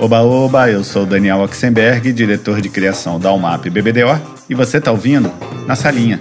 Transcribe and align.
Oba 0.00 0.22
Oba, 0.22 0.70
eu 0.70 0.84
sou 0.84 1.04
Daniel 1.04 1.40
Oxenberg, 1.40 2.12
diretor 2.12 2.60
de 2.60 2.68
criação 2.68 3.18
da 3.18 3.32
UMAP 3.32 3.68
BBDO, 3.68 4.20
e 4.48 4.54
você 4.54 4.78
está 4.78 4.92
ouvindo 4.92 5.28
Na 5.66 5.74
Salinha. 5.74 6.20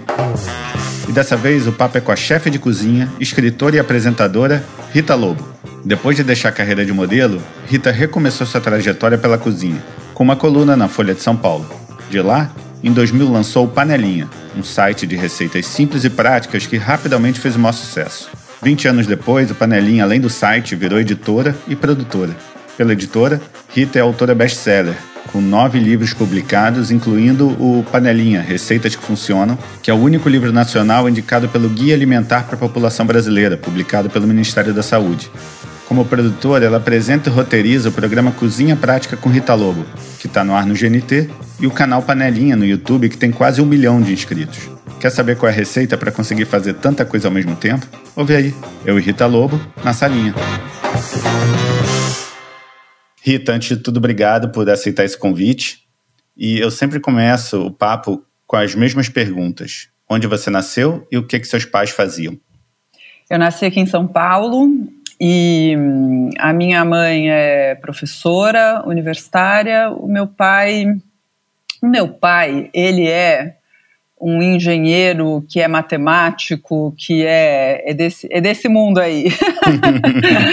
E 1.07 1.11
dessa 1.11 1.37
vez 1.37 1.67
o 1.67 1.71
papo 1.71 1.95
é 1.95 2.01
com 2.01 2.11
a 2.11 2.15
chefe 2.15 2.49
de 2.49 2.57
cozinha, 2.57 3.07
escritora 3.19 3.75
e 3.75 3.79
apresentadora 3.79 4.63
Rita 4.91 5.13
Lobo. 5.13 5.47
Depois 5.85 6.17
de 6.17 6.23
deixar 6.23 6.49
a 6.49 6.53
carreira 6.53 6.83
de 6.83 6.91
modelo, 6.91 7.39
Rita 7.67 7.91
recomeçou 7.91 8.47
sua 8.47 8.59
trajetória 8.59 9.15
pela 9.15 9.37
cozinha, 9.37 9.83
com 10.15 10.23
uma 10.23 10.35
coluna 10.35 10.75
na 10.75 10.87
Folha 10.87 11.13
de 11.13 11.21
São 11.21 11.37
Paulo. 11.37 11.69
De 12.09 12.19
lá, 12.19 12.49
em 12.83 12.91
2000 12.91 13.31
lançou 13.31 13.65
o 13.65 13.69
Panelinha, 13.69 14.27
um 14.57 14.63
site 14.63 15.05
de 15.05 15.15
receitas 15.15 15.67
simples 15.67 16.03
e 16.03 16.09
práticas 16.09 16.65
que 16.65 16.77
rapidamente 16.77 17.39
fez 17.39 17.55
o 17.55 17.59
maior 17.59 17.73
sucesso. 17.73 18.27
20 18.63 18.87
anos 18.87 19.05
depois, 19.05 19.51
o 19.51 19.55
Panelinha, 19.55 20.03
além 20.03 20.19
do 20.19 20.31
site, 20.31 20.75
virou 20.75 20.99
editora 20.99 21.55
e 21.67 21.75
produtora 21.75 22.35
pela 22.77 22.93
editora, 22.93 23.41
Rita 23.73 23.97
é 23.97 24.01
autora 24.01 24.35
best-seller, 24.35 24.95
com 25.31 25.41
nove 25.41 25.79
livros 25.79 26.13
publicados, 26.13 26.91
incluindo 26.91 27.47
o 27.59 27.83
Panelinha 27.91 28.39
Receitas 28.39 28.95
que 28.95 29.03
Funcionam, 29.03 29.57
que 29.81 29.89
é 29.89 29.93
o 29.93 29.97
único 29.97 30.29
livro 30.29 30.53
nacional 30.53 31.09
indicado 31.09 31.49
pelo 31.49 31.67
Guia 31.67 31.95
Alimentar 31.95 32.43
para 32.43 32.55
a 32.55 32.59
População 32.59 33.05
Brasileira, 33.05 33.57
publicado 33.57 34.09
pelo 34.09 34.27
Ministério 34.27 34.73
da 34.73 34.83
Saúde. 34.83 35.29
Como 35.87 36.05
produtora, 36.05 36.65
ela 36.65 36.77
apresenta 36.77 37.29
e 37.29 37.33
roteiriza 37.33 37.89
o 37.89 37.91
programa 37.91 38.31
Cozinha 38.31 38.75
Prática 38.75 39.17
com 39.17 39.29
Rita 39.29 39.53
Lobo, 39.53 39.85
que 40.19 40.27
está 40.27 40.43
no 40.43 40.53
ar 40.53 40.65
no 40.65 40.75
GNT, 40.75 41.29
e 41.59 41.65
o 41.65 41.71
canal 41.71 42.01
Panelinha 42.01 42.55
no 42.55 42.65
YouTube, 42.65 43.09
que 43.09 43.17
tem 43.17 43.31
quase 43.31 43.61
um 43.61 43.65
milhão 43.65 44.01
de 44.01 44.13
inscritos. 44.13 44.69
Quer 44.99 45.09
saber 45.11 45.37
qual 45.37 45.49
é 45.49 45.53
a 45.53 45.55
receita 45.55 45.97
para 45.97 46.11
conseguir 46.11 46.45
fazer 46.45 46.73
tanta 46.75 47.05
coisa 47.05 47.27
ao 47.27 47.33
mesmo 47.33 47.55
tempo? 47.55 47.85
Ouve 48.15 48.35
aí, 48.35 48.55
eu 48.85 48.99
e 48.99 49.01
Rita 49.01 49.25
Lobo, 49.25 49.59
na 49.83 49.93
salinha. 49.93 50.33
Rita, 53.27 53.51
antes 53.51 53.67
de 53.67 53.83
tudo, 53.83 53.97
obrigado 53.97 54.53
por 54.53 54.69
aceitar 54.69 55.03
esse 55.03 55.17
convite. 55.17 55.79
E 56.37 56.59
eu 56.59 56.71
sempre 56.71 56.97
começo 56.97 57.61
o 57.61 57.69
papo 57.69 58.23
com 58.45 58.55
as 58.55 58.73
mesmas 58.73 59.09
perguntas. 59.09 59.89
Onde 60.09 60.25
você 60.27 60.49
nasceu 60.49 61.05
e 61.11 61.17
o 61.17 61.27
que, 61.27 61.37
que 61.37 61.45
seus 61.45 61.65
pais 61.65 61.89
faziam? 61.89 62.37
Eu 63.29 63.37
nasci 63.37 63.65
aqui 63.65 63.81
em 63.81 63.85
São 63.85 64.07
Paulo 64.07 64.69
e 65.19 65.75
hum, 65.77 66.29
a 66.39 66.53
minha 66.53 66.85
mãe 66.85 67.29
é 67.29 67.75
professora 67.75 68.81
universitária. 68.85 69.89
O 69.89 70.07
meu 70.07 70.25
pai, 70.25 70.85
o 71.83 71.85
meu 71.85 72.07
pai, 72.07 72.69
ele 72.73 73.09
é 73.09 73.57
um 74.21 74.41
engenheiro 74.41 75.45
que 75.49 75.59
é 75.59 75.67
matemático, 75.67 76.95
que 76.97 77.25
é, 77.25 77.91
é, 77.91 77.93
desse, 77.93 78.25
é 78.31 78.39
desse 78.39 78.69
mundo 78.69 78.99
aí. 78.99 79.25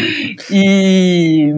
e 0.50 1.52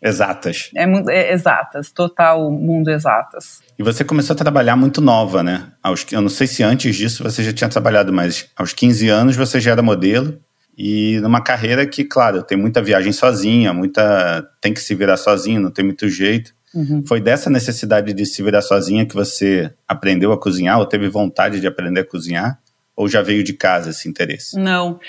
Exatas. 0.00 0.70
É, 0.76 0.84
é, 1.10 1.32
exatas, 1.32 1.90
total 1.90 2.50
mundo 2.50 2.88
exatas. 2.88 3.60
E 3.78 3.82
você 3.82 4.04
começou 4.04 4.34
a 4.34 4.36
trabalhar 4.36 4.76
muito 4.76 5.00
nova, 5.00 5.42
né? 5.42 5.72
Aos, 5.82 6.06
eu 6.12 6.20
não 6.20 6.28
sei 6.28 6.46
se 6.46 6.62
antes 6.62 6.94
disso 6.94 7.22
você 7.22 7.42
já 7.42 7.52
tinha 7.52 7.68
trabalhado, 7.68 8.12
mas 8.12 8.48
aos 8.56 8.72
15 8.72 9.08
anos 9.08 9.36
você 9.36 9.60
já 9.60 9.72
era 9.72 9.82
modelo. 9.82 10.38
E 10.76 11.18
numa 11.20 11.42
carreira 11.42 11.84
que, 11.84 12.04
claro, 12.04 12.44
tem 12.44 12.56
muita 12.56 12.80
viagem 12.80 13.12
sozinha, 13.12 13.72
muita 13.72 14.48
tem 14.60 14.72
que 14.72 14.80
se 14.80 14.94
virar 14.94 15.16
sozinho, 15.16 15.60
não 15.60 15.72
tem 15.72 15.84
muito 15.84 16.08
jeito. 16.08 16.54
Uhum. 16.72 17.02
Foi 17.04 17.20
dessa 17.20 17.50
necessidade 17.50 18.12
de 18.12 18.24
se 18.24 18.40
virar 18.42 18.62
sozinha 18.62 19.04
que 19.04 19.14
você 19.14 19.72
aprendeu 19.88 20.32
a 20.32 20.38
cozinhar 20.38 20.78
ou 20.78 20.86
teve 20.86 21.08
vontade 21.08 21.60
de 21.60 21.66
aprender 21.66 22.00
a 22.00 22.06
cozinhar? 22.06 22.60
Ou 22.94 23.08
já 23.08 23.22
veio 23.22 23.42
de 23.42 23.54
casa 23.54 23.90
esse 23.90 24.08
interesse? 24.08 24.56
Não. 24.56 25.00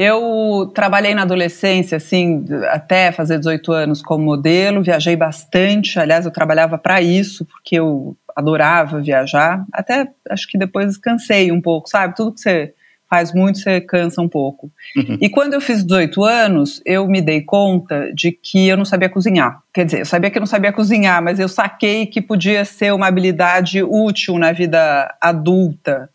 Eu 0.00 0.70
trabalhei 0.72 1.12
na 1.12 1.22
adolescência, 1.22 1.96
assim, 1.96 2.44
até 2.68 3.10
fazer 3.10 3.36
18 3.36 3.72
anos 3.72 4.00
como 4.00 4.24
modelo, 4.24 4.80
viajei 4.80 5.16
bastante. 5.16 5.98
Aliás, 5.98 6.24
eu 6.24 6.30
trabalhava 6.30 6.78
para 6.78 7.02
isso, 7.02 7.44
porque 7.44 7.80
eu 7.80 8.16
adorava 8.36 9.00
viajar. 9.00 9.64
Até 9.72 10.06
acho 10.30 10.46
que 10.46 10.56
depois 10.56 10.96
cansei 10.96 11.50
um 11.50 11.60
pouco, 11.60 11.88
sabe? 11.88 12.14
Tudo 12.14 12.32
que 12.32 12.40
você 12.40 12.72
faz 13.10 13.34
muito, 13.34 13.58
você 13.58 13.80
cansa 13.80 14.22
um 14.22 14.28
pouco. 14.28 14.70
Uhum. 14.96 15.18
E 15.20 15.28
quando 15.28 15.54
eu 15.54 15.60
fiz 15.60 15.82
18 15.82 16.22
anos, 16.22 16.80
eu 16.86 17.08
me 17.08 17.20
dei 17.20 17.40
conta 17.40 18.12
de 18.14 18.30
que 18.30 18.68
eu 18.68 18.76
não 18.76 18.84
sabia 18.84 19.08
cozinhar. 19.08 19.60
Quer 19.74 19.84
dizer, 19.84 20.00
eu 20.02 20.06
sabia 20.06 20.30
que 20.30 20.38
eu 20.38 20.40
não 20.40 20.46
sabia 20.46 20.72
cozinhar, 20.72 21.20
mas 21.20 21.40
eu 21.40 21.48
saquei 21.48 22.06
que 22.06 22.22
podia 22.22 22.64
ser 22.64 22.94
uma 22.94 23.08
habilidade 23.08 23.82
útil 23.82 24.38
na 24.38 24.52
vida 24.52 25.12
adulta. 25.20 26.08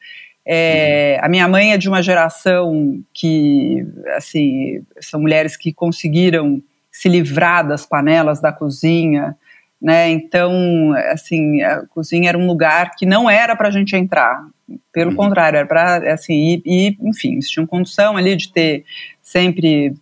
É, 0.45 1.19
a 1.21 1.29
minha 1.29 1.47
mãe 1.47 1.71
é 1.71 1.77
de 1.77 1.87
uma 1.87 2.01
geração 2.01 3.01
que, 3.13 3.85
assim, 4.15 4.83
são 4.99 5.21
mulheres 5.21 5.55
que 5.55 5.71
conseguiram 5.71 6.61
se 6.91 7.07
livrar 7.07 7.65
das 7.67 7.85
panelas 7.85 8.41
da 8.41 8.51
cozinha, 8.51 9.35
né? 9.81 10.09
Então, 10.09 10.93
assim, 11.11 11.61
a 11.61 11.85
cozinha 11.87 12.29
era 12.29 12.37
um 12.37 12.45
lugar 12.45 12.91
que 12.95 13.05
não 13.05 13.29
era 13.29 13.55
para 13.55 13.69
a 13.69 13.71
gente 13.71 13.95
entrar. 13.95 14.45
Pelo 14.91 15.11
uhum. 15.11 15.17
contrário, 15.17 15.57
era 15.57 15.67
para, 15.67 16.13
assim, 16.13 16.33
e, 16.33 16.61
e, 16.65 16.97
enfim, 17.01 17.33
eles 17.33 17.49
tinham 17.49 17.65
condição 17.65 18.15
ali 18.15 18.35
de 18.35 18.51
ter 18.51 18.85
sempre 19.21 19.93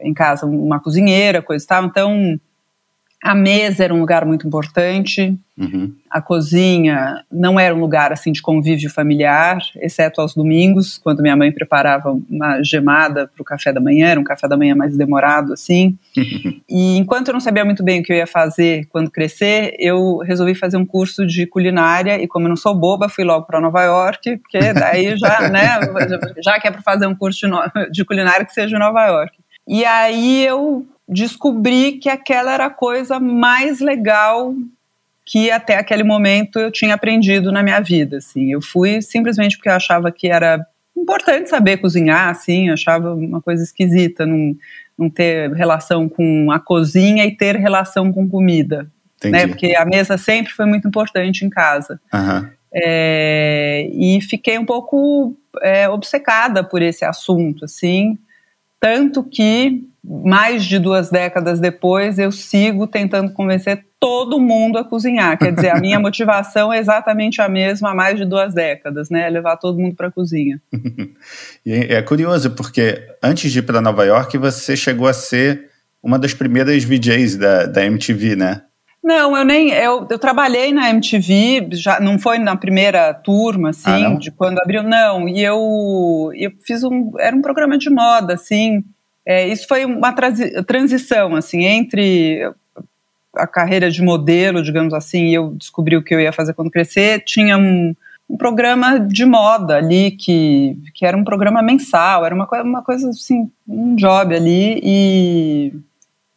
em 0.00 0.14
casa 0.14 0.46
uma 0.46 0.80
cozinheira, 0.80 1.42
coisa 1.42 1.64
e 1.64 1.68
tal. 1.68 1.84
Então, 1.84 2.40
a 3.22 3.34
mesa 3.34 3.84
era 3.84 3.94
um 3.94 4.00
lugar 4.00 4.24
muito 4.24 4.46
importante. 4.46 5.38
Uhum. 5.58 5.94
A 6.10 6.22
cozinha 6.22 7.22
não 7.30 7.60
era 7.60 7.74
um 7.74 7.78
lugar 7.78 8.12
assim 8.12 8.32
de 8.32 8.40
convívio 8.40 8.90
familiar, 8.90 9.58
exceto 9.76 10.22
aos 10.22 10.34
domingos, 10.34 10.96
quando 10.96 11.20
minha 11.20 11.36
mãe 11.36 11.52
preparava 11.52 12.18
uma 12.30 12.62
gemada 12.62 13.26
para 13.26 13.42
o 13.42 13.44
café 13.44 13.74
da 13.74 13.80
manhã, 13.80 14.08
era 14.08 14.18
um 14.18 14.24
café 14.24 14.48
da 14.48 14.56
manhã 14.56 14.74
mais 14.74 14.96
demorado 14.96 15.52
assim. 15.52 15.98
e 16.66 16.96
enquanto 16.96 17.28
eu 17.28 17.34
não 17.34 17.40
sabia 17.40 17.64
muito 17.64 17.84
bem 17.84 18.00
o 18.00 18.02
que 18.02 18.10
eu 18.10 18.16
ia 18.16 18.26
fazer 18.26 18.86
quando 18.86 19.10
crescer, 19.10 19.76
eu 19.78 20.18
resolvi 20.18 20.54
fazer 20.54 20.78
um 20.78 20.86
curso 20.86 21.26
de 21.26 21.46
culinária 21.46 22.22
e 22.22 22.26
como 22.26 22.46
eu 22.46 22.50
não 22.50 22.56
sou 22.56 22.74
boba, 22.74 23.10
fui 23.10 23.24
logo 23.24 23.44
para 23.44 23.60
Nova 23.60 23.82
York, 23.82 24.38
porque 24.38 24.72
daí 24.72 25.14
já, 25.20 25.50
né, 25.50 25.78
já 26.42 26.58
que 26.58 26.66
é 26.66 26.70
para 26.70 26.80
fazer 26.80 27.06
um 27.06 27.14
curso 27.14 27.46
de, 27.46 27.90
de 27.90 28.02
culinária 28.02 28.46
que 28.46 28.54
seja 28.54 28.76
em 28.76 28.80
Nova 28.80 29.06
York. 29.06 29.36
E 29.68 29.84
aí 29.84 30.44
eu 30.44 30.86
descobri 31.10 31.92
que 31.92 32.08
aquela 32.08 32.54
era 32.54 32.66
a 32.66 32.70
coisa 32.70 33.18
mais 33.18 33.80
legal 33.80 34.54
que 35.26 35.50
até 35.50 35.76
aquele 35.76 36.02
momento 36.02 36.58
eu 36.58 36.72
tinha 36.72 36.94
aprendido 36.94 37.52
na 37.52 37.62
minha 37.62 37.80
vida, 37.80 38.16
assim. 38.16 38.52
Eu 38.52 38.62
fui 38.62 39.02
simplesmente 39.02 39.56
porque 39.56 39.68
eu 39.68 39.74
achava 39.74 40.10
que 40.10 40.28
era 40.28 40.64
importante 40.96 41.50
saber 41.50 41.78
cozinhar, 41.78 42.28
assim, 42.28 42.70
achava 42.70 43.14
uma 43.14 43.40
coisa 43.40 43.62
esquisita 43.62 44.26
não, 44.26 44.56
não 44.98 45.08
ter 45.10 45.52
relação 45.52 46.08
com 46.08 46.50
a 46.50 46.58
cozinha 46.58 47.24
e 47.24 47.36
ter 47.36 47.56
relação 47.56 48.12
com 48.12 48.28
comida, 48.28 48.88
Entendi. 49.18 49.32
né? 49.32 49.46
Porque 49.46 49.74
a 49.76 49.84
mesa 49.84 50.18
sempre 50.18 50.52
foi 50.52 50.66
muito 50.66 50.88
importante 50.88 51.44
em 51.44 51.50
casa. 51.50 52.00
Uhum. 52.12 52.48
É, 52.72 53.88
e 53.92 54.20
fiquei 54.20 54.58
um 54.58 54.64
pouco 54.64 55.36
é, 55.62 55.88
obcecada 55.88 56.62
por 56.62 56.82
esse 56.82 57.04
assunto, 57.04 57.64
assim, 57.64 58.18
tanto 58.80 59.22
que 59.22 59.84
mais 60.02 60.64
de 60.64 60.78
duas 60.78 61.10
décadas 61.10 61.60
depois, 61.60 62.18
eu 62.18 62.32
sigo 62.32 62.86
tentando 62.86 63.32
convencer 63.32 63.84
todo 64.00 64.40
mundo 64.40 64.78
a 64.78 64.84
cozinhar. 64.84 65.38
Quer 65.38 65.52
dizer, 65.52 65.68
a 65.68 65.78
minha 65.78 66.00
motivação 66.00 66.72
é 66.72 66.78
exatamente 66.78 67.42
a 67.42 67.48
mesma 67.48 67.90
há 67.90 67.94
mais 67.94 68.16
de 68.16 68.24
duas 68.24 68.54
décadas, 68.54 69.10
né? 69.10 69.26
É 69.26 69.30
levar 69.30 69.58
todo 69.58 69.78
mundo 69.78 69.94
para 69.94 70.08
a 70.08 70.10
cozinha. 70.10 70.60
é 71.66 72.00
curioso, 72.00 72.52
porque 72.52 72.98
antes 73.22 73.52
de 73.52 73.58
ir 73.58 73.62
para 73.62 73.82
Nova 73.82 74.04
York, 74.04 74.38
você 74.38 74.74
chegou 74.74 75.06
a 75.06 75.12
ser 75.12 75.68
uma 76.02 76.18
das 76.18 76.32
primeiras 76.32 76.82
VJs 76.82 77.36
da, 77.36 77.66
da 77.66 77.84
MTV, 77.84 78.36
né? 78.36 78.62
Não, 79.02 79.36
eu 79.36 79.44
nem. 79.44 79.70
Eu, 79.70 80.06
eu 80.08 80.18
trabalhei 80.18 80.72
na 80.72 80.90
MTV, 80.90 81.70
já 81.72 81.98
não 81.98 82.18
foi 82.18 82.38
na 82.38 82.54
primeira 82.54 83.14
turma, 83.14 83.70
assim, 83.70 84.04
ah, 84.04 84.14
de 84.14 84.30
quando 84.30 84.58
abriu, 84.60 84.82
não. 84.82 85.26
E 85.26 85.42
eu, 85.42 86.30
eu 86.34 86.52
fiz 86.66 86.84
um. 86.84 87.12
Era 87.18 87.34
um 87.34 87.40
programa 87.40 87.78
de 87.78 87.88
moda, 87.88 88.34
assim. 88.34 88.84
É, 89.24 89.48
isso 89.48 89.66
foi 89.66 89.84
uma 89.84 90.12
transição, 90.66 91.34
assim, 91.34 91.64
entre 91.64 92.52
a 93.34 93.46
carreira 93.46 93.90
de 93.90 94.02
modelo, 94.02 94.62
digamos 94.62 94.92
assim, 94.92 95.26
e 95.26 95.34
eu 95.34 95.50
descobri 95.50 95.96
o 95.96 96.02
que 96.02 96.14
eu 96.14 96.20
ia 96.20 96.32
fazer 96.32 96.52
quando 96.54 96.70
crescer, 96.70 97.22
tinha 97.24 97.56
um, 97.56 97.94
um 98.28 98.36
programa 98.36 98.98
de 98.98 99.24
moda 99.24 99.76
ali, 99.76 100.10
que, 100.10 100.76
que 100.94 101.06
era 101.06 101.16
um 101.16 101.24
programa 101.24 101.62
mensal, 101.62 102.24
era 102.24 102.34
uma, 102.34 102.48
uma 102.62 102.82
coisa 102.82 103.10
assim, 103.10 103.50
um 103.68 103.94
job 103.94 104.34
ali, 104.34 104.80
e, 104.82 105.72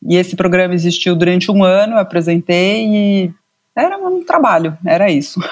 e 0.08 0.18
esse 0.18 0.36
programa 0.36 0.74
existiu 0.74 1.16
durante 1.16 1.52
um 1.52 1.64
ano, 1.64 1.94
eu 1.94 2.00
apresentei 2.00 2.86
e 2.88 3.32
era 3.76 3.98
um 3.98 4.24
trabalho, 4.24 4.78
era 4.86 5.10
isso. 5.10 5.40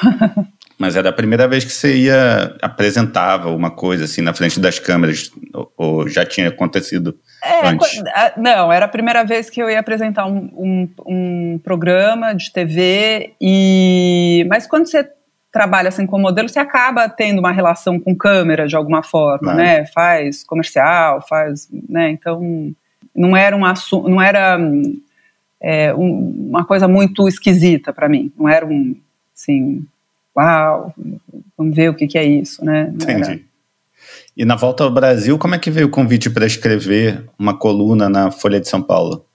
Mas 0.81 0.95
era 0.95 1.09
a 1.09 1.13
primeira 1.13 1.47
vez 1.47 1.63
que 1.63 1.71
você 1.71 1.95
ia 1.95 2.55
apresentava 2.59 3.49
uma 3.49 3.69
coisa 3.69 4.05
assim 4.05 4.21
na 4.21 4.33
frente 4.33 4.59
das 4.59 4.79
câmeras, 4.79 5.31
ou, 5.53 5.71
ou 5.77 6.09
já 6.09 6.25
tinha 6.25 6.49
acontecido 6.49 7.15
é, 7.43 7.67
antes? 7.67 8.01
Não, 8.35 8.73
era 8.73 8.85
a 8.85 8.89
primeira 8.89 9.23
vez 9.23 9.47
que 9.47 9.61
eu 9.61 9.69
ia 9.69 9.79
apresentar 9.79 10.25
um, 10.25 10.49
um, 10.55 10.89
um 11.05 11.59
programa 11.63 12.33
de 12.33 12.51
TV, 12.51 13.35
e 13.39 14.43
mas 14.49 14.65
quando 14.65 14.87
você 14.87 15.07
trabalha 15.51 15.89
assim 15.89 16.07
como 16.07 16.23
modelo, 16.23 16.49
você 16.49 16.57
acaba 16.57 17.07
tendo 17.07 17.37
uma 17.37 17.51
relação 17.51 17.99
com 17.99 18.15
câmera 18.15 18.67
de 18.67 18.75
alguma 18.75 19.03
forma, 19.03 19.53
né? 19.53 19.85
Faz 19.85 20.43
comercial, 20.43 21.23
faz, 21.27 21.67
né? 21.87 22.09
Então 22.09 22.73
não 23.15 23.35
era 23.35 23.55
um 23.55 23.65
assunto, 23.65 24.09
não 24.09 24.21
era 24.21 24.59
é, 25.59 25.93
um, 25.93 26.49
uma 26.49 26.65
coisa 26.65 26.87
muito 26.87 27.27
esquisita 27.27 27.93
para 27.93 28.09
mim. 28.09 28.31
Não 28.37 28.49
era 28.49 28.65
um, 28.65 28.95
assim, 29.35 29.85
uau, 30.35 30.93
vamos 31.57 31.75
ver 31.75 31.89
o 31.89 31.93
que, 31.93 32.07
que 32.07 32.17
é 32.17 32.25
isso, 32.25 32.63
né? 32.63 32.85
Não 32.85 32.93
Entendi. 32.95 33.31
Era... 33.31 33.39
E 34.35 34.45
na 34.45 34.55
volta 34.55 34.83
ao 34.83 34.91
Brasil, 34.91 35.37
como 35.37 35.55
é 35.55 35.59
que 35.59 35.69
veio 35.69 35.87
o 35.87 35.91
convite 35.91 36.29
para 36.29 36.45
escrever 36.45 37.23
uma 37.37 37.57
coluna 37.57 38.09
na 38.09 38.31
Folha 38.31 38.59
de 38.59 38.67
São 38.67 38.81
Paulo? 38.81 39.25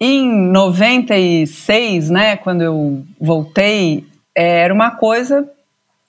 Em 0.00 0.28
96, 0.28 2.10
né, 2.10 2.36
quando 2.36 2.62
eu 2.62 3.04
voltei, 3.20 4.04
era 4.34 4.74
uma 4.74 4.90
coisa 4.92 5.48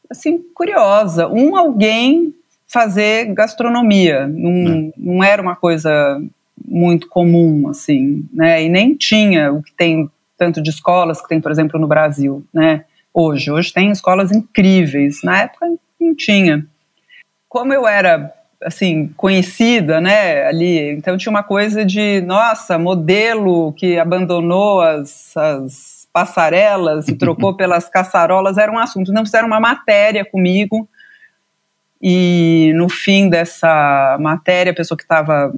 assim 0.10 0.40
curiosa. 0.54 1.28
Um 1.28 1.56
alguém 1.56 2.34
fazer 2.68 3.34
gastronomia, 3.34 4.28
não, 4.28 4.68
é. 4.68 4.92
não 4.98 5.24
era 5.24 5.42
uma 5.42 5.56
coisa 5.56 6.20
muito 6.68 7.08
comum 7.08 7.70
assim, 7.70 8.28
né? 8.34 8.64
E 8.64 8.70
nem 8.70 8.96
tinha 8.96 9.52
o 9.52 9.62
que 9.62 9.74
tem 9.74 10.10
tanto 10.38 10.62
de 10.62 10.70
escolas 10.70 11.22
que 11.22 11.28
tem, 11.28 11.40
por 11.40 11.52
exemplo, 11.52 11.80
no 11.80 11.88
Brasil, 11.88 12.46
né? 12.54 12.86
Hoje, 13.14 13.52
hoje 13.52 13.72
tem 13.74 13.92
escolas 13.92 14.32
incríveis. 14.32 15.22
Na 15.24 15.42
época 15.42 15.68
não 16.00 16.16
tinha. 16.16 16.66
Como 17.48 17.74
eu 17.74 17.88
era 17.88 18.34
assim, 18.64 19.08
conhecida, 19.16 20.02
né, 20.02 20.46
ali. 20.48 20.92
Então 20.92 21.18
tinha 21.18 21.32
uma 21.32 21.44
coisa 21.44 21.86
de, 21.86 22.22
nossa, 22.22 22.78
modelo 22.78 23.72
que 23.74 23.98
abandonou 24.00 24.82
as, 24.82 25.36
as 25.38 26.08
passarelas 26.12 27.08
e 27.08 27.16
trocou 27.18 27.56
pelas 27.56 27.88
caçarolas, 27.88 28.58
era 28.58 28.72
um 28.72 28.80
assunto. 28.80 29.14
Não 29.14 29.24
fizeram 29.24 29.48
uma 29.48 29.60
matéria 29.60 30.26
comigo 30.26 30.90
e 32.02 32.72
no 32.76 32.90
fim 32.90 33.30
dessa 33.30 34.18
matéria, 34.20 34.72
a 34.72 34.76
pessoa 34.76 34.98
que 34.98 35.04
estava 35.04 35.54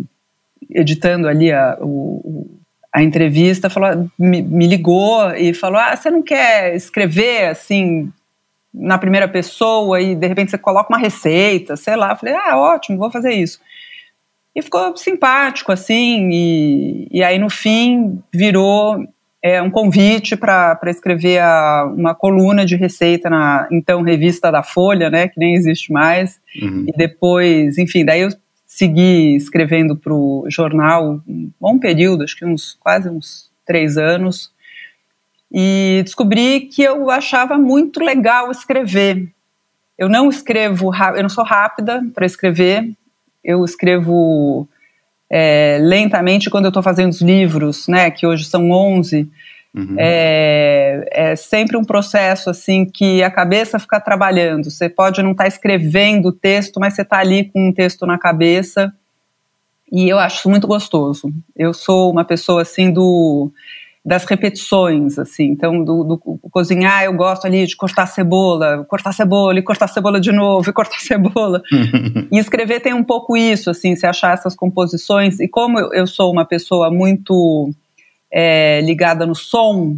editando 0.70 1.28
ali 1.28 1.52
a, 1.52 1.78
o, 1.82 2.48
a 2.94 3.04
entrevista 3.04 3.70
falou, 3.70 4.10
me, 4.18 4.42
me 4.42 4.68
ligou 4.68 5.32
e 5.36 5.54
falou, 5.54 5.80
ah, 5.80 5.96
você 5.96 6.10
não 6.10 6.24
quer 6.24 6.76
escrever 6.76 7.48
assim 7.48 8.12
na 8.74 8.98
primeira 8.98 9.28
pessoa 9.28 10.02
e 10.02 10.16
de 10.16 10.28
repente 10.28 10.52
você 10.52 10.58
coloca 10.58 10.92
uma 10.92 11.00
receita, 11.00 11.76
sei 11.76 11.96
lá. 11.96 12.12
Eu 12.12 12.16
falei, 12.16 12.36
ah, 12.36 12.58
ótimo, 12.58 12.98
vou 12.98 13.12
fazer 13.12 13.34
isso. 13.34 13.60
E 14.56 14.62
ficou 14.62 14.96
simpático, 14.98 15.72
assim, 15.72 16.30
e, 16.32 17.08
e 17.12 17.24
aí 17.24 17.38
no 17.38 17.50
fim 17.50 18.20
virou 18.34 19.08
é, 19.44 19.62
um 19.62 19.70
convite 19.70 20.36
para 20.36 20.80
escrever 20.88 21.40
a, 21.40 21.86
uma 21.96 22.16
coluna 22.16 22.66
de 22.66 22.76
receita 22.76 23.30
na 23.30 23.68
então 23.72 24.02
revista 24.02 24.52
da 24.52 24.64
Folha, 24.64 25.10
né, 25.10 25.28
que 25.28 25.40
nem 25.40 25.54
existe 25.54 25.92
mais. 25.92 26.40
Uhum. 26.60 26.86
E 26.88 26.92
depois, 26.98 27.78
enfim, 27.78 28.04
daí 28.04 28.22
eu 28.22 28.30
segui 28.78 29.36
escrevendo 29.36 29.96
para 29.96 30.14
o 30.14 30.46
jornal 30.50 31.20
um 31.28 31.50
bom 31.60 31.80
período, 31.80 32.24
acho 32.24 32.38
que 32.38 32.46
uns 32.46 32.78
quase 32.80 33.10
uns 33.10 33.50
três 33.66 33.98
anos 33.98 34.52
e 35.52 36.02
descobri 36.06 36.62
que 36.62 36.84
eu 36.84 37.10
achava 37.10 37.58
muito 37.58 38.00
legal 38.00 38.52
escrever. 38.52 39.28
Eu 39.98 40.08
não 40.08 40.30
escrevo, 40.30 40.92
eu 41.16 41.24
não 41.24 41.30
sou 41.30 41.44
rápida 41.44 42.06
para 42.14 42.28
escrever, 42.28 42.88
eu 43.44 43.66
escrevo 43.66 44.70
é, 45.28 45.80
lentamente 45.82 46.48
quando 46.48 46.66
eu 46.66 46.70
estou 46.70 46.84
fazendo 46.84 47.10
os 47.10 47.22
livros, 47.22 47.88
né, 47.88 48.12
que 48.12 48.28
hoje 48.28 48.46
são 48.46 48.70
11. 48.70 49.28
Uhum. 49.78 49.96
É, 50.00 51.08
é, 51.12 51.36
sempre 51.36 51.78
um 51.78 51.84
processo 51.84 52.50
assim 52.50 52.84
que 52.84 53.22
a 53.22 53.30
cabeça 53.30 53.78
fica 53.78 54.00
trabalhando. 54.00 54.72
Você 54.72 54.90
pode 54.90 55.22
não 55.22 55.32
estar 55.32 55.44
tá 55.44 55.48
escrevendo 55.48 56.30
o 56.30 56.32
texto, 56.32 56.80
mas 56.80 56.96
você 56.96 57.04
está 57.04 57.20
ali 57.20 57.46
com 57.52 57.70
um 57.70 57.72
texto 57.72 58.06
na 58.08 58.18
cabeça 58.18 58.92
e 59.92 60.10
eu 60.10 60.18
acho 60.18 60.50
muito 60.50 60.66
gostoso. 60.66 61.32
Eu 61.56 61.74
sou 61.74 62.12
uma 62.12 62.26
pessoa 62.26 62.64
assim 62.64 62.92
do 62.92 63.52
das 64.04 64.24
repetições, 64.24 65.20
assim. 65.20 65.48
Então, 65.48 65.84
do, 65.84 66.02
do, 66.02 66.18
cozinhar, 66.50 67.04
eu 67.04 67.12
gosto 67.12 67.46
ali 67.46 67.68
de 67.68 67.76
cortar 67.76 68.08
cebola, 68.08 68.86
cortar 68.88 69.12
cebola 69.12 69.60
e 69.60 69.62
cortar 69.62 69.90
cebola 69.90 70.18
de 70.18 70.32
novo 70.32 70.70
e 70.70 70.74
cortar 70.74 71.00
cebola. 71.04 71.62
e 72.32 72.40
escrever 72.40 72.80
tem 72.80 72.94
um 72.94 73.04
pouco 73.04 73.36
isso, 73.36 73.70
assim, 73.70 73.98
se 73.98 74.08
achar 74.08 74.34
essas 74.34 74.56
composições. 74.56 75.42
E 75.42 75.48
como 75.48 75.78
eu, 75.78 75.92
eu 75.92 76.08
sou 76.08 76.32
uma 76.32 76.46
pessoa 76.46 76.90
muito 76.90 77.70
é, 78.32 78.82
ligada 78.82 79.26
no 79.26 79.36
som, 79.36 79.98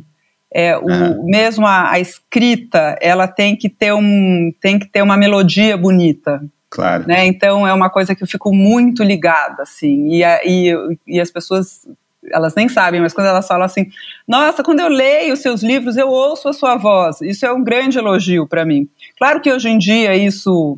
é, 0.54 0.78
o, 0.78 0.82
uhum. 0.82 1.26
mesmo 1.26 1.66
a, 1.66 1.92
a, 1.92 2.00
escrita, 2.00 2.98
ela 3.02 3.28
tem 3.28 3.56
que 3.56 3.70
ter 3.70 3.94
um, 3.94 4.52
tem 4.60 4.80
que 4.80 4.88
ter 4.88 5.02
uma 5.02 5.18
melodia 5.18 5.78
bonita. 5.78 6.44
Claro. 6.70 7.08
Né? 7.08 7.26
Então 7.26 7.68
é 7.68 7.74
uma 7.74 7.90
coisa 7.90 8.16
que 8.16 8.24
eu 8.24 8.28
fico 8.28 8.54
muito 8.54 9.04
ligada, 9.04 9.64
assim, 9.64 10.10
e, 10.10 10.24
a, 10.24 10.42
e, 10.44 10.74
e 11.08 11.20
as 11.20 11.32
pessoas 11.32 11.88
elas 12.32 12.54
nem 12.54 12.68
sabem, 12.68 13.02
mas 13.02 13.14
quando 13.14 13.28
elas 13.28 13.48
falam 13.48 13.66
assim, 13.66 13.88
nossa, 14.28 14.64
quando 14.64 14.82
eu 14.82 14.90
leio 14.90 15.34
os 15.34 15.40
seus 15.40 15.64
livros, 15.64 15.98
eu 15.98 16.10
ouço 16.10 16.50
a 16.50 16.54
sua 16.54 16.76
voz. 16.76 17.22
Isso 17.22 17.46
é 17.46 17.52
um 17.52 17.64
grande 17.64 17.98
elogio 17.98 18.46
para 18.46 18.66
mim. 18.66 18.88
Claro 19.18 19.40
que 19.42 19.52
hoje 19.52 19.70
em 19.70 19.78
dia 19.78 20.16
isso 20.16 20.78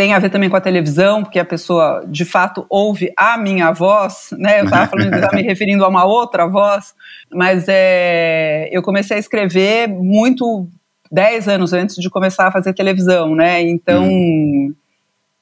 tem 0.00 0.14
a 0.14 0.18
ver 0.18 0.30
também 0.30 0.48
com 0.48 0.56
a 0.56 0.62
televisão, 0.62 1.22
porque 1.22 1.38
a 1.38 1.44
pessoa 1.44 2.02
de 2.08 2.24
fato 2.24 2.64
ouve 2.70 3.12
a 3.14 3.36
minha 3.36 3.70
voz, 3.70 4.30
né? 4.32 4.60
Eu 4.60 4.64
estava 4.64 4.86
falando, 4.88 5.12
estava 5.12 5.36
me 5.36 5.42
referindo 5.42 5.84
a 5.84 5.88
uma 5.88 6.06
outra 6.06 6.46
voz, 6.46 6.94
mas 7.30 7.66
é, 7.68 8.70
eu 8.72 8.82
comecei 8.82 9.18
a 9.18 9.20
escrever 9.20 9.88
muito 9.88 10.66
dez 11.12 11.46
anos 11.48 11.74
antes 11.74 11.96
de 11.96 12.08
começar 12.08 12.46
a 12.46 12.50
fazer 12.50 12.72
televisão, 12.72 13.34
né? 13.34 13.60
Então 13.60 14.08
hum. 14.08 14.74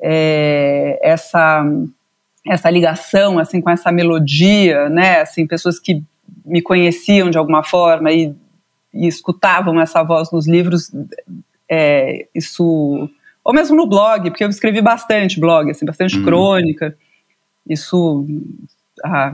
é, 0.02 0.98
essa 1.04 1.64
essa 2.44 2.68
ligação 2.68 3.38
assim 3.38 3.60
com 3.60 3.70
essa 3.70 3.92
melodia, 3.92 4.88
né? 4.88 5.20
Assim, 5.20 5.46
pessoas 5.46 5.78
que 5.78 6.02
me 6.44 6.60
conheciam 6.60 7.30
de 7.30 7.38
alguma 7.38 7.62
forma 7.62 8.10
e, 8.10 8.34
e 8.92 9.06
escutavam 9.06 9.80
essa 9.80 10.02
voz 10.02 10.32
nos 10.32 10.48
livros, 10.48 10.90
é, 11.70 12.26
isso 12.34 13.08
ou 13.48 13.54
mesmo 13.54 13.74
no 13.74 13.86
blog, 13.86 14.28
porque 14.28 14.44
eu 14.44 14.50
escrevi 14.50 14.82
bastante 14.82 15.40
blog, 15.40 15.70
assim, 15.70 15.86
bastante 15.86 16.18
uhum. 16.18 16.24
crônica. 16.24 16.94
Isso 17.66 18.26
ah, 19.02 19.32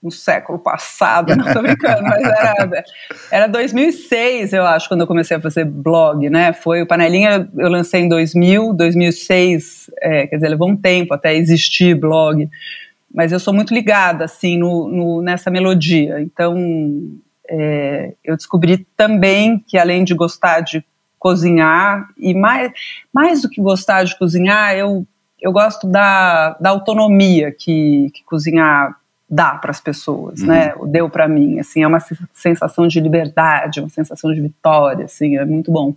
no 0.00 0.12
século 0.12 0.60
passado, 0.60 1.34
não 1.34 1.52
tô 1.52 1.60
brincando, 1.60 2.04
mas 2.04 2.22
era, 2.22 2.84
era 3.32 3.46
2006, 3.48 4.52
eu 4.52 4.64
acho, 4.64 4.86
quando 4.86 5.00
eu 5.00 5.08
comecei 5.08 5.36
a 5.36 5.40
fazer 5.40 5.64
blog, 5.64 6.30
né? 6.30 6.52
Foi 6.52 6.82
o 6.82 6.86
Panelinha, 6.86 7.50
eu 7.58 7.68
lancei 7.68 8.02
em 8.02 8.08
2000, 8.08 8.74
2006, 8.74 9.90
é, 10.00 10.28
quer 10.28 10.36
dizer, 10.36 10.48
levou 10.48 10.68
um 10.68 10.76
tempo 10.76 11.12
até 11.12 11.34
existir 11.34 11.96
blog, 11.96 12.48
mas 13.12 13.32
eu 13.32 13.40
sou 13.40 13.52
muito 13.52 13.74
ligada, 13.74 14.26
assim, 14.26 14.56
no, 14.56 14.86
no 14.86 15.20
nessa 15.20 15.50
melodia. 15.50 16.20
Então, 16.20 16.56
é, 17.48 18.12
eu 18.22 18.36
descobri 18.36 18.86
também 18.96 19.58
que, 19.66 19.76
além 19.76 20.04
de 20.04 20.14
gostar 20.14 20.60
de 20.60 20.84
cozinhar, 21.20 22.08
e 22.18 22.34
mais, 22.34 22.72
mais 23.12 23.42
do 23.42 23.48
que 23.48 23.60
gostar 23.60 24.04
de 24.04 24.18
cozinhar, 24.18 24.74
eu, 24.74 25.06
eu 25.40 25.52
gosto 25.52 25.86
da, 25.86 26.56
da 26.58 26.70
autonomia 26.70 27.52
que, 27.52 28.10
que 28.14 28.24
cozinhar 28.24 28.96
dá 29.28 29.50
para 29.50 29.70
as 29.70 29.80
pessoas, 29.80 30.42
né? 30.42 30.72
uhum. 30.74 30.86
né? 30.86 30.92
Deu 30.92 31.10
para 31.10 31.28
mim, 31.28 31.60
assim, 31.60 31.82
é 31.82 31.86
uma 31.86 32.00
sensação 32.32 32.88
de 32.88 32.98
liberdade, 32.98 33.78
uma 33.78 33.90
sensação 33.90 34.34
de 34.34 34.40
vitória, 34.40 35.04
assim, 35.04 35.36
é 35.36 35.44
muito 35.44 35.70
bom. 35.70 35.94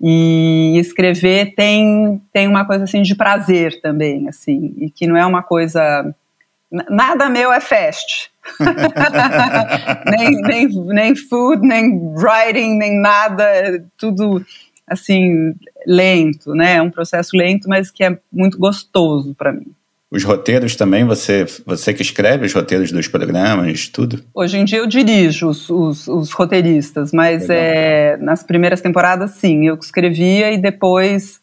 E 0.00 0.78
escrever 0.78 1.54
tem 1.54 2.22
tem 2.32 2.46
uma 2.46 2.64
coisa 2.64 2.84
assim 2.84 3.02
de 3.02 3.14
prazer 3.14 3.80
também, 3.80 4.28
assim, 4.28 4.74
e 4.78 4.90
que 4.90 5.06
não 5.06 5.16
é 5.16 5.26
uma 5.26 5.42
coisa 5.42 6.14
nada 6.70 7.28
meu 7.28 7.52
é 7.52 7.60
fast. 7.60 8.30
nem, 10.06 10.40
nem, 10.42 10.68
nem 10.68 11.16
food, 11.16 11.66
nem 11.66 11.98
writing, 12.16 12.76
nem 12.76 13.00
nada, 13.00 13.44
é 13.44 13.82
tudo 13.96 14.44
assim 14.86 15.54
lento, 15.86 16.54
né? 16.54 16.74
É 16.74 16.82
um 16.82 16.90
processo 16.90 17.36
lento, 17.36 17.68
mas 17.68 17.90
que 17.90 18.02
é 18.02 18.18
muito 18.32 18.58
gostoso 18.58 19.34
para 19.34 19.52
mim. 19.52 19.72
Os 20.10 20.24
roteiros 20.24 20.74
também, 20.74 21.04
você, 21.04 21.46
você 21.64 21.94
que 21.94 22.02
escreve 22.02 22.44
os 22.44 22.52
roteiros 22.52 22.90
dos 22.90 23.06
programas, 23.06 23.86
tudo? 23.88 24.20
Hoje 24.34 24.58
em 24.58 24.64
dia 24.64 24.78
eu 24.78 24.86
dirijo 24.86 25.46
os, 25.48 25.70
os, 25.70 26.08
os 26.08 26.32
roteiristas, 26.32 27.12
mas 27.12 27.48
é, 27.48 28.16
nas 28.16 28.42
primeiras 28.42 28.80
temporadas, 28.80 29.32
sim, 29.32 29.68
eu 29.68 29.76
escrevia 29.76 30.50
e 30.50 30.58
depois 30.58 31.40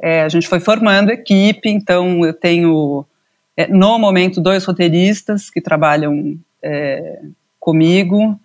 é, 0.00 0.22
a 0.22 0.28
gente 0.28 0.46
foi 0.46 0.60
formando 0.60 1.10
equipe, 1.10 1.68
então 1.68 2.24
eu 2.24 2.32
tenho, 2.32 3.04
é, 3.56 3.68
no 3.68 3.98
momento, 3.98 4.40
dois 4.40 4.64
roteiristas 4.64 5.48
que 5.50 5.60
trabalham 5.60 6.38
é, 6.62 7.20
comigo, 7.60 8.38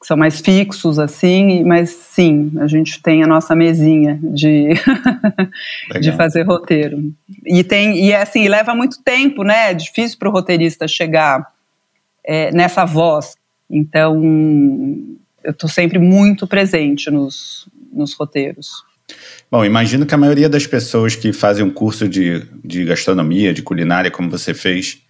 que 0.00 0.06
são 0.06 0.16
mais 0.16 0.40
fixos 0.40 0.98
assim, 0.98 1.62
mas 1.62 1.90
sim, 1.90 2.52
a 2.58 2.66
gente 2.66 3.00
tem 3.00 3.22
a 3.22 3.26
nossa 3.26 3.54
mesinha 3.54 4.18
de, 4.20 4.70
de 6.00 6.12
fazer 6.12 6.42
roteiro. 6.42 7.12
E 7.46 7.62
tem 7.62 8.04
e 8.04 8.10
é 8.10 8.22
assim, 8.22 8.48
leva 8.48 8.74
muito 8.74 9.02
tempo, 9.02 9.44
né? 9.44 9.70
É 9.70 9.74
difícil 9.74 10.18
para 10.18 10.28
o 10.28 10.32
roteirista 10.32 10.88
chegar 10.88 11.46
é, 12.24 12.50
nessa 12.50 12.84
voz. 12.84 13.36
Então, 13.70 14.20
eu 15.42 15.52
estou 15.52 15.68
sempre 15.68 15.98
muito 15.98 16.46
presente 16.46 17.10
nos, 17.10 17.68
nos 17.92 18.14
roteiros. 18.14 18.84
Bom, 19.52 19.64
imagino 19.66 20.06
que 20.06 20.14
a 20.14 20.18
maioria 20.18 20.48
das 20.48 20.66
pessoas 20.66 21.14
que 21.14 21.30
fazem 21.30 21.62
um 21.62 21.70
curso 21.70 22.08
de, 22.08 22.42
de 22.64 22.86
gastronomia, 22.86 23.52
de 23.52 23.60
culinária, 23.60 24.10
como 24.10 24.30
você 24.30 24.54
fez, 24.54 25.02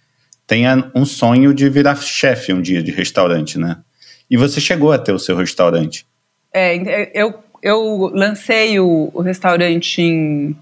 tenha 0.45 0.91
um 0.93 1.05
sonho 1.05 1.53
de 1.53 1.69
virar 1.69 1.95
chefe 1.95 2.51
um 2.51 2.61
dia 2.61 2.83
de 2.83 2.91
restaurante, 2.91 3.57
né? 3.57 3.77
E 4.29 4.35
você 4.35 4.59
chegou 4.59 4.91
a 4.91 4.99
ter 4.99 5.13
o 5.13 5.19
seu 5.19 5.37
restaurante? 5.37 6.05
É, 6.53 7.09
eu, 7.13 7.33
eu 7.61 8.11
lancei 8.13 8.81
o, 8.81 9.09
o 9.13 9.21
restaurante 9.21 10.01
em, 10.01 10.53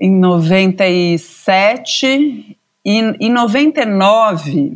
em 0.00 0.10
97 0.10 2.56
e 2.82 2.98
em 3.20 3.30
99 3.30 4.72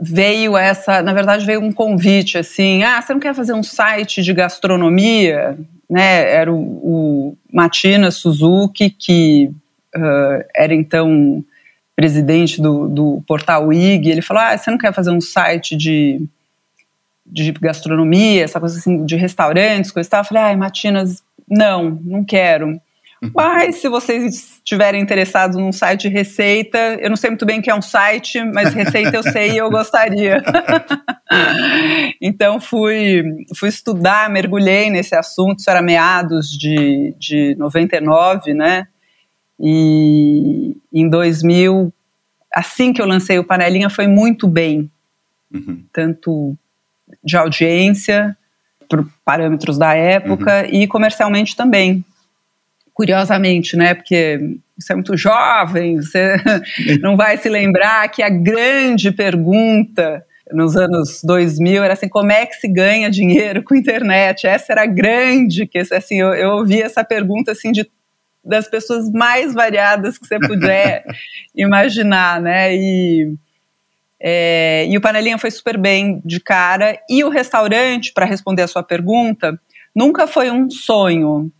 veio 0.00 0.56
essa, 0.56 1.02
na 1.02 1.12
verdade 1.12 1.44
veio 1.44 1.60
um 1.60 1.72
convite 1.72 2.38
assim, 2.38 2.82
ah, 2.84 3.02
você 3.02 3.12
não 3.12 3.20
quer 3.20 3.34
fazer 3.34 3.52
um 3.52 3.62
site 3.62 4.22
de 4.22 4.32
gastronomia? 4.32 5.58
Né, 5.90 6.32
era 6.32 6.52
o, 6.52 6.56
o 6.56 7.36
Matina 7.52 8.12
Suzuki, 8.12 8.90
que 8.90 9.50
uh, 9.96 10.44
era 10.54 10.72
então 10.72 11.44
presidente 11.96 12.62
do, 12.62 12.88
do 12.88 13.22
portal 13.26 13.70
IG, 13.70 14.08
ele 14.08 14.22
falou, 14.22 14.42
ah, 14.42 14.56
você 14.56 14.70
não 14.70 14.78
quer 14.78 14.94
fazer 14.94 15.10
um 15.10 15.20
site 15.20 15.76
de, 15.76 16.24
de 17.26 17.52
gastronomia, 17.52 18.42
essa 18.42 18.58
coisa 18.58 18.78
assim, 18.78 19.04
de 19.04 19.16
restaurantes, 19.16 19.90
coisa 19.90 20.08
e 20.08 20.10
tal? 20.10 20.20
Eu 20.20 20.24
falei, 20.24 20.42
ah, 20.44 20.56
Matinas, 20.56 21.22
não, 21.46 22.00
não 22.02 22.24
quero. 22.24 22.80
Mas 23.34 23.76
se 23.76 23.88
vocês 23.88 24.24
estiverem 24.56 25.02
interessados 25.02 25.56
num 25.58 25.72
site 25.72 26.08
de 26.08 26.08
receita, 26.08 26.78
eu 27.00 27.10
não 27.10 27.16
sei 27.16 27.28
muito 27.28 27.44
bem 27.44 27.60
o 27.60 27.62
que 27.62 27.70
é 27.70 27.74
um 27.74 27.82
site, 27.82 28.42
mas 28.42 28.72
receita 28.72 29.14
eu 29.14 29.22
sei 29.22 29.52
e 29.52 29.58
eu 29.58 29.70
gostaria. 29.70 30.42
então 32.20 32.58
fui, 32.58 33.22
fui 33.54 33.68
estudar, 33.68 34.30
mergulhei 34.30 34.88
nesse 34.88 35.14
assunto, 35.14 35.58
isso 35.58 35.68
era 35.68 35.82
meados 35.82 36.48
de, 36.48 37.14
de 37.18 37.54
99, 37.58 38.54
né? 38.54 38.88
E 39.58 40.74
em 40.90 41.06
2000, 41.06 41.92
assim 42.54 42.90
que 42.90 43.02
eu 43.02 43.06
lancei 43.06 43.38
o 43.38 43.44
Panelinha, 43.44 43.90
foi 43.90 44.06
muito 44.06 44.48
bem. 44.48 44.90
Uhum. 45.52 45.84
Tanto 45.92 46.56
de 47.22 47.36
audiência, 47.36 48.34
por 48.88 49.06
parâmetros 49.22 49.76
da 49.76 49.94
época, 49.94 50.62
uhum. 50.62 50.74
e 50.74 50.86
comercialmente 50.86 51.54
também 51.54 52.02
curiosamente, 53.00 53.78
né? 53.78 53.94
Porque 53.94 54.38
você 54.78 54.92
é 54.92 54.94
muito 54.94 55.16
jovem, 55.16 55.96
você 55.96 56.36
não 57.00 57.16
vai 57.16 57.38
se 57.38 57.48
lembrar 57.48 58.06
que 58.10 58.22
a 58.22 58.28
grande 58.28 59.10
pergunta 59.10 60.22
nos 60.52 60.76
anos 60.76 61.22
2000 61.24 61.82
era 61.82 61.94
assim, 61.94 62.10
como 62.10 62.30
é 62.30 62.44
que 62.44 62.56
se 62.56 62.68
ganha 62.68 63.08
dinheiro 63.08 63.62
com 63.62 63.74
internet? 63.74 64.46
Essa 64.46 64.74
era 64.74 64.82
a 64.82 64.86
grande, 64.86 65.66
que 65.66 65.78
assim, 65.78 66.20
eu, 66.20 66.34
eu 66.34 66.50
ouvi 66.50 66.82
essa 66.82 67.02
pergunta 67.02 67.52
assim 67.52 67.72
de 67.72 67.90
das 68.44 68.68
pessoas 68.68 69.10
mais 69.10 69.54
variadas 69.54 70.18
que 70.18 70.26
você 70.26 70.38
puder 70.38 71.02
imaginar, 71.56 72.38
né? 72.38 72.76
E, 72.76 73.34
é, 74.20 74.86
e 74.86 74.94
o 74.94 75.00
Panelinha 75.00 75.38
foi 75.38 75.50
super 75.50 75.78
bem 75.78 76.20
de 76.22 76.38
cara. 76.38 76.98
E 77.08 77.24
o 77.24 77.30
restaurante, 77.30 78.12
para 78.12 78.26
responder 78.26 78.60
a 78.62 78.68
sua 78.68 78.82
pergunta, 78.82 79.58
nunca 79.94 80.26
foi 80.26 80.50
um 80.50 80.68
sonho 80.68 81.50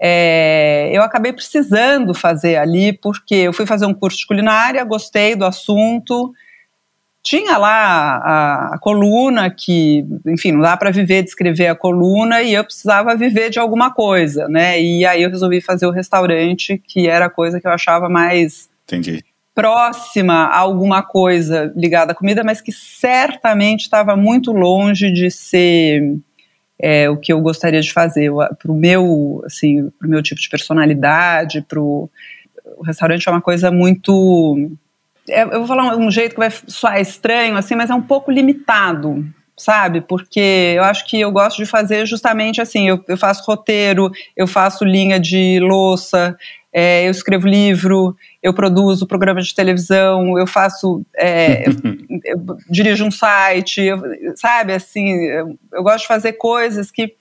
é, 0.00 0.90
eu 0.92 1.02
acabei 1.02 1.32
precisando 1.32 2.14
fazer 2.14 2.56
ali, 2.56 2.92
porque 2.92 3.34
eu 3.34 3.52
fui 3.52 3.66
fazer 3.66 3.86
um 3.86 3.94
curso 3.94 4.18
de 4.18 4.26
culinária, 4.26 4.84
gostei 4.84 5.34
do 5.34 5.44
assunto, 5.44 6.32
tinha 7.22 7.58
lá 7.58 8.16
a, 8.16 8.74
a 8.74 8.78
coluna 8.78 9.50
que, 9.50 10.06
enfim, 10.26 10.52
não 10.52 10.60
dá 10.60 10.76
para 10.76 10.90
viver 10.90 11.22
de 11.22 11.28
escrever 11.30 11.66
a 11.66 11.74
coluna 11.74 12.42
e 12.42 12.54
eu 12.54 12.64
precisava 12.64 13.14
viver 13.16 13.50
de 13.50 13.58
alguma 13.58 13.92
coisa, 13.92 14.48
né? 14.48 14.80
E 14.80 15.04
aí 15.04 15.22
eu 15.22 15.30
resolvi 15.30 15.60
fazer 15.60 15.86
o 15.86 15.90
restaurante, 15.90 16.78
que 16.78 17.08
era 17.08 17.26
a 17.26 17.30
coisa 17.30 17.60
que 17.60 17.66
eu 17.66 17.72
achava 17.72 18.08
mais 18.08 18.70
Entendi. 18.84 19.22
próxima 19.54 20.44
a 20.44 20.58
alguma 20.58 21.02
coisa 21.02 21.72
ligada 21.76 22.12
à 22.12 22.14
comida, 22.14 22.44
mas 22.44 22.60
que 22.60 22.72
certamente 22.72 23.82
estava 23.82 24.16
muito 24.16 24.52
longe 24.52 25.10
de 25.10 25.30
ser 25.30 26.16
é, 26.80 27.08
o 27.10 27.16
que 27.16 27.32
eu 27.32 27.40
gostaria 27.40 27.80
de 27.80 27.92
fazer. 27.92 28.30
Para 28.32 28.72
o 28.72 28.74
meu, 28.74 29.42
assim, 29.44 29.90
pro 29.98 30.08
meu 30.08 30.22
tipo 30.22 30.40
de 30.40 30.48
personalidade, 30.48 31.62
pro 31.62 32.10
o 32.76 32.82
restaurante 32.84 33.26
é 33.26 33.32
uma 33.32 33.40
coisa 33.40 33.70
muito 33.70 34.70
é, 35.28 35.42
eu 35.42 35.58
vou 35.58 35.66
falar 35.66 35.96
um, 35.96 36.06
um 36.06 36.10
jeito 36.10 36.32
que 36.32 36.40
vai 36.40 36.50
soar 36.50 37.00
estranho 37.00 37.56
assim, 37.56 37.74
mas 37.74 37.90
é 37.90 37.94
um 37.94 38.02
pouco 38.02 38.30
limitado, 38.30 39.26
sabe? 39.58 40.00
Porque 40.00 40.74
eu 40.76 40.84
acho 40.84 41.04
que 41.06 41.20
eu 41.20 41.30
gosto 41.30 41.58
de 41.58 41.66
fazer 41.66 42.06
justamente 42.06 42.60
assim, 42.60 42.88
eu, 42.88 43.04
eu 43.08 43.16
faço 43.16 43.44
roteiro, 43.44 44.10
eu 44.36 44.46
faço 44.46 44.84
linha 44.84 45.18
de 45.18 45.58
louça, 45.60 46.36
é, 46.72 47.06
eu 47.06 47.10
escrevo 47.10 47.48
livro, 47.48 48.16
eu 48.42 48.54
produzo 48.54 49.06
programa 49.06 49.42
de 49.42 49.54
televisão, 49.54 50.38
eu 50.38 50.46
faço, 50.46 51.04
é, 51.16 51.64
eu, 51.68 51.74
eu, 52.24 52.56
dirijo 52.70 53.04
um 53.04 53.10
site, 53.10 53.82
eu, 53.82 54.00
sabe, 54.36 54.72
assim, 54.72 55.08
eu, 55.72 55.82
gosto 55.82 56.02
de 56.02 56.08
fazer 56.08 56.34
coisas 56.34 56.90
que, 56.90 57.14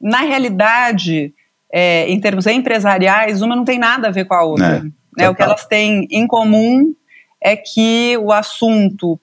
na 0.00 0.20
realidade, 0.20 1.34
é, 1.70 2.08
em 2.08 2.18
termos 2.18 2.46
empresariais, 2.46 3.42
uma 3.42 3.54
não 3.54 3.64
tem 3.64 3.78
nada 3.78 4.08
a 4.08 4.12
ver 4.12 4.24
com 4.24 4.34
a 4.34 4.42
outra. 4.42 4.76
É, 5.18 5.22
né? 5.22 5.28
O 5.28 5.34
que 5.34 5.42
elas 5.42 5.66
têm 5.66 6.06
em 6.10 6.26
comum 6.26 6.94
é 7.40 7.56
que 7.56 8.16
o 8.18 8.32
assunto 8.32 9.20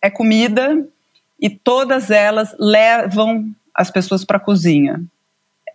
é 0.00 0.10
comida 0.10 0.86
e 1.40 1.50
todas 1.50 2.10
elas 2.10 2.54
levam 2.58 3.54
as 3.74 3.90
pessoas 3.90 4.24
para 4.24 4.36
a 4.36 4.40
cozinha 4.40 5.00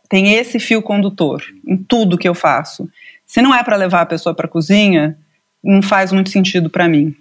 tem 0.09 0.33
esse 0.33 0.59
fio 0.59 0.81
condutor 0.81 1.43
em 1.65 1.77
tudo 1.77 2.17
que 2.17 2.27
eu 2.27 2.33
faço. 2.33 2.89
Se 3.27 3.41
não 3.43 3.53
é 3.53 3.63
para 3.63 3.75
levar 3.75 4.01
a 4.01 4.05
pessoa 4.07 4.33
para 4.33 4.47
a 4.47 4.49
cozinha, 4.49 5.15
não 5.63 5.83
faz 5.83 6.11
muito 6.11 6.31
sentido 6.31 6.67
para 6.67 6.89
mim. 6.89 7.15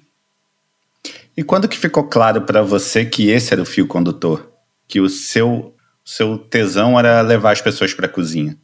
E 1.36 1.44
quando 1.44 1.68
que 1.68 1.76
ficou 1.76 2.04
claro 2.04 2.42
para 2.42 2.62
você 2.62 3.04
que 3.04 3.28
esse 3.28 3.52
era 3.52 3.62
o 3.62 3.66
fio 3.66 3.86
condutor? 3.86 4.50
Que 4.88 5.00
o 5.00 5.08
seu, 5.08 5.76
seu 6.02 6.38
tesão 6.38 6.98
era 6.98 7.20
levar 7.20 7.52
as 7.52 7.60
pessoas 7.60 7.92
para 7.92 8.06
a 8.06 8.08
cozinha? 8.08 8.56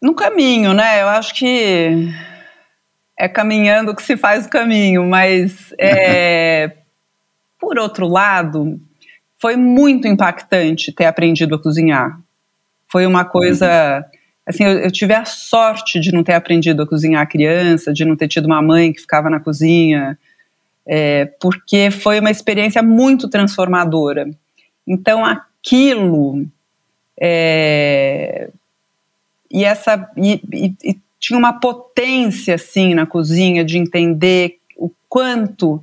No 0.00 0.14
caminho, 0.14 0.72
né? 0.72 1.02
Eu 1.02 1.08
acho 1.08 1.34
que 1.34 2.08
é 3.18 3.28
caminhando 3.28 3.94
que 3.94 4.02
se 4.02 4.16
faz 4.16 4.46
o 4.46 4.50
caminho, 4.50 5.04
mas 5.04 5.74
é, 5.78 6.76
por 7.62 7.78
outro 7.78 8.08
lado, 8.08 8.80
foi 9.38 9.54
muito 9.54 10.08
impactante 10.08 10.90
ter 10.90 11.04
aprendido 11.04 11.54
a 11.54 11.62
cozinhar. 11.62 12.20
Foi 12.88 13.06
uma 13.06 13.24
coisa. 13.24 13.98
Uhum. 13.98 14.18
Assim, 14.44 14.64
eu, 14.64 14.80
eu, 14.80 14.90
tive 14.90 15.14
a 15.14 15.24
sorte 15.24 16.00
de 16.00 16.12
não 16.12 16.24
ter 16.24 16.32
aprendido 16.32 16.82
a 16.82 16.86
cozinhar 16.86 17.28
criança, 17.28 17.92
de 17.92 18.04
não 18.04 18.16
ter 18.16 18.26
tido 18.26 18.46
uma 18.46 18.60
mãe 18.60 18.92
que 18.92 19.00
ficava 19.00 19.30
na 19.30 19.38
cozinha, 19.38 20.18
é, 20.84 21.26
porque 21.40 21.92
foi 21.92 22.18
uma 22.18 22.32
experiência 22.32 22.82
muito 22.82 23.28
transformadora. 23.28 24.28
Então, 24.84 25.24
aquilo. 25.24 26.44
É, 27.16 28.50
e 29.48 29.64
essa. 29.64 30.10
E, 30.16 30.42
e, 30.52 30.74
e 30.82 30.98
tinha 31.20 31.38
uma 31.38 31.52
potência, 31.52 32.56
assim, 32.56 32.92
na 32.92 33.06
cozinha, 33.06 33.64
de 33.64 33.78
entender 33.78 34.58
o 34.76 34.90
quanto. 35.08 35.80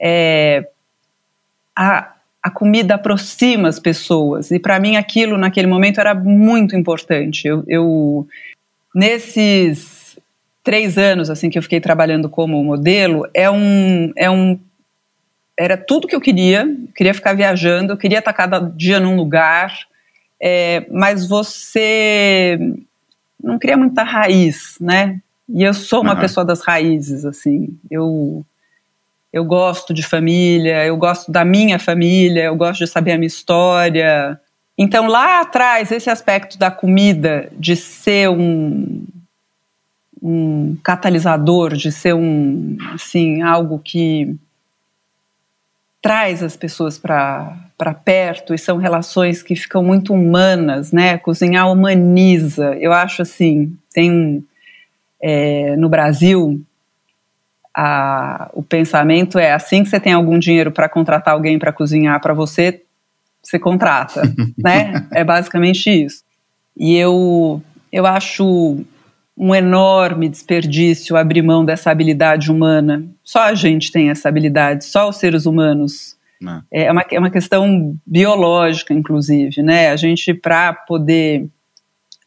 É, 0.00 0.68
a, 1.78 2.12
a 2.42 2.50
comida 2.50 2.96
aproxima 2.96 3.68
as 3.68 3.78
pessoas. 3.78 4.50
E 4.50 4.58
para 4.58 4.80
mim 4.80 4.96
aquilo 4.96 5.38
naquele 5.38 5.68
momento 5.68 6.00
era 6.00 6.12
muito 6.12 6.74
importante. 6.74 7.46
Eu, 7.46 7.62
eu, 7.68 8.26
nesses 8.92 10.18
três 10.64 10.98
anos 10.98 11.30
assim 11.30 11.48
que 11.48 11.56
eu 11.56 11.62
fiquei 11.62 11.80
trabalhando 11.80 12.28
como 12.28 12.62
modelo 12.62 13.26
é 13.32 13.48
um 13.48 14.12
é 14.16 14.28
um 14.28 14.58
era 15.56 15.76
tudo 15.76 16.08
que 16.08 16.16
eu 16.16 16.20
queria. 16.20 16.62
Eu 16.62 16.92
queria 16.94 17.14
ficar 17.14 17.32
viajando, 17.32 17.92
eu 17.92 17.96
queria 17.96 18.18
estar 18.18 18.32
cada 18.32 18.58
dia 18.58 18.98
num 18.98 19.14
lugar. 19.16 19.86
É, 20.40 20.86
mas 20.90 21.28
você 21.28 22.58
não 23.42 23.58
cria 23.58 23.76
muita 23.76 24.02
raiz, 24.02 24.76
né? 24.80 25.20
E 25.48 25.62
eu 25.62 25.74
sou 25.74 26.02
uma 26.02 26.14
uhum. 26.14 26.20
pessoa 26.20 26.44
das 26.44 26.60
raízes, 26.60 27.24
assim. 27.24 27.76
Eu 27.90 28.44
eu 29.32 29.44
gosto 29.44 29.92
de 29.92 30.02
família, 30.02 30.84
eu 30.84 30.96
gosto 30.96 31.30
da 31.30 31.44
minha 31.44 31.78
família, 31.78 32.44
eu 32.44 32.56
gosto 32.56 32.80
de 32.80 32.86
saber 32.86 33.12
a 33.12 33.18
minha 33.18 33.26
história. 33.26 34.40
Então, 34.76 35.06
lá 35.06 35.40
atrás, 35.40 35.92
esse 35.92 36.08
aspecto 36.08 36.58
da 36.58 36.70
comida, 36.70 37.50
de 37.52 37.76
ser 37.76 38.30
um, 38.30 39.04
um 40.22 40.76
catalisador, 40.82 41.74
de 41.74 41.92
ser 41.92 42.14
um, 42.14 42.76
assim, 42.94 43.42
algo 43.42 43.78
que 43.78 44.34
traz 46.00 46.42
as 46.42 46.56
pessoas 46.56 46.96
para 46.96 47.94
perto 48.04 48.54
e 48.54 48.58
são 48.58 48.78
relações 48.78 49.42
que 49.42 49.54
ficam 49.54 49.82
muito 49.82 50.14
humanas, 50.14 50.92
né? 50.92 51.18
Cozinhar 51.18 51.70
humaniza. 51.70 52.76
Eu 52.80 52.92
acho 52.92 53.20
assim, 53.20 53.76
tem 53.92 54.44
é, 55.20 55.76
no 55.76 55.88
Brasil 55.88 56.64
a, 57.76 58.50
o 58.52 58.62
pensamento 58.62 59.38
é 59.38 59.52
assim 59.52 59.82
que 59.82 59.88
você 59.88 60.00
tem 60.00 60.12
algum 60.12 60.38
dinheiro 60.38 60.70
para 60.72 60.88
contratar 60.88 61.34
alguém 61.34 61.58
para 61.58 61.72
cozinhar 61.72 62.20
para 62.20 62.34
você, 62.34 62.82
você 63.42 63.58
contrata, 63.58 64.22
né? 64.58 65.06
É 65.12 65.24
basicamente 65.24 65.88
isso. 65.88 66.22
E 66.76 66.96
eu, 66.96 67.62
eu 67.92 68.06
acho 68.06 68.78
um 69.36 69.54
enorme 69.54 70.28
desperdício 70.28 71.16
abrir 71.16 71.42
mão 71.42 71.64
dessa 71.64 71.90
habilidade 71.90 72.50
humana. 72.50 73.04
Só 73.22 73.42
a 73.42 73.54
gente 73.54 73.92
tem 73.92 74.10
essa 74.10 74.28
habilidade, 74.28 74.84
só 74.84 75.08
os 75.08 75.16
seres 75.16 75.46
humanos 75.46 76.18
É, 76.70 76.84
é 76.84 76.92
uma, 76.92 77.04
é 77.10 77.18
uma 77.18 77.30
questão 77.30 77.96
biológica, 78.06 78.94
inclusive, 78.94 79.62
né? 79.62 79.90
A 79.90 79.96
gente, 79.96 80.32
para 80.32 80.72
poder 80.72 81.48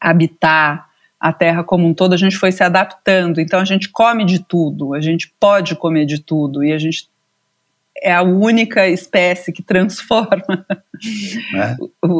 habitar 0.00 0.88
a 1.22 1.32
Terra 1.32 1.62
como 1.62 1.86
um 1.86 1.94
todo, 1.94 2.14
a 2.14 2.16
gente 2.16 2.36
foi 2.36 2.50
se 2.50 2.64
adaptando. 2.64 3.40
Então, 3.40 3.60
a 3.60 3.64
gente 3.64 3.88
come 3.88 4.24
de 4.24 4.40
tudo, 4.40 4.92
a 4.92 5.00
gente 5.00 5.32
pode 5.38 5.76
comer 5.76 6.04
de 6.04 6.18
tudo, 6.20 6.64
e 6.64 6.72
a 6.72 6.78
gente 6.78 7.06
é 8.02 8.12
a 8.12 8.22
única 8.22 8.88
espécie 8.88 9.52
que 9.52 9.62
transforma 9.62 10.66
é. 11.54 11.76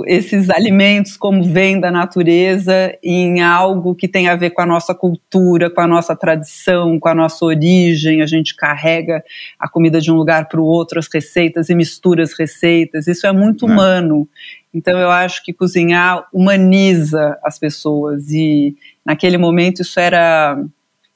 esses 0.06 0.49
alimentos 0.50 1.16
como 1.16 1.42
vem 1.42 1.80
da 1.80 1.90
natureza 1.90 2.97
em 3.02 3.42
algo 3.42 3.92
que 3.92 4.06
tem 4.06 4.28
a 4.28 4.37
ver 4.37 4.50
com 4.50 4.62
a 4.62 4.66
nossa 4.66 4.94
cultura, 4.94 5.68
com 5.68 5.80
a 5.80 5.87
nossa 5.88 6.14
tradição, 6.14 7.00
com 7.00 7.09
a 7.09 7.14
nossa 7.14 7.44
origem. 7.44 8.23
A 8.23 8.26
gente 8.26 8.54
carrega 8.54 9.25
a 9.59 9.68
comida 9.68 10.00
de 10.00 10.12
um 10.12 10.14
lugar 10.14 10.47
para 10.47 10.61
o 10.61 10.64
outro, 10.64 11.00
as 11.00 11.09
receitas 11.12 11.68
e 11.68 11.75
mistura 11.75 12.23
as 12.23 12.38
receitas. 12.38 13.09
Isso 13.09 13.26
é 13.26 13.32
muito 13.32 13.66
é. 13.66 13.73
humano. 13.73 14.28
Então 14.75 14.99
eu 14.99 15.11
acho 15.11 15.45
que 15.45 15.52
cozinhar 15.52 16.26
humaniza 16.33 17.38
as 17.43 17.59
pessoas 17.59 18.31
e 18.31 18.75
naquele 19.05 19.37
momento 19.37 19.83
isso 19.83 20.00
era 20.00 20.59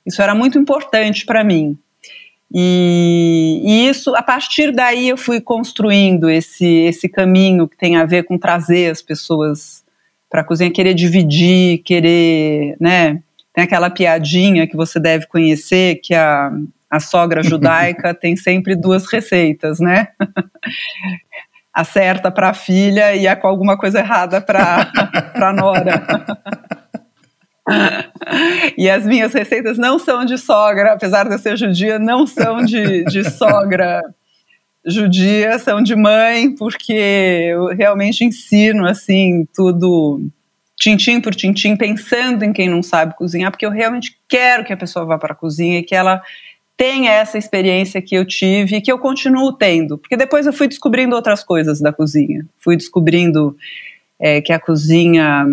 isso 0.07 0.23
era 0.23 0.35
muito 0.35 0.59
importante 0.59 1.27
para 1.27 1.43
mim. 1.43 1.77
E, 2.55 3.61
e, 3.65 3.89
isso, 3.89 4.15
a 4.15 4.23
partir 4.23 4.71
daí, 4.71 5.09
eu 5.09 5.17
fui 5.17 5.41
construindo 5.41 6.31
esse, 6.31 6.65
esse 6.65 7.09
caminho 7.09 7.67
que 7.67 7.77
tem 7.77 7.97
a 7.97 8.05
ver 8.05 8.23
com 8.23 8.39
trazer 8.39 8.91
as 8.91 9.03
pessoas 9.03 9.85
para 10.31 10.43
a 10.43 10.45
cozinha, 10.45 10.71
querer 10.71 10.95
dividir, 10.95 11.79
querer, 11.79 12.77
né? 12.81 13.21
Tem 13.53 13.65
aquela 13.65 13.91
piadinha 13.91 14.67
que 14.67 14.77
você 14.77 15.01
deve 15.01 15.27
conhecer, 15.27 15.97
que 15.97 16.15
a, 16.15 16.53
a 16.91 17.01
sogra 17.01 17.43
judaica 17.45 18.15
tem 18.15 18.37
sempre 18.37 18.77
duas 18.77 19.11
receitas, 19.11 19.81
né? 19.81 20.09
a 21.77 21.85
certa 21.85 22.31
para 22.31 22.49
a 22.49 22.55
filha 22.55 23.15
e 23.15 23.29
a 23.29 23.37
com 23.37 23.47
alguma 23.47 23.77
coisa 23.77 23.99
errada 23.99 24.41
para 24.41 24.91
a 25.35 25.53
nora. 25.53 26.03
e 28.79 28.89
as 28.89 29.05
minhas 29.05 29.35
receitas 29.35 29.77
não 29.77 29.99
são 29.99 30.25
de 30.25 30.39
sogra, 30.39 30.95
apesar 30.95 31.29
de 31.29 31.35
eu 31.35 31.39
ser 31.39 31.55
judia, 31.55 31.99
não 31.99 32.27
são 32.27 32.65
de, 32.65 33.05
de 33.05 33.29
sogra 33.29 34.01
judia, 34.87 35.59
são 35.59 35.83
de 35.83 35.95
mãe, 35.95 36.55
porque 36.55 36.95
eu 36.95 37.67
realmente 37.67 38.25
ensino 38.25 38.87
assim 38.87 39.47
tudo 39.55 40.23
tintim 40.79 41.21
por 41.21 41.35
tintim, 41.35 41.77
pensando 41.77 42.43
em 42.43 42.55
quem 42.55 42.71
não 42.71 42.83
sabe 42.83 43.15
cozinhar, 43.17 43.51
porque 43.51 43.67
eu 43.67 43.71
realmente 43.71 44.19
quero 44.27 44.65
que 44.65 44.73
a 44.73 44.77
pessoa 44.79 45.05
vá 45.05 45.19
para 45.19 45.35
a 45.35 45.37
cozinha 45.37 45.81
e 45.81 45.83
que 45.83 45.95
ela 45.95 46.23
tenha 46.77 47.11
essa 47.13 47.39
experiência 47.39 48.03
que 48.03 48.15
eu 48.15 48.25
tive 48.25 48.77
e 48.77 48.81
que 48.81 48.93
eu 48.93 48.99
continuo 48.99 49.53
tendo, 49.53 49.97
porque 49.97 50.17
depois 50.17 50.47
eu 50.47 50.53
fui 50.53 50.69
descobrindo 50.69 51.17
outras 51.17 51.43
coisas 51.43 51.81
da 51.81 51.93
cozinha, 51.93 52.45
fui 52.59 52.77
descobrindo 52.77 53.57
é, 54.21 54.41
que 54.41 54.53
a 54.53 54.59
cozinha 54.59 55.47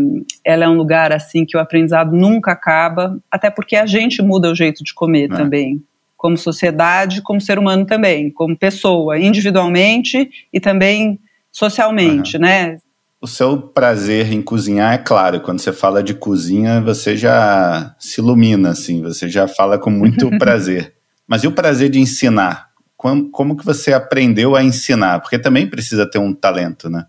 ela 0.44 0.66
é 0.66 0.70
um 0.70 0.76
lugar 0.76 1.14
assim 1.14 1.46
que 1.46 1.56
o 1.56 1.60
aprendizado 1.60 2.16
nunca 2.16 2.52
acaba, 2.52 3.18
até 3.32 3.50
porque 3.50 3.76
a 3.76 3.86
gente 3.86 4.22
muda 4.22 4.52
o 4.52 4.56
jeito 4.56 4.84
de 4.84 4.94
comer 4.94 5.32
é. 5.32 5.36
também, 5.36 5.82
como 6.18 6.38
sociedade, 6.38 7.22
como 7.22 7.40
ser 7.40 7.58
humano 7.58 7.86
também, 7.86 8.30
como 8.30 8.58
pessoa, 8.58 9.18
individualmente 9.18 10.30
e 10.52 10.60
também 10.60 11.20
socialmente, 11.52 12.36
uhum. 12.36 12.42
né? 12.42 12.78
O 13.22 13.28
seu 13.28 13.58
prazer 13.58 14.34
em 14.34 14.42
cozinhar 14.42 14.94
é 14.94 14.98
claro, 14.98 15.40
quando 15.40 15.60
você 15.60 15.72
fala 15.72 16.04
de 16.04 16.14
cozinha, 16.14 16.82
você 16.82 17.16
já 17.16 17.96
se 17.98 18.20
ilumina, 18.20 18.72
assim, 18.72 19.02
você 19.02 19.30
já 19.30 19.48
fala 19.48 19.78
com 19.78 19.90
muito 19.90 20.30
prazer. 20.38 20.94
Mas 21.28 21.44
e 21.44 21.48
o 21.48 21.52
prazer 21.52 21.90
de 21.90 22.00
ensinar? 22.00 22.70
Como, 22.96 23.30
como 23.30 23.58
que 23.58 23.66
você 23.66 23.94
aprendeu 23.94 24.56
a 24.56 24.64
ensinar? 24.64 25.20
Porque 25.20 25.38
também 25.38 25.68
precisa 25.68 26.06
ter 26.06 26.20
um 26.20 26.34
talento, 26.34 26.90
né? 26.90 27.06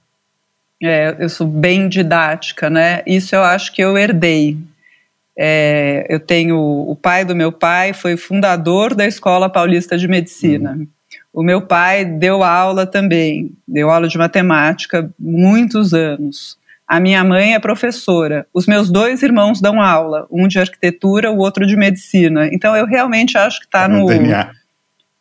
É, 0.83 1.16
eu 1.18 1.28
sou 1.28 1.47
bem 1.47 1.88
didática, 1.88 2.68
né? 2.68 3.03
Isso 3.07 3.35
eu 3.35 3.42
acho 3.42 3.72
que 3.72 3.83
eu 3.83 3.96
herdei. 3.96 4.59
É, 5.37 6.07
eu 6.09 6.20
tenho 6.20 6.57
o 6.57 6.94
pai 6.94 7.24
do 7.24 7.35
meu 7.35 7.50
pai 7.50 7.92
foi 7.92 8.16
fundador 8.16 8.94
da 8.94 9.07
Escola 9.07 9.48
Paulista 9.48 9.96
de 9.96 10.07
Medicina. 10.07 10.72
Uhum. 10.72 10.87
O 11.33 11.42
meu 11.42 11.62
pai 11.62 12.05
deu 12.05 12.44
aula 12.44 12.87
também, 12.87 13.50
deu 13.66 13.90
aula 13.90 14.07
de 14.07 14.16
matemática 14.16 15.11
muitos 15.18 15.92
anos. 15.92 16.57
A 16.87 17.01
minha 17.01 17.25
mãe 17.25 17.55
é 17.55 17.59
professora. 17.59 18.47
Os 18.53 18.66
meus 18.66 18.90
dois 18.90 19.23
irmãos 19.23 19.61
dão 19.61 19.81
aula, 19.81 20.27
um 20.31 20.47
de 20.47 20.59
arquitetura, 20.59 21.31
o 21.31 21.38
outro 21.38 21.66
de 21.66 21.77
medicina. 21.77 22.49
Então 22.53 22.77
eu 22.77 22.87
realmente 22.87 23.38
acho 23.38 23.61
que 23.61 23.66
está 23.66 23.83
tá 23.83 23.88
no, 23.88 24.07
DNA 24.07 24.53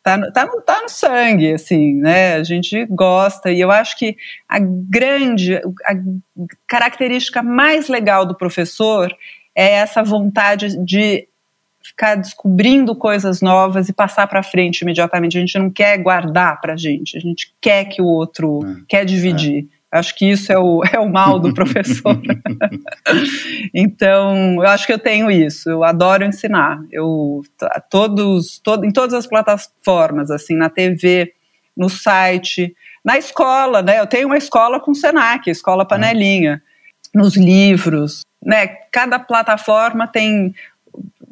tá, 0.04 0.18
no, 0.18 0.30
tá, 0.30 0.46
no, 0.46 0.60
tá 0.60 0.82
no 0.82 0.88
sangue, 0.88 1.54
assim, 1.54 1.94
né? 1.94 2.34
A 2.34 2.44
gente 2.44 2.84
gosta 2.90 3.50
e 3.50 3.58
eu 3.58 3.70
acho 3.70 3.98
que 3.98 4.16
a 4.46 4.58
grande, 4.60 5.54
a 5.56 5.94
característica 6.66 7.42
mais 7.42 7.88
legal 7.88 8.26
do 8.26 8.36
professor 8.36 9.10
é 9.54 9.72
essa 9.76 10.02
vontade 10.02 10.76
de 10.84 11.26
ficar 11.82 12.16
descobrindo 12.16 12.94
coisas 12.94 13.40
novas 13.40 13.88
e 13.88 13.92
passar 13.92 14.26
para 14.26 14.42
frente 14.42 14.82
imediatamente. 14.82 15.38
A 15.38 15.40
gente 15.40 15.58
não 15.58 15.70
quer 15.70 15.96
guardar 15.98 16.60
para 16.60 16.76
gente, 16.76 17.16
a 17.16 17.20
gente 17.20 17.54
quer 17.60 17.86
que 17.86 18.02
o 18.02 18.06
outro 18.06 18.60
é, 18.62 18.82
quer 18.86 19.04
dividir. 19.06 19.68
Acho 19.94 20.12
que 20.16 20.28
isso 20.28 20.52
é 20.52 20.58
o, 20.58 20.82
é 20.92 20.98
o 20.98 21.08
mal 21.08 21.38
do 21.38 21.54
professor. 21.54 22.20
então, 23.72 24.56
eu 24.56 24.66
acho 24.68 24.86
que 24.86 24.92
eu 24.92 24.98
tenho 24.98 25.30
isso. 25.30 25.70
Eu 25.70 25.84
adoro 25.84 26.24
ensinar. 26.24 26.80
Eu 26.90 27.42
todos, 27.88 28.58
todo, 28.58 28.84
em 28.84 28.90
todas 28.90 29.14
as 29.14 29.26
plataformas, 29.26 30.32
assim, 30.32 30.56
na 30.56 30.68
TV, 30.68 31.32
no 31.76 31.88
site, 31.88 32.74
na 33.04 33.16
escola, 33.16 33.82
né? 33.82 34.00
Eu 34.00 34.06
tenho 34.06 34.26
uma 34.26 34.36
escola 34.36 34.80
com 34.80 34.92
Senac, 34.94 35.48
escola 35.48 35.86
panelinha, 35.86 36.60
nos 37.14 37.36
livros, 37.36 38.22
né? 38.42 38.66
Cada 38.90 39.20
plataforma 39.20 40.08
tem 40.08 40.52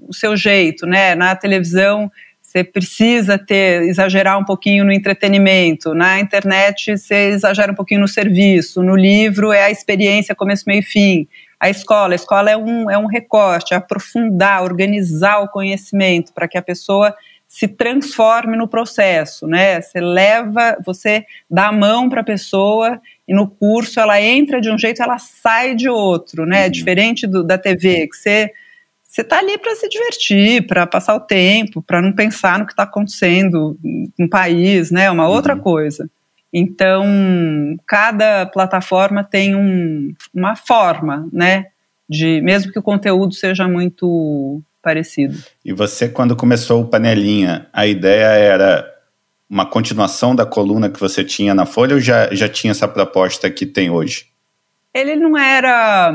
o 0.09 0.15
seu 0.15 0.37
jeito, 0.37 0.87
né? 0.87 1.17
Na 1.17 1.35
televisão 1.35 2.11
você 2.53 2.63
precisa 2.63 3.39
ter 3.39 3.83
exagerar 3.85 4.39
um 4.39 4.45
pouquinho 4.45 4.85
no 4.85 4.93
entretenimento, 4.93 5.95
na 5.95 6.21
internet 6.21 6.99
você 6.99 7.31
exagera 7.31 7.73
um 7.73 7.75
pouquinho 7.75 8.03
no 8.03 8.09
serviço, 8.09 8.83
no 8.83 8.95
livro 8.95 9.53
é 9.53 9.65
a 9.65 9.71
experiência 9.71 10.35
começo, 10.35 10.65
meio 10.67 10.81
e 10.81 10.83
fim. 10.83 11.27
A 11.59 11.71
escola, 11.71 12.13
a 12.13 12.15
escola 12.15 12.51
é 12.51 12.57
um, 12.57 12.91
é 12.91 12.99
um 12.99 13.07
recorte, 13.07 13.73
é 13.73 13.77
aprofundar, 13.79 14.63
organizar 14.63 15.39
o 15.39 15.49
conhecimento 15.49 16.35
para 16.35 16.47
que 16.47 16.59
a 16.59 16.63
pessoa 16.63 17.15
se 17.49 17.67
transforme 17.67 18.55
no 18.55 18.69
processo, 18.69 19.47
né? 19.47 19.81
Você 19.81 20.01
leva, 20.01 20.77
você 20.85 21.25
dá 21.51 21.69
a 21.69 21.73
mão 21.73 22.11
para 22.11 22.21
a 22.21 22.25
pessoa 22.25 23.01
e 23.27 23.35
no 23.35 23.49
curso 23.49 23.99
ela 23.99 24.21
entra 24.21 24.61
de 24.61 24.71
um 24.71 24.77
jeito, 24.77 25.03
ela 25.03 25.19
sai 25.19 25.75
de 25.75 25.89
outro, 25.89 26.45
né? 26.45 26.67
Uhum. 26.67 26.71
Diferente 26.71 27.27
do, 27.27 27.43
da 27.43 27.57
TV, 27.57 28.09
que 28.09 28.17
você 28.17 28.53
você 29.13 29.21
está 29.21 29.41
ali 29.41 29.59
para 29.59 29.77
se 29.77 29.87
divertir, 29.91 30.67
para 30.67 30.87
passar 30.87 31.15
o 31.15 31.21
tempo, 31.21 31.83
para 31.83 32.01
não 32.01 32.15
pensar 32.15 32.59
no 32.59 32.65
que 32.65 32.73
está 32.73 32.85
acontecendo 32.85 33.79
no 34.19 34.27
país, 34.27 34.91
né? 34.91 35.11
Uma 35.11 35.29
outra 35.29 35.55
uhum. 35.55 35.61
coisa. 35.61 36.09
Então, 36.51 37.05
cada 37.87 38.47
plataforma 38.47 39.23
tem 39.23 39.55
um, 39.55 40.15
uma 40.33 40.57
forma, 40.57 41.29
né? 41.31 41.67
De, 42.09 42.41
mesmo 42.41 42.73
que 42.73 42.79
o 42.79 42.83
conteúdo 42.83 43.35
seja 43.35 43.69
muito 43.69 44.63
parecido. 44.83 45.39
E 45.63 45.75
você, 45.75 46.09
quando 46.09 46.35
começou 46.35 46.81
o 46.81 46.87
Panelinha, 46.87 47.67
a 47.71 47.87
ideia 47.87 48.29
era 48.29 48.91
uma 49.49 49.67
continuação 49.67 50.35
da 50.35 50.47
coluna 50.47 50.89
que 50.89 50.99
você 50.99 51.23
tinha 51.23 51.55
na 51.55 51.67
Folha 51.67 51.97
ou 51.97 52.01
já, 52.01 52.35
já 52.35 52.49
tinha 52.49 52.71
essa 52.71 52.89
proposta 52.89 53.51
que 53.51 53.67
tem 53.67 53.91
hoje? 53.91 54.25
Ele 54.95 55.17
não 55.17 55.37
era 55.37 56.11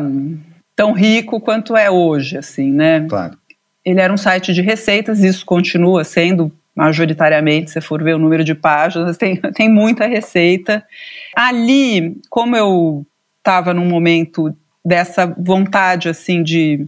tão 0.77 0.93
rico 0.93 1.41
quanto 1.41 1.75
é 1.75 1.89
hoje, 1.89 2.37
assim, 2.37 2.71
né? 2.71 3.03
Claro. 3.09 3.35
Ele 3.83 3.99
era 3.99 4.13
um 4.13 4.17
site 4.17 4.53
de 4.53 4.61
receitas, 4.61 5.23
isso 5.23 5.43
continua 5.43 6.03
sendo 6.03 6.51
majoritariamente, 6.75 7.71
se 7.71 7.81
for 7.81 8.03
ver 8.03 8.13
o 8.13 8.19
número 8.19 8.43
de 8.43 8.53
páginas, 8.53 9.17
tem, 9.17 9.37
tem 9.37 9.67
muita 9.67 10.05
receita. 10.05 10.85
Ali, 11.35 12.21
como 12.29 12.55
eu 12.55 13.05
estava 13.39 13.73
num 13.73 13.87
momento 13.87 14.55
dessa 14.85 15.25
vontade, 15.25 16.09
assim, 16.09 16.43
de 16.43 16.85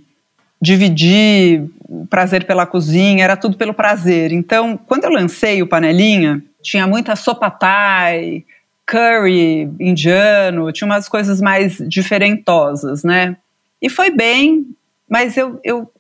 dividir 0.62 1.64
o 1.88 2.06
prazer 2.06 2.46
pela 2.46 2.68
cozinha, 2.68 3.24
era 3.24 3.36
tudo 3.36 3.58
pelo 3.58 3.74
prazer. 3.74 4.32
Então, 4.32 4.78
quando 4.78 5.06
eu 5.06 5.10
lancei 5.10 5.64
o 5.64 5.68
Panelinha, 5.68 6.44
tinha 6.62 6.86
muita 6.86 7.16
sopa 7.16 7.50
thai, 7.50 8.44
curry 8.86 9.72
indiano, 9.80 10.72
tinha 10.72 10.86
umas 10.86 11.10
coisas 11.10 11.42
mais 11.42 11.78
diferentosas, 11.88 13.04
né? 13.04 13.36
E 13.82 13.90
foi 13.90 14.10
bem, 14.10 14.66
mas 15.08 15.38
eu, 15.38 15.60
eu 15.64 15.92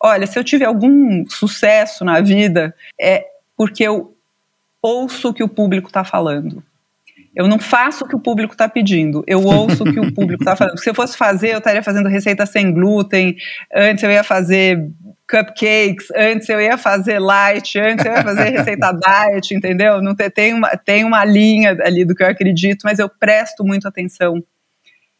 olha, 0.00 0.26
se 0.26 0.38
eu 0.38 0.44
tive 0.44 0.64
algum 0.64 1.28
sucesso 1.28 2.04
na 2.04 2.20
vida, 2.20 2.74
é 3.00 3.26
porque 3.56 3.82
eu 3.82 4.14
ouço 4.80 5.30
o 5.30 5.34
que 5.34 5.42
o 5.42 5.48
público 5.48 5.88
está 5.88 6.04
falando. 6.04 6.62
Eu 7.34 7.46
não 7.46 7.58
faço 7.58 8.04
o 8.04 8.08
que 8.08 8.16
o 8.16 8.20
público 8.20 8.54
está 8.54 8.66
pedindo, 8.66 9.22
eu 9.26 9.42
ouço 9.44 9.84
o 9.84 9.92
que 9.92 10.00
o 10.00 10.10
público 10.10 10.42
está 10.42 10.56
falando. 10.56 10.78
Se 10.78 10.88
eu 10.88 10.94
fosse 10.94 11.18
fazer, 11.18 11.52
eu 11.52 11.58
estaria 11.58 11.82
fazendo 11.82 12.08
receita 12.08 12.46
sem 12.46 12.72
glúten, 12.72 13.36
antes 13.74 14.02
eu 14.02 14.10
ia 14.10 14.24
fazer 14.24 14.90
cupcakes, 15.28 16.06
antes 16.16 16.48
eu 16.48 16.58
ia 16.60 16.78
fazer 16.78 17.18
light, 17.18 17.78
antes 17.78 18.06
eu 18.06 18.12
ia 18.12 18.22
fazer 18.22 18.48
receita 18.48 18.90
diet, 18.96 19.54
entendeu? 19.54 20.00
Não 20.00 20.14
tem, 20.14 20.30
tem, 20.30 20.54
uma, 20.54 20.68
tem 20.70 21.04
uma 21.04 21.26
linha 21.26 21.76
ali 21.84 22.06
do 22.06 22.14
que 22.14 22.22
eu 22.22 22.28
acredito, 22.28 22.82
mas 22.84 22.98
eu 22.98 23.08
presto 23.08 23.62
muito 23.62 23.86
atenção. 23.86 24.42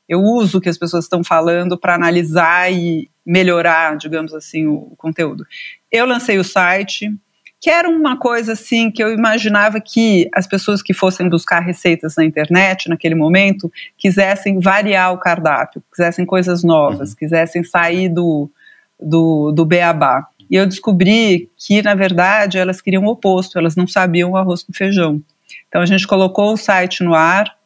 Eu 0.08 0.22
uso 0.22 0.58
o 0.58 0.60
que 0.60 0.68
as 0.68 0.78
pessoas 0.78 1.04
estão 1.04 1.24
falando 1.24 1.78
para 1.78 1.94
analisar 1.94 2.72
e 2.72 3.10
melhorar, 3.24 3.96
digamos 3.96 4.32
assim, 4.32 4.66
o, 4.66 4.74
o 4.74 4.96
conteúdo. 4.96 5.44
Eu 5.90 6.06
lancei 6.06 6.38
o 6.38 6.44
site, 6.44 7.12
que 7.60 7.70
era 7.70 7.88
uma 7.88 8.16
coisa 8.16 8.52
assim 8.52 8.90
que 8.90 9.02
eu 9.02 9.12
imaginava 9.12 9.80
que 9.80 10.28
as 10.32 10.46
pessoas 10.46 10.82
que 10.82 10.94
fossem 10.94 11.28
buscar 11.28 11.60
receitas 11.60 12.14
na 12.16 12.24
internet 12.24 12.88
naquele 12.88 13.14
momento 13.14 13.72
quisessem 13.96 14.60
variar 14.60 15.12
o 15.12 15.18
cardápio, 15.18 15.82
quisessem 15.90 16.24
coisas 16.24 16.62
novas, 16.62 17.10
uhum. 17.10 17.16
quisessem 17.16 17.64
sair 17.64 18.08
do, 18.08 18.48
do, 19.00 19.50
do 19.50 19.64
beabá. 19.64 20.28
E 20.48 20.54
eu 20.54 20.66
descobri 20.66 21.50
que, 21.56 21.82
na 21.82 21.94
verdade, 21.94 22.58
elas 22.58 22.80
queriam 22.80 23.04
o 23.04 23.08
oposto, 23.08 23.58
elas 23.58 23.74
não 23.74 23.88
sabiam 23.88 24.30
o 24.30 24.36
arroz 24.36 24.62
com 24.62 24.72
feijão. 24.72 25.20
Então 25.68 25.82
a 25.82 25.86
gente 25.86 26.06
colocou 26.06 26.52
o 26.52 26.56
site 26.56 27.02
no 27.02 27.14
ar 27.14 27.56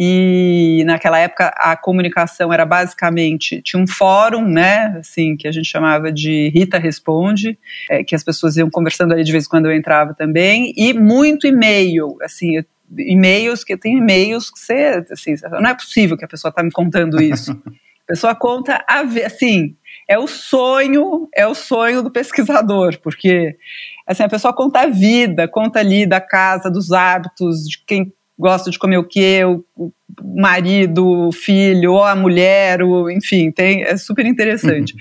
e 0.00 0.84
naquela 0.86 1.18
época 1.18 1.48
a 1.56 1.76
comunicação 1.76 2.52
era 2.52 2.64
basicamente 2.64 3.60
tinha 3.62 3.82
um 3.82 3.86
fórum, 3.86 4.46
né, 4.46 4.94
assim 4.96 5.36
que 5.36 5.48
a 5.48 5.50
gente 5.50 5.66
chamava 5.66 6.12
de 6.12 6.50
Rita 6.50 6.78
responde, 6.78 7.58
é, 7.90 8.04
que 8.04 8.14
as 8.14 8.22
pessoas 8.22 8.56
iam 8.56 8.70
conversando 8.70 9.12
ali 9.12 9.24
de 9.24 9.32
vez 9.32 9.46
em 9.46 9.48
quando 9.48 9.66
eu 9.66 9.74
entrava 9.74 10.14
também 10.14 10.72
e 10.76 10.94
muito 10.94 11.48
e-mail, 11.48 12.16
assim 12.22 12.62
e-mails 12.96 13.64
que 13.64 13.72
eu 13.72 13.78
tenho 13.78 13.98
e-mails 13.98 14.50
que 14.50 14.60
você 14.60 15.04
assim 15.10 15.34
não 15.60 15.70
é 15.70 15.74
possível 15.74 16.16
que 16.16 16.24
a 16.24 16.28
pessoa 16.28 16.50
está 16.50 16.62
me 16.62 16.70
contando 16.70 17.20
isso. 17.20 17.60
A 18.00 18.12
pessoa 18.12 18.34
conta 18.34 18.82
assim 18.88 19.76
é 20.08 20.18
o 20.18 20.26
sonho, 20.26 21.28
é 21.36 21.46
o 21.46 21.54
sonho 21.54 22.02
do 22.02 22.10
pesquisador, 22.10 22.98
porque 23.02 23.58
assim, 24.06 24.22
a 24.22 24.28
pessoa 24.28 24.54
conta 24.54 24.80
a 24.80 24.86
vida, 24.86 25.46
conta 25.46 25.80
ali 25.80 26.06
da 26.06 26.18
casa, 26.18 26.70
dos 26.70 26.90
hábitos, 26.90 27.68
de 27.68 27.84
quem 27.86 28.10
gosta 28.38 28.70
de 28.70 28.78
comer 28.78 28.98
o 28.98 29.04
quê, 29.04 29.44
o, 29.44 29.64
o 29.76 29.92
marido, 30.22 31.28
o 31.28 31.32
filho, 31.32 31.94
ou 31.94 32.04
a 32.04 32.14
mulher, 32.14 32.82
o, 32.82 33.10
enfim, 33.10 33.50
tem, 33.50 33.82
é 33.82 33.96
super 33.96 34.24
interessante. 34.24 34.94
Uhum. 34.94 35.00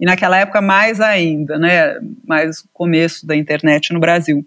E 0.00 0.06
naquela 0.06 0.36
época 0.38 0.60
mais 0.60 1.00
ainda, 1.00 1.58
né, 1.58 1.98
mais 2.26 2.62
começo 2.72 3.26
da 3.26 3.34
internet 3.34 3.92
no 3.92 4.00
Brasil. 4.00 4.44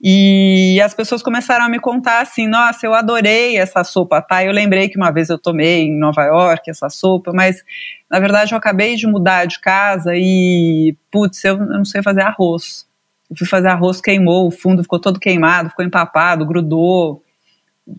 E 0.00 0.78
as 0.82 0.92
pessoas 0.92 1.22
começaram 1.22 1.64
a 1.64 1.68
me 1.68 1.80
contar 1.80 2.20
assim: 2.20 2.46
nossa, 2.46 2.86
eu 2.86 2.94
adorei 2.94 3.56
essa 3.56 3.82
sopa, 3.82 4.20
tá? 4.20 4.44
Eu 4.44 4.52
lembrei 4.52 4.88
que 4.88 4.98
uma 4.98 5.10
vez 5.10 5.30
eu 5.30 5.38
tomei 5.38 5.84
em 5.84 5.98
Nova 5.98 6.22
York 6.22 6.68
essa 6.68 6.90
sopa, 6.90 7.32
mas 7.32 7.64
na 8.10 8.20
verdade 8.20 8.52
eu 8.52 8.58
acabei 8.58 8.94
de 8.94 9.06
mudar 9.06 9.46
de 9.46 9.58
casa 9.58 10.12
e, 10.14 10.94
putz, 11.10 11.42
eu 11.44 11.56
não 11.56 11.84
sei 11.84 12.02
fazer 12.02 12.20
arroz. 12.20 12.86
Eu 13.30 13.36
fui 13.36 13.46
fazer 13.46 13.68
arroz, 13.68 14.00
queimou, 14.00 14.46
o 14.46 14.50
fundo 14.50 14.82
ficou 14.82 15.00
todo 15.00 15.18
queimado, 15.18 15.70
ficou 15.70 15.84
empapado, 15.84 16.46
grudou. 16.46 17.22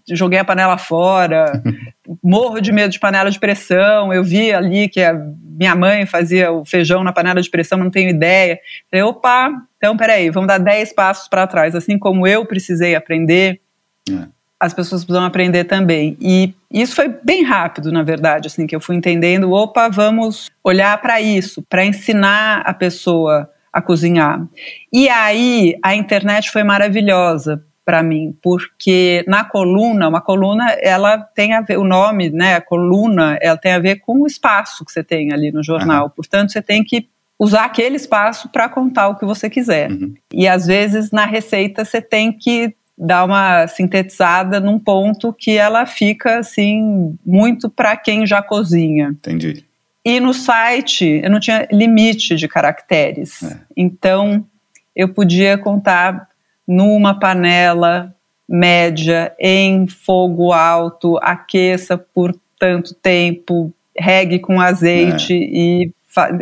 Joguei 0.09 0.39
a 0.39 0.45
panela 0.45 0.77
fora, 0.77 1.61
morro 2.23 2.59
de 2.59 2.71
medo 2.71 2.91
de 2.91 2.99
panela 2.99 3.31
de 3.31 3.39
pressão. 3.39 4.13
Eu 4.13 4.23
vi 4.23 4.53
ali 4.53 4.89
que 4.89 5.01
a 5.01 5.13
minha 5.13 5.75
mãe 5.75 6.05
fazia 6.05 6.51
o 6.51 6.65
feijão 6.65 7.03
na 7.03 7.13
panela 7.13 7.41
de 7.41 7.49
pressão, 7.49 7.77
não 7.77 7.89
tenho 7.89 8.09
ideia. 8.09 8.59
Falei, 8.91 9.03
opa, 9.03 9.51
então, 9.77 9.95
peraí, 9.95 10.29
vamos 10.29 10.47
dar 10.47 10.57
10 10.57 10.93
passos 10.93 11.27
para 11.27 11.47
trás. 11.47 11.75
Assim 11.75 11.97
como 11.97 12.27
eu 12.27 12.45
precisei 12.45 12.95
aprender, 12.95 13.61
é. 14.09 14.27
as 14.59 14.73
pessoas 14.73 15.03
precisam 15.03 15.25
aprender 15.25 15.63
também. 15.63 16.17
E 16.19 16.53
isso 16.71 16.95
foi 16.95 17.07
bem 17.23 17.43
rápido, 17.43 17.91
na 17.91 18.03
verdade, 18.03 18.47
assim, 18.47 18.67
que 18.67 18.75
eu 18.75 18.81
fui 18.81 18.95
entendendo, 18.95 19.51
opa, 19.51 19.89
vamos 19.89 20.49
olhar 20.63 21.01
para 21.01 21.21
isso, 21.21 21.63
para 21.63 21.85
ensinar 21.85 22.61
a 22.65 22.73
pessoa 22.73 23.49
a 23.71 23.81
cozinhar. 23.81 24.45
E 24.91 25.07
aí, 25.07 25.77
a 25.83 25.95
internet 25.95 26.51
foi 26.51 26.63
maravilhosa 26.63 27.63
para 27.87 28.03
mim, 28.03 28.35
porque 28.43 29.23
na 29.25 29.45
coluna, 29.45 30.09
uma 30.09 30.19
coluna, 30.19 30.71
ela 30.81 31.17
tem 31.17 31.53
a 31.53 31.61
ver, 31.61 31.77
o 31.77 31.85
nome, 31.85 32.29
né, 32.29 32.55
a 32.55 32.59
coluna, 32.59 33.39
ela 33.41 33.55
tem 33.55 33.71
a 33.71 33.79
ver 33.79 34.01
com 34.01 34.23
o 34.23 34.27
espaço 34.27 34.83
que 34.83 34.91
você 34.91 35.01
tem 35.01 35.31
ali 35.31 35.53
no 35.53 35.63
jornal. 35.63 36.03
Uhum. 36.03 36.09
Portanto, 36.09 36.51
você 36.51 36.61
tem 36.61 36.83
que 36.83 37.07
usar 37.39 37.63
aquele 37.63 37.95
espaço 37.95 38.49
para 38.49 38.67
contar 38.67 39.07
o 39.07 39.15
que 39.15 39.23
você 39.23 39.49
quiser. 39.49 39.89
Uhum. 39.89 40.13
E 40.33 40.49
às 40.49 40.67
vezes 40.67 41.11
na 41.11 41.25
receita 41.25 41.85
você 41.85 42.01
tem 42.01 42.33
que 42.33 42.75
dar 42.97 43.23
uma 43.23 43.65
sintetizada 43.67 44.59
num 44.59 44.77
ponto 44.77 45.31
que 45.31 45.51
ela 45.51 45.85
fica 45.85 46.39
assim 46.39 47.17
muito 47.25 47.69
para 47.69 47.95
quem 47.95 48.27
já 48.27 48.41
cozinha. 48.41 49.11
Entendi. 49.11 49.63
E 50.03 50.19
no 50.19 50.33
site 50.33 51.21
eu 51.23 51.31
não 51.31 51.39
tinha 51.39 51.65
limite 51.71 52.35
de 52.35 52.49
caracteres. 52.49 53.43
É. 53.43 53.57
Então 53.77 54.45
eu 54.93 55.07
podia 55.07 55.57
contar 55.57 56.27
numa 56.67 57.17
panela 57.17 58.13
média 58.47 59.33
em 59.39 59.87
fogo 59.87 60.51
alto, 60.51 61.17
aqueça 61.21 61.97
por 61.97 62.35
tanto 62.59 62.93
tempo, 62.93 63.73
regue 63.97 64.39
com 64.39 64.59
azeite 64.59 65.33
é. 65.33 65.37
e 65.37 65.91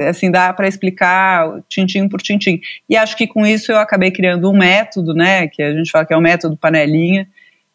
assim, 0.07 0.31
dá 0.31 0.53
para 0.53 0.67
explicar 0.67 1.61
tintim 1.67 2.07
por 2.07 2.21
tintim. 2.21 2.61
E 2.89 2.95
acho 2.95 3.17
que 3.17 3.27
com 3.27 3.45
isso 3.45 3.71
eu 3.71 3.77
acabei 3.77 4.11
criando 4.11 4.49
um 4.49 4.57
método, 4.57 5.13
né, 5.13 5.47
que 5.47 5.61
a 5.61 5.73
gente 5.73 5.91
fala 5.91 6.05
que 6.05 6.13
é 6.13 6.17
o 6.17 6.21
método 6.21 6.55
panelinha, 6.55 7.27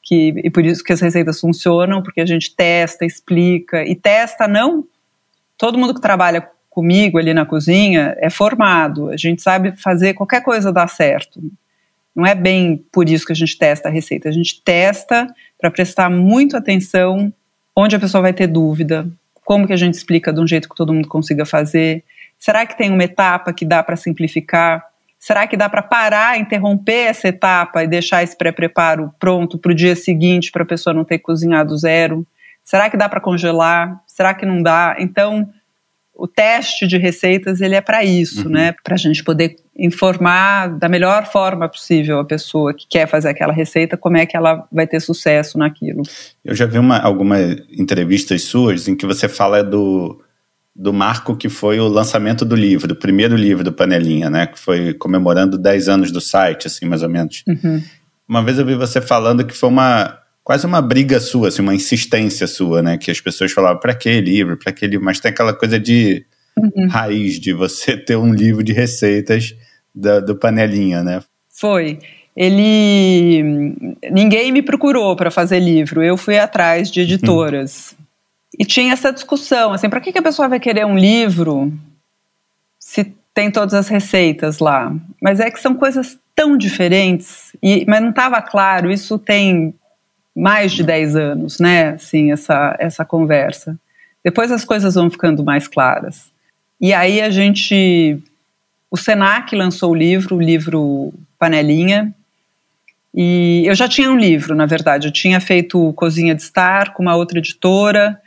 que, 0.02 0.32
e 0.42 0.50
por 0.50 0.64
isso 0.64 0.82
que 0.82 0.92
as 0.92 1.00
receitas 1.00 1.38
funcionam, 1.38 2.02
porque 2.02 2.20
a 2.20 2.26
gente 2.26 2.54
testa, 2.54 3.04
explica, 3.04 3.84
e 3.84 3.94
testa 3.94 4.48
não, 4.48 4.84
todo 5.58 5.76
mundo 5.76 5.94
que 5.94 6.00
trabalha 6.00 6.48
comigo 6.70 7.18
ali 7.18 7.34
na 7.34 7.44
cozinha 7.44 8.16
é 8.18 8.30
formado, 8.30 9.10
a 9.10 9.16
gente 9.16 9.42
sabe 9.42 9.72
fazer 9.76 10.14
qualquer 10.14 10.42
coisa 10.42 10.72
dar 10.72 10.88
certo. 10.88 11.40
Não 12.20 12.26
é 12.26 12.34
bem 12.34 12.84
por 12.92 13.08
isso 13.08 13.24
que 13.24 13.32
a 13.32 13.34
gente 13.34 13.56
testa 13.56 13.88
a 13.88 13.90
receita, 13.90 14.28
a 14.28 14.32
gente 14.32 14.60
testa 14.62 15.26
para 15.58 15.70
prestar 15.70 16.10
muito 16.10 16.54
atenção 16.54 17.32
onde 17.74 17.96
a 17.96 17.98
pessoa 17.98 18.20
vai 18.20 18.34
ter 18.34 18.46
dúvida, 18.46 19.08
como 19.42 19.66
que 19.66 19.72
a 19.72 19.76
gente 19.76 19.94
explica 19.94 20.30
de 20.30 20.38
um 20.38 20.46
jeito 20.46 20.68
que 20.68 20.74
todo 20.74 20.92
mundo 20.92 21.08
consiga 21.08 21.46
fazer? 21.46 22.04
Será 22.38 22.66
que 22.66 22.76
tem 22.76 22.90
uma 22.92 23.04
etapa 23.04 23.54
que 23.54 23.64
dá 23.64 23.82
para 23.82 23.96
simplificar? 23.96 24.84
Será 25.18 25.46
que 25.46 25.56
dá 25.56 25.66
para 25.66 25.80
parar, 25.80 26.38
interromper 26.38 27.06
essa 27.08 27.28
etapa 27.28 27.84
e 27.84 27.88
deixar 27.88 28.22
esse 28.22 28.36
pré-preparo 28.36 29.10
pronto 29.18 29.56
para 29.56 29.72
o 29.72 29.74
dia 29.74 29.96
seguinte 29.96 30.52
para 30.52 30.62
a 30.62 30.66
pessoa 30.66 30.92
não 30.92 31.04
ter 31.04 31.16
que 31.16 31.24
cozinhar 31.24 31.64
do 31.64 31.78
zero? 31.78 32.26
Será 32.62 32.90
que 32.90 32.98
dá 32.98 33.08
para 33.08 33.22
congelar? 33.22 33.98
Será 34.06 34.34
que 34.34 34.44
não 34.44 34.62
dá? 34.62 34.94
Então, 34.98 35.48
o 36.20 36.28
teste 36.28 36.86
de 36.86 36.98
receitas 36.98 37.62
ele 37.62 37.74
é 37.74 37.80
para 37.80 38.04
isso, 38.04 38.44
uhum. 38.44 38.52
né? 38.52 38.74
Para 38.84 38.94
a 38.94 38.98
gente 38.98 39.24
poder 39.24 39.56
informar 39.74 40.68
da 40.78 40.86
melhor 40.86 41.24
forma 41.24 41.66
possível 41.66 42.18
a 42.18 42.24
pessoa 42.26 42.74
que 42.74 42.86
quer 42.86 43.08
fazer 43.08 43.30
aquela 43.30 43.54
receita 43.54 43.96
como 43.96 44.18
é 44.18 44.26
que 44.26 44.36
ela 44.36 44.68
vai 44.70 44.86
ter 44.86 45.00
sucesso 45.00 45.56
naquilo. 45.56 46.02
Eu 46.44 46.54
já 46.54 46.66
vi 46.66 46.78
uma, 46.78 46.98
algumas 46.98 47.56
entrevistas 47.72 48.42
suas 48.42 48.86
em 48.86 48.94
que 48.94 49.06
você 49.06 49.30
fala 49.30 49.64
do, 49.64 50.22
do 50.76 50.92
marco 50.92 51.34
que 51.34 51.48
foi 51.48 51.80
o 51.80 51.88
lançamento 51.88 52.44
do 52.44 52.54
livro, 52.54 52.86
do 52.86 52.94
primeiro 52.94 53.34
livro 53.34 53.64
do 53.64 53.72
Panelinha, 53.72 54.28
né? 54.28 54.46
Que 54.46 54.58
foi 54.58 54.92
comemorando 54.92 55.56
10 55.56 55.88
anos 55.88 56.12
do 56.12 56.20
site, 56.20 56.66
assim, 56.66 56.84
mais 56.84 57.02
ou 57.02 57.08
menos. 57.08 57.42
Uhum. 57.48 57.82
Uma 58.28 58.42
vez 58.42 58.58
eu 58.58 58.66
vi 58.66 58.74
você 58.74 59.00
falando 59.00 59.42
que 59.42 59.56
foi 59.56 59.70
uma 59.70 60.19
quase 60.42 60.66
uma 60.66 60.80
briga 60.80 61.20
sua, 61.20 61.48
assim, 61.48 61.62
uma 61.62 61.74
insistência 61.74 62.46
sua, 62.46 62.82
né? 62.82 62.98
Que 62.98 63.10
as 63.10 63.20
pessoas 63.20 63.52
falavam, 63.52 63.80
para 63.80 63.94
que 63.94 64.20
livro, 64.20 64.56
para 64.56 64.72
que 64.72 64.86
livro? 64.86 65.04
Mas 65.04 65.20
tem 65.20 65.30
aquela 65.30 65.54
coisa 65.54 65.78
de 65.78 66.24
uhum. 66.56 66.88
raiz, 66.88 67.38
de 67.38 67.52
você 67.52 67.96
ter 68.02 68.16
um 68.16 68.32
livro 68.32 68.62
de 68.62 68.72
receitas 68.72 69.54
da, 69.94 70.20
do 70.20 70.36
Panelinha, 70.36 71.02
né? 71.02 71.22
Foi. 71.52 71.98
Ele. 72.36 73.42
Ninguém 74.10 74.52
me 74.52 74.62
procurou 74.62 75.14
para 75.16 75.30
fazer 75.30 75.58
livro, 75.58 76.02
eu 76.02 76.16
fui 76.16 76.38
atrás 76.38 76.90
de 76.90 77.00
editoras. 77.00 77.92
Uhum. 77.92 78.04
E 78.58 78.64
tinha 78.64 78.92
essa 78.92 79.12
discussão, 79.12 79.72
assim, 79.72 79.88
para 79.88 80.00
que, 80.00 80.12
que 80.12 80.18
a 80.18 80.22
pessoa 80.22 80.48
vai 80.48 80.58
querer 80.58 80.84
um 80.84 80.98
livro 80.98 81.72
se 82.78 83.12
tem 83.32 83.50
todas 83.50 83.74
as 83.74 83.88
receitas 83.88 84.58
lá? 84.58 84.92
Mas 85.22 85.38
é 85.40 85.50
que 85.50 85.60
são 85.60 85.74
coisas 85.74 86.18
tão 86.34 86.56
diferentes, 86.56 87.52
e, 87.62 87.84
mas 87.86 88.00
não 88.00 88.10
estava 88.10 88.40
claro, 88.40 88.90
isso 88.90 89.18
tem 89.18 89.74
mais 90.40 90.72
de 90.72 90.82
10 90.82 91.16
anos, 91.16 91.60
né? 91.60 91.90
Assim, 91.90 92.32
essa, 92.32 92.74
essa 92.80 93.04
conversa. 93.04 93.76
Depois 94.24 94.50
as 94.50 94.64
coisas 94.64 94.94
vão 94.94 95.10
ficando 95.10 95.44
mais 95.44 95.68
claras. 95.68 96.30
E 96.80 96.94
aí 96.94 97.20
a 97.20 97.28
gente. 97.28 98.18
O 98.90 98.96
Senac 98.96 99.54
lançou 99.54 99.90
o 99.90 99.94
livro, 99.94 100.36
o 100.36 100.40
livro 100.40 101.12
Panelinha. 101.38 102.12
E 103.14 103.64
eu 103.66 103.74
já 103.74 103.86
tinha 103.86 104.10
um 104.10 104.16
livro, 104.16 104.54
na 104.54 104.64
verdade. 104.64 105.08
Eu 105.08 105.12
tinha 105.12 105.40
feito 105.40 105.92
Cozinha 105.92 106.34
de 106.34 106.42
Estar 106.42 106.94
com 106.94 107.02
uma 107.02 107.14
outra 107.14 107.38
editora. 107.38 108.18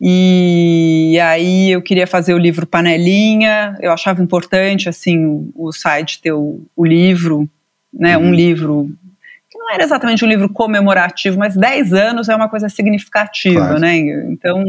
E 0.00 1.18
aí 1.20 1.72
eu 1.72 1.82
queria 1.82 2.06
fazer 2.06 2.34
o 2.34 2.38
livro 2.38 2.68
Panelinha. 2.68 3.76
Eu 3.80 3.92
achava 3.92 4.22
importante, 4.22 4.88
assim, 4.88 5.26
o, 5.26 5.50
o 5.56 5.72
site 5.72 6.22
ter 6.22 6.32
o, 6.32 6.60
o 6.76 6.86
livro, 6.86 7.48
né? 7.92 8.16
Uhum. 8.16 8.28
Um 8.28 8.32
livro 8.32 8.96
não 9.68 9.74
era 9.74 9.84
exatamente 9.84 10.24
um 10.24 10.28
livro 10.28 10.48
comemorativo, 10.48 11.38
mas 11.38 11.54
10 11.54 11.92
anos 11.92 12.28
é 12.28 12.34
uma 12.34 12.48
coisa 12.48 12.68
significativa, 12.70 13.60
claro. 13.60 13.78
né? 13.78 13.96
Então, 14.30 14.64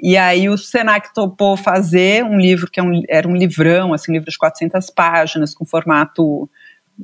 E 0.00 0.16
aí 0.16 0.48
o 0.48 0.56
Senac 0.56 1.12
topou 1.12 1.56
fazer 1.56 2.24
um 2.24 2.38
livro 2.38 2.70
que 2.70 2.80
é 2.80 2.82
um, 2.82 3.02
era 3.08 3.28
um 3.28 3.36
livrão, 3.36 3.92
assim, 3.92 4.12
um 4.12 4.14
livro 4.14 4.30
de 4.30 4.38
400 4.38 4.90
páginas, 4.90 5.54
com 5.54 5.64
formato... 5.64 6.48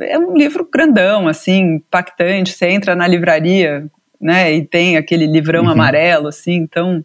É 0.00 0.18
um 0.18 0.36
livro 0.36 0.68
grandão, 0.72 1.28
assim, 1.28 1.76
impactante. 1.76 2.52
Você 2.52 2.66
entra 2.66 2.96
na 2.96 3.06
livraria, 3.06 3.86
né, 4.20 4.52
e 4.52 4.64
tem 4.64 4.96
aquele 4.96 5.26
livrão 5.26 5.64
uhum. 5.64 5.70
amarelo, 5.70 6.28
assim. 6.28 6.54
Então, 6.54 7.04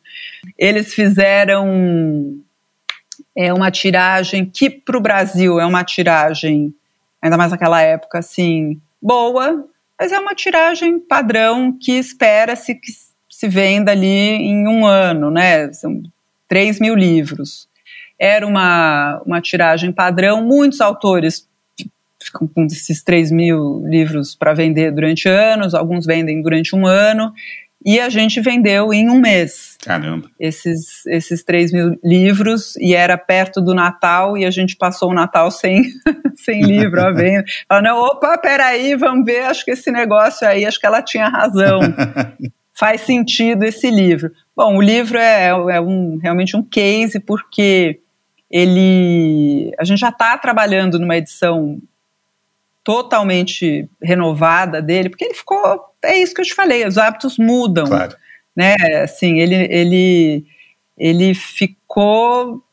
eles 0.58 0.94
fizeram 0.94 2.40
é 3.36 3.54
uma 3.54 3.70
tiragem 3.72 4.44
que 4.46 4.70
para 4.70 4.98
o 4.98 5.02
Brasil 5.02 5.60
é 5.60 5.66
uma 5.66 5.84
tiragem, 5.84 6.74
ainda 7.22 7.38
mais 7.38 7.52
naquela 7.52 7.82
época, 7.82 8.20
assim, 8.20 8.82
boa, 9.02 9.66
mas 10.00 10.12
é 10.12 10.20
uma 10.20 10.34
tiragem 10.34 11.00
padrão 11.00 11.78
que 11.78 11.92
espera-se 11.92 12.74
que 12.74 12.92
se 13.30 13.48
venda 13.48 13.92
ali 13.92 14.08
em 14.08 14.68
um 14.68 14.86
ano, 14.86 15.30
né? 15.30 15.72
São 15.74 16.02
3 16.48 16.80
mil 16.80 16.96
livros. 16.96 17.68
Era 18.18 18.46
uma, 18.48 19.22
uma 19.26 19.42
tiragem 19.42 19.92
padrão, 19.92 20.44
muitos 20.44 20.82
autores 20.82 21.48
ficam 22.22 22.48
com 22.48 22.66
esses 22.66 23.02
3 23.02 23.32
mil 23.32 23.82
livros 23.86 24.36
para 24.36 24.54
vender 24.54 24.92
durante 24.92 25.28
anos, 25.28 25.74
alguns 25.74 26.06
vendem 26.06 26.42
durante 26.42 26.76
um 26.76 26.86
ano, 26.86 27.34
e 27.86 28.00
a 28.00 28.10
gente 28.10 28.42
vendeu 28.42 28.94
em 28.94 29.10
um 29.10 29.20
mês. 29.20 29.78
Caramba. 29.82 30.30
Esses, 30.40 31.06
esses 31.08 31.44
3 31.44 31.72
mil 31.72 32.00
livros, 32.04 32.76
e 32.78 32.94
era 32.94 33.18
perto 33.18 33.62
do 33.62 33.74
Natal, 33.74 34.38
e 34.38 34.46
a 34.46 34.52
gente 34.52 34.76
passou 34.76 35.12
o 35.12 35.14
Natal 35.14 35.50
sem, 35.50 35.84
sem 36.36 36.62
livro 36.62 37.02
à 37.02 37.12
venda. 37.12 37.46
Falando, 37.68 37.96
opa, 37.96 38.38
peraí, 38.38 38.96
vamos 38.96 39.26
ver, 39.26 39.44
acho 39.44 39.64
que 39.64 39.72
esse 39.72 39.92
negócio 39.92 40.48
aí, 40.48 40.66
acho 40.66 40.80
que 40.80 40.86
ela 40.86 41.02
tinha 41.02 41.30
razão. 41.30 41.80
faz 42.80 43.02
sentido 43.02 43.64
esse 43.64 43.92
livro. 43.92 44.32
Bom, 44.56 44.78
o 44.78 44.82
livro 44.82 45.18
é, 45.18 45.48
é 45.48 45.82
um, 45.82 46.18
realmente 46.18 46.56
um 46.56 46.64
case 46.64 47.20
porque 47.20 48.00
ele, 48.50 49.74
a 49.78 49.84
gente 49.84 50.00
já 50.00 50.08
está 50.10 50.38
trabalhando 50.38 50.98
numa 50.98 51.18
edição 51.18 51.78
totalmente 52.84 53.88
renovada 54.02 54.82
dele, 54.82 55.10
porque 55.10 55.26
ele 55.26 55.34
ficou, 55.34 55.82
é 56.04 56.18
isso 56.18 56.34
que 56.34 56.42
eu 56.42 56.46
te 56.46 56.54
falei, 56.54 56.88
os 56.88 56.98
hábitos 56.98 57.38
mudam, 57.38 57.86
claro. 57.86 58.16
né? 58.56 58.76
Assim, 59.04 59.40
ele, 59.40 59.56
ele, 59.56 60.46
ele 60.98 61.34
ficou 61.34 62.64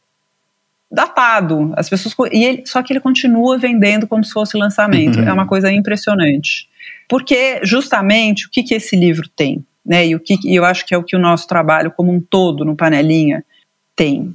datado, 0.91 1.73
as 1.77 1.89
pessoas 1.89 2.15
e 2.33 2.45
ele, 2.45 2.63
só 2.65 2.83
que 2.83 2.93
ele 2.93 3.01
continua 3.01 3.59
vendendo 3.59 4.07
como 4.07 4.25
se 4.25 4.33
fosse 4.33 4.57
lançamento, 4.57 5.19
uhum. 5.19 5.29
é 5.29 5.33
uma 5.33 5.47
coisa 5.47 5.71
impressionante, 5.71 6.69
porque 7.09 7.61
justamente 7.65 8.47
o 8.47 8.51
que 8.51 8.63
que 8.63 8.75
esse 8.75 8.95
livro 8.97 9.29
tem? 9.29 9.65
né? 9.87 10.09
E 10.09 10.15
o 10.17 10.21
que 10.21 10.37
eu 10.45 10.65
acho 10.65 10.85
que 10.85 10.93
é 10.93 10.99
o 10.99 11.05
que 11.05 11.15
o 11.15 11.21
nosso 11.21 11.47
trabalho 11.47 11.93
como 11.93 12.13
um 12.13 12.21
todo 12.21 12.65
no 12.65 12.75
panelinha 12.75 13.45
tem. 13.95 14.35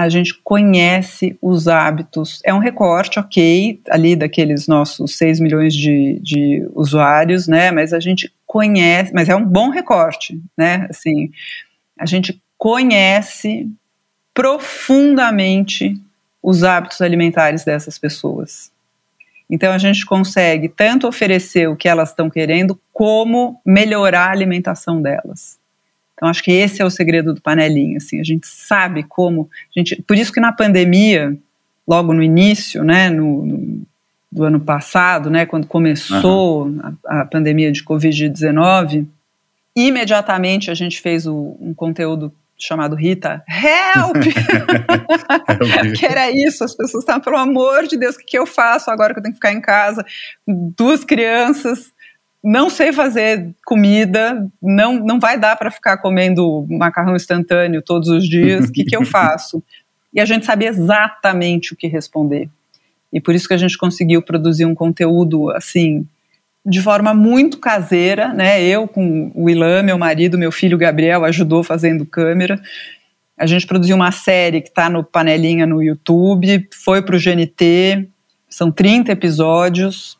A 0.00 0.08
gente 0.08 0.32
conhece 0.44 1.36
os 1.42 1.66
hábitos. 1.66 2.40
É 2.44 2.54
um 2.54 2.60
recorte, 2.60 3.18
ok, 3.18 3.80
ali 3.90 4.14
daqueles 4.14 4.68
nossos 4.68 5.16
6 5.16 5.40
milhões 5.40 5.74
de, 5.74 6.20
de 6.22 6.64
usuários, 6.72 7.48
né? 7.48 7.72
Mas 7.72 7.92
a 7.92 7.98
gente 7.98 8.32
conhece, 8.46 9.12
mas 9.12 9.28
é 9.28 9.34
um 9.34 9.44
bom 9.44 9.70
recorte, 9.70 10.40
né? 10.56 10.86
Assim, 10.88 11.32
a 11.98 12.06
gente 12.06 12.40
conhece 12.56 13.68
profundamente 14.32 16.00
os 16.40 16.62
hábitos 16.62 17.00
alimentares 17.00 17.64
dessas 17.64 17.98
pessoas. 17.98 18.70
Então 19.50 19.72
a 19.72 19.78
gente 19.78 20.06
consegue 20.06 20.68
tanto 20.68 21.08
oferecer 21.08 21.68
o 21.68 21.74
que 21.74 21.88
elas 21.88 22.10
estão 22.10 22.30
querendo, 22.30 22.80
como 22.92 23.60
melhorar 23.66 24.28
a 24.28 24.30
alimentação 24.30 25.02
delas. 25.02 25.57
Então 26.18 26.28
acho 26.28 26.42
que 26.42 26.50
esse 26.50 26.82
é 26.82 26.84
o 26.84 26.90
segredo 26.90 27.32
do 27.32 27.40
panelinho, 27.40 27.96
assim, 27.96 28.18
a 28.18 28.24
gente 28.24 28.44
sabe 28.44 29.04
como, 29.04 29.48
a 29.74 29.78
gente, 29.78 30.02
por 30.02 30.18
isso 30.18 30.32
que 30.32 30.40
na 30.40 30.52
pandemia, 30.52 31.38
logo 31.86 32.12
no 32.12 32.20
início, 32.20 32.82
né, 32.82 33.08
no, 33.08 33.46
no 33.46 33.86
do 34.30 34.44
ano 34.44 34.60
passado, 34.60 35.30
né, 35.30 35.46
quando 35.46 35.66
começou 35.66 36.66
uhum. 36.66 36.80
a, 37.06 37.20
a, 37.20 37.24
pandemia 37.24 37.72
de 37.72 37.82
Covid-19, 37.84 39.06
imediatamente 39.74 40.70
a 40.70 40.74
gente 40.74 41.00
fez 41.00 41.24
o, 41.24 41.56
um 41.60 41.72
conteúdo 41.72 42.30
chamado 42.58 42.96
Rita, 42.96 43.42
help! 43.48 44.16
que 45.96 46.04
era 46.04 46.30
isso, 46.30 46.64
as 46.64 46.74
pessoas 46.74 47.04
estavam, 47.04 47.22
pelo 47.22 47.36
amor 47.36 47.86
de 47.86 47.96
Deus, 47.96 48.16
o 48.16 48.18
que, 48.18 48.24
que 48.24 48.38
eu 48.38 48.44
faço 48.44 48.90
agora 48.90 49.14
que 49.14 49.20
eu 49.20 49.22
tenho 49.22 49.32
que 49.32 49.38
ficar 49.38 49.52
em 49.52 49.60
casa, 49.60 50.04
duas 50.46 51.04
crianças, 51.04 51.92
não 52.42 52.70
sei 52.70 52.92
fazer 52.92 53.50
comida, 53.64 54.48
não, 54.62 54.94
não 54.94 55.18
vai 55.18 55.38
dar 55.38 55.56
para 55.56 55.70
ficar 55.70 55.98
comendo 55.98 56.66
macarrão 56.68 57.16
instantâneo 57.16 57.82
todos 57.82 58.08
os 58.08 58.28
dias, 58.28 58.68
o 58.68 58.72
que, 58.72 58.84
que 58.84 58.96
eu 58.96 59.04
faço? 59.06 59.62
E 60.12 60.20
a 60.20 60.24
gente 60.24 60.46
sabia 60.46 60.68
exatamente 60.68 61.72
o 61.72 61.76
que 61.76 61.86
responder. 61.86 62.48
E 63.12 63.20
por 63.20 63.34
isso 63.34 63.48
que 63.48 63.54
a 63.54 63.58
gente 63.58 63.76
conseguiu 63.76 64.22
produzir 64.22 64.64
um 64.64 64.74
conteúdo 64.74 65.50
assim 65.50 66.06
de 66.64 66.82
forma 66.82 67.14
muito 67.14 67.58
caseira, 67.58 68.32
né? 68.34 68.62
Eu 68.62 68.86
com 68.86 69.32
o 69.34 69.48
Ilan, 69.48 69.82
meu 69.82 69.96
marido, 69.96 70.36
meu 70.36 70.52
filho 70.52 70.76
Gabriel 70.76 71.24
ajudou 71.24 71.62
fazendo 71.62 72.04
câmera. 72.04 72.60
A 73.38 73.46
gente 73.46 73.66
produziu 73.66 73.96
uma 73.96 74.12
série 74.12 74.60
que 74.60 74.68
está 74.68 74.90
no 74.90 75.02
Panelinha 75.02 75.64
no 75.64 75.82
YouTube, 75.82 76.68
foi 76.74 77.00
para 77.00 77.16
o 77.16 77.18
GNT, 77.18 78.08
são 78.50 78.70
30 78.70 79.12
episódios, 79.12 80.17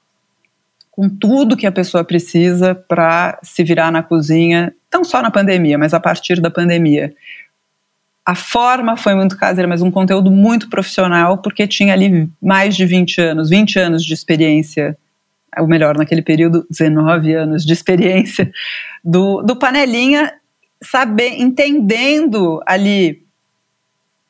com 0.99 1.09
tudo 1.09 1.57
que 1.57 1.65
a 1.65 1.71
pessoa 1.71 2.03
precisa 2.03 2.75
para 2.75 3.39
se 3.41 3.63
virar 3.63 3.93
na 3.93 4.03
cozinha, 4.03 4.75
não 4.93 5.05
só 5.05 5.23
na 5.23 5.31
pandemia, 5.31 5.79
mas 5.79 5.95
a 5.95 6.01
partir 6.01 6.41
da 6.41 6.51
pandemia. 6.51 7.15
A 8.27 8.35
forma 8.35 8.97
foi 8.97 9.15
muito 9.15 9.39
caseira, 9.39 9.69
mas 9.69 9.81
um 9.81 9.93
conteúdo 9.93 10.29
muito 10.29 10.69
profissional, 10.69 11.39
porque 11.39 11.69
tinha 11.69 11.93
ali 11.93 12.29
mais 12.43 12.77
de 12.77 12.85
20 12.85 13.21
anos, 13.21 13.49
20 13.49 13.79
anos 13.79 14.05
de 14.05 14.13
experiência 14.13 14.99
ou 15.57 15.69
melhor, 15.69 15.97
naquele 15.97 16.21
período, 16.21 16.67
19 16.69 17.33
anos 17.33 17.65
de 17.65 17.73
experiência 17.73 18.51
do, 19.05 19.41
do 19.43 19.55
panelinha, 19.55 20.35
saber, 20.83 21.41
entendendo 21.41 22.61
ali 22.67 23.23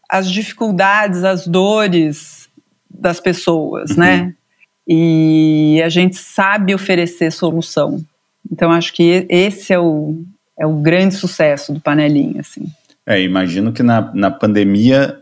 as 0.07 0.31
dificuldades, 0.31 1.25
as 1.25 1.47
dores 1.47 2.51
das 2.91 3.21
pessoas, 3.21 3.93
uhum. 3.93 3.97
né? 3.97 4.35
E 4.89 5.83
a 5.85 5.89
gente 5.89 6.17
sabe 6.17 6.75
oferecer 6.75 7.31
solução. 7.31 8.03
Então, 8.51 8.73
acho 8.73 8.93
que 8.95 9.27
esse 9.29 9.73
é 9.73 9.79
o, 9.79 10.25
é 10.59 10.67
o 10.67 10.75
grande 10.75 11.15
sucesso 11.15 11.73
do 11.73 11.81
panelinha, 11.81 12.41
assim. 12.41 12.65
É, 13.07 13.21
imagino 13.21 13.73
que 13.73 13.83
na, 13.83 14.11
na 14.15 14.31
pandemia 14.31 15.19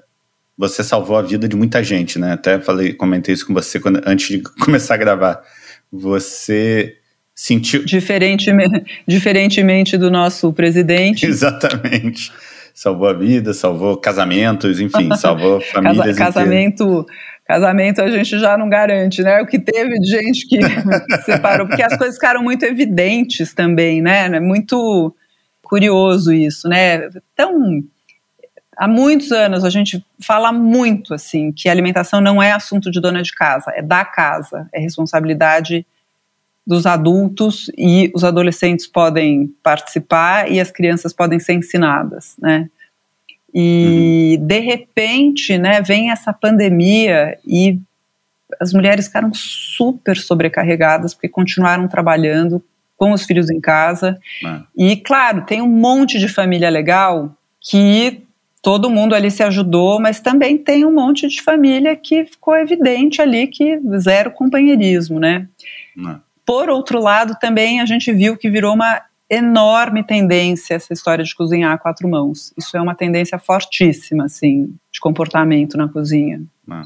você 0.56 0.82
salvou 0.84 1.16
a 1.16 1.22
vida 1.22 1.48
de 1.48 1.56
muita 1.56 1.82
gente, 1.82 2.18
né? 2.18 2.32
Até 2.32 2.60
falei, 2.60 2.92
comentei 2.94 3.34
isso 3.34 3.46
com 3.46 3.52
você 3.52 3.80
quando, 3.80 4.00
antes 4.06 4.28
de 4.28 4.42
começar 4.64 4.94
a 4.94 4.98
gravar 4.98 5.42
você 5.90 6.96
sentiu. 7.34 7.84
Diferentemente, 7.84 9.02
diferentemente 9.06 9.96
do 9.96 10.10
nosso 10.10 10.52
presidente. 10.52 11.24
Exatamente. 11.26 12.32
Salvou 12.74 13.08
a 13.08 13.12
vida, 13.12 13.54
salvou 13.54 13.96
casamentos, 13.96 14.80
enfim, 14.80 15.14
salvou 15.16 15.60
famílias. 15.60 16.16
Casa, 16.16 16.32
casamento, 16.32 17.06
casamento 17.46 18.02
a 18.02 18.10
gente 18.10 18.38
já 18.38 18.58
não 18.58 18.68
garante, 18.68 19.22
né? 19.22 19.40
O 19.40 19.46
que 19.46 19.58
teve 19.58 19.98
de 20.00 20.08
gente 20.08 20.46
que 20.46 20.58
separou, 21.24 21.66
porque 21.66 21.82
as 21.82 21.96
coisas 21.96 22.16
ficaram 22.16 22.42
muito 22.42 22.64
evidentes 22.64 23.54
também, 23.54 24.02
né? 24.02 24.26
É 24.26 24.40
muito 24.40 25.14
curioso 25.62 26.32
isso, 26.32 26.68
né? 26.68 27.08
Então, 27.32 27.82
há 28.76 28.88
muitos 28.88 29.30
anos 29.30 29.64
a 29.64 29.70
gente 29.70 30.04
fala 30.20 30.52
muito 30.52 31.14
assim 31.14 31.52
que 31.52 31.68
alimentação 31.68 32.20
não 32.20 32.42
é 32.42 32.52
assunto 32.52 32.90
de 32.90 33.00
dona 33.00 33.22
de 33.22 33.32
casa, 33.32 33.72
é 33.74 33.82
da 33.82 34.04
casa, 34.04 34.68
é 34.72 34.80
responsabilidade 34.80 35.86
dos 36.66 36.84
adultos 36.84 37.70
e 37.78 38.10
os 38.12 38.24
adolescentes 38.24 38.88
podem 38.88 39.54
participar 39.62 40.50
e 40.50 40.60
as 40.60 40.70
crianças 40.70 41.12
podem 41.12 41.38
ser 41.38 41.52
ensinadas, 41.52 42.34
né? 42.40 42.68
E 43.58 44.36
uhum. 44.38 44.46
de 44.46 44.58
repente, 44.58 45.56
né, 45.56 45.80
vem 45.80 46.10
essa 46.10 46.30
pandemia 46.30 47.38
e 47.46 47.78
as 48.60 48.74
mulheres 48.74 49.06
ficaram 49.06 49.32
super 49.32 50.14
sobrecarregadas 50.14 51.14
porque 51.14 51.26
continuaram 51.26 51.88
trabalhando 51.88 52.62
com 52.98 53.12
os 53.12 53.24
filhos 53.24 53.48
em 53.48 53.58
casa. 53.58 54.18
Uhum. 54.44 54.64
E 54.76 54.96
claro, 54.96 55.46
tem 55.46 55.62
um 55.62 55.68
monte 55.68 56.18
de 56.18 56.28
família 56.28 56.68
legal 56.68 57.34
que 57.58 58.22
todo 58.60 58.90
mundo 58.90 59.14
ali 59.14 59.30
se 59.30 59.42
ajudou, 59.42 59.98
mas 59.98 60.20
também 60.20 60.58
tem 60.58 60.84
um 60.84 60.92
monte 60.92 61.26
de 61.26 61.40
família 61.40 61.96
que 61.96 62.26
ficou 62.26 62.54
evidente 62.56 63.22
ali 63.22 63.46
que 63.46 63.80
zero 63.98 64.32
companheirismo, 64.32 65.18
né? 65.18 65.48
Não. 65.96 66.20
Por 66.44 66.68
outro 66.68 67.00
lado, 67.00 67.38
também 67.40 67.80
a 67.80 67.86
gente 67.86 68.12
viu 68.12 68.36
que 68.36 68.50
virou 68.50 68.74
uma 68.74 69.00
enorme 69.28 70.04
tendência 70.04 70.74
essa 70.74 70.92
história 70.92 71.24
de 71.24 71.34
cozinhar 71.34 71.72
a 71.72 71.78
quatro 71.78 72.08
mãos. 72.08 72.52
Isso 72.56 72.76
é 72.76 72.80
uma 72.80 72.94
tendência 72.94 73.38
fortíssima, 73.38 74.24
assim, 74.24 74.74
de 74.92 75.00
comportamento 75.00 75.76
na 75.76 75.88
cozinha. 75.88 76.42
Não. 76.66 76.82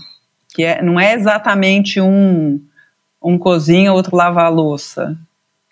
Que 0.55 0.65
é, 0.65 0.83
não 0.83 0.99
é 0.99 1.15
exatamente 1.15 2.01
um, 2.01 2.61
um 3.23 3.39
cozinha, 3.39 3.93
outro 3.93 4.17
lava 4.17 4.43
a 4.43 4.49
louça. 4.49 5.17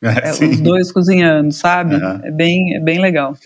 É, 0.03 0.29
é 0.29 0.33
os 0.33 0.61
dois 0.61 0.93
cozinhando, 0.93 1.53
sabe? 1.53 1.97
Uhum. 1.97 2.21
É, 2.23 2.31
bem, 2.31 2.77
é 2.77 2.81
bem 2.81 3.01
legal. 3.01 3.37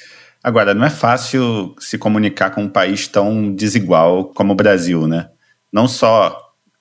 Agora, 0.42 0.74
não 0.74 0.84
é 0.84 0.90
fácil 0.90 1.74
se 1.78 1.96
comunicar 1.96 2.50
com 2.50 2.64
um 2.64 2.68
país 2.68 3.06
tão 3.06 3.54
desigual 3.54 4.24
como 4.26 4.52
o 4.52 4.56
Brasil, 4.56 5.06
né? 5.06 5.28
Não 5.72 5.86
só 5.86 6.36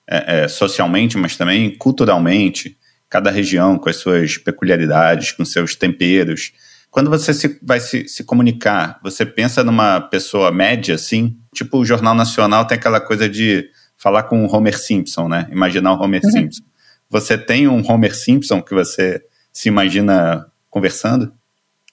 é, 0.08 0.42
é, 0.42 0.48
socialmente, 0.48 1.16
mas 1.16 1.36
também 1.36 1.76
culturalmente. 1.78 2.76
Cada 3.12 3.30
região 3.30 3.76
com 3.76 3.90
as 3.90 3.96
suas 3.96 4.38
peculiaridades, 4.38 5.32
com 5.32 5.44
seus 5.44 5.76
temperos. 5.76 6.52
Quando 6.90 7.10
você 7.10 7.34
se, 7.34 7.60
vai 7.62 7.78
se, 7.78 8.08
se 8.08 8.24
comunicar, 8.24 8.98
você 9.02 9.26
pensa 9.26 9.62
numa 9.62 10.00
pessoa 10.00 10.50
média, 10.50 10.94
assim? 10.94 11.36
Tipo, 11.54 11.76
o 11.76 11.84
Jornal 11.84 12.14
Nacional 12.14 12.64
tem 12.64 12.78
aquela 12.78 13.02
coisa 13.02 13.28
de 13.28 13.68
falar 13.98 14.22
com 14.22 14.46
o 14.46 14.50
Homer 14.50 14.78
Simpson, 14.78 15.28
né? 15.28 15.46
Imaginar 15.52 15.92
o 15.92 16.02
Homer 16.02 16.22
uhum. 16.24 16.30
Simpson. 16.30 16.62
Você 17.10 17.36
tem 17.36 17.68
um 17.68 17.86
Homer 17.86 18.16
Simpson 18.16 18.62
que 18.62 18.72
você 18.72 19.22
se 19.52 19.68
imagina 19.68 20.46
conversando? 20.70 21.34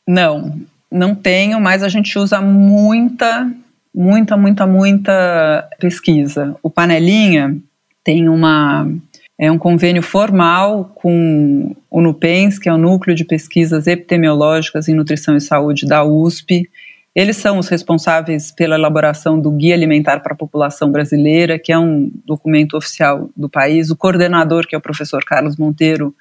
Não, 0.08 0.58
não 0.90 1.14
tenho, 1.14 1.60
mas 1.60 1.84
a 1.84 1.90
gente 1.90 2.18
usa 2.18 2.40
muita, 2.40 3.52
muita, 3.94 4.38
muita, 4.38 4.66
muita 4.66 5.70
pesquisa. 5.82 6.56
O 6.64 6.70
Panelinha 6.70 7.58
tem 8.06 8.30
uma 8.30 8.90
é 9.40 9.50
um 9.50 9.58
convênio 9.58 10.04
formal 10.04 10.92
com 10.96 11.74
o 11.90 12.02
NUPENS, 12.02 12.60
que 12.60 12.68
é 12.68 12.74
o 12.74 12.78
Núcleo 12.78 13.16
de 13.16 13.24
Pesquisas 13.24 13.88
Epidemiológicas 13.88 14.90
em 14.90 14.94
Nutrição 14.94 15.38
e 15.38 15.40
Saúde 15.40 15.88
da 15.88 16.04
USP. 16.04 16.70
Eles 17.16 17.38
são 17.38 17.58
os 17.58 17.70
responsáveis 17.70 18.52
pela 18.52 18.76
elaboração 18.76 19.40
do 19.40 19.50
Guia 19.50 19.76
Alimentar 19.76 20.20
para 20.20 20.34
a 20.34 20.38
População 20.38 20.92
Brasileira, 20.92 21.58
que 21.58 21.72
é 21.72 21.80
um 21.80 22.12
documento 22.26 22.76
oficial 22.76 23.30
do 23.36 23.50
país. 23.50 23.90
O 23.90 23.96
coordenador, 23.96 24.68
que 24.68 24.76
é 24.76 24.78
o 24.78 24.82
professor 24.82 25.24
Carlos 25.24 25.56
Monteiro, 25.56 26.14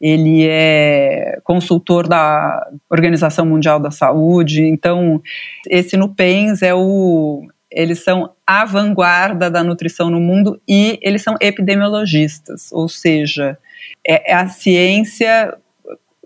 ele 0.00 0.44
é 0.48 1.38
consultor 1.44 2.08
da 2.08 2.68
Organização 2.90 3.46
Mundial 3.46 3.78
da 3.78 3.92
Saúde. 3.92 4.64
Então, 4.64 5.22
esse 5.68 5.96
NUPENS 5.96 6.62
é 6.62 6.74
o 6.74 7.46
eles 7.70 8.02
são 8.02 8.32
a 8.46 8.64
vanguarda 8.64 9.50
da 9.50 9.62
nutrição 9.62 10.10
no 10.10 10.20
mundo 10.20 10.60
e 10.66 10.98
eles 11.02 11.22
são 11.22 11.36
epidemiologistas, 11.40 12.72
ou 12.72 12.88
seja, 12.88 13.58
é, 14.06 14.32
é 14.32 14.34
a 14.34 14.48
ciência 14.48 15.54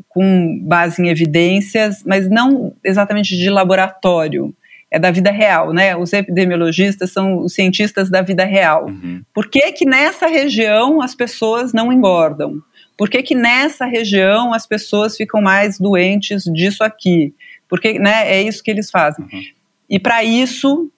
com 0.08 0.58
base 0.60 1.02
em 1.02 1.08
evidências, 1.08 2.02
mas 2.04 2.28
não 2.28 2.74
exatamente 2.84 3.36
de 3.36 3.48
laboratório, 3.48 4.54
é 4.90 4.98
da 4.98 5.10
vida 5.10 5.30
real, 5.30 5.72
né? 5.72 5.96
Os 5.96 6.12
epidemiologistas 6.12 7.10
são 7.10 7.38
os 7.38 7.54
cientistas 7.54 8.10
da 8.10 8.20
vida 8.20 8.44
real. 8.44 8.86
Uhum. 8.86 9.22
Por 9.32 9.48
que 9.48 9.72
que 9.72 9.86
nessa 9.86 10.26
região 10.26 11.00
as 11.00 11.14
pessoas 11.14 11.72
não 11.72 11.90
engordam? 11.90 12.62
Por 12.96 13.08
que 13.08 13.22
que 13.22 13.34
nessa 13.34 13.86
região 13.86 14.52
as 14.52 14.66
pessoas 14.66 15.16
ficam 15.16 15.40
mais 15.40 15.78
doentes 15.78 16.44
disso 16.44 16.84
aqui? 16.84 17.34
Porque, 17.66 17.98
né, 17.98 18.30
é 18.30 18.42
isso 18.42 18.62
que 18.62 18.70
eles 18.70 18.90
fazem. 18.90 19.24
Uhum. 19.24 19.42
E 19.88 19.98
para 19.98 20.22
isso, 20.22 20.90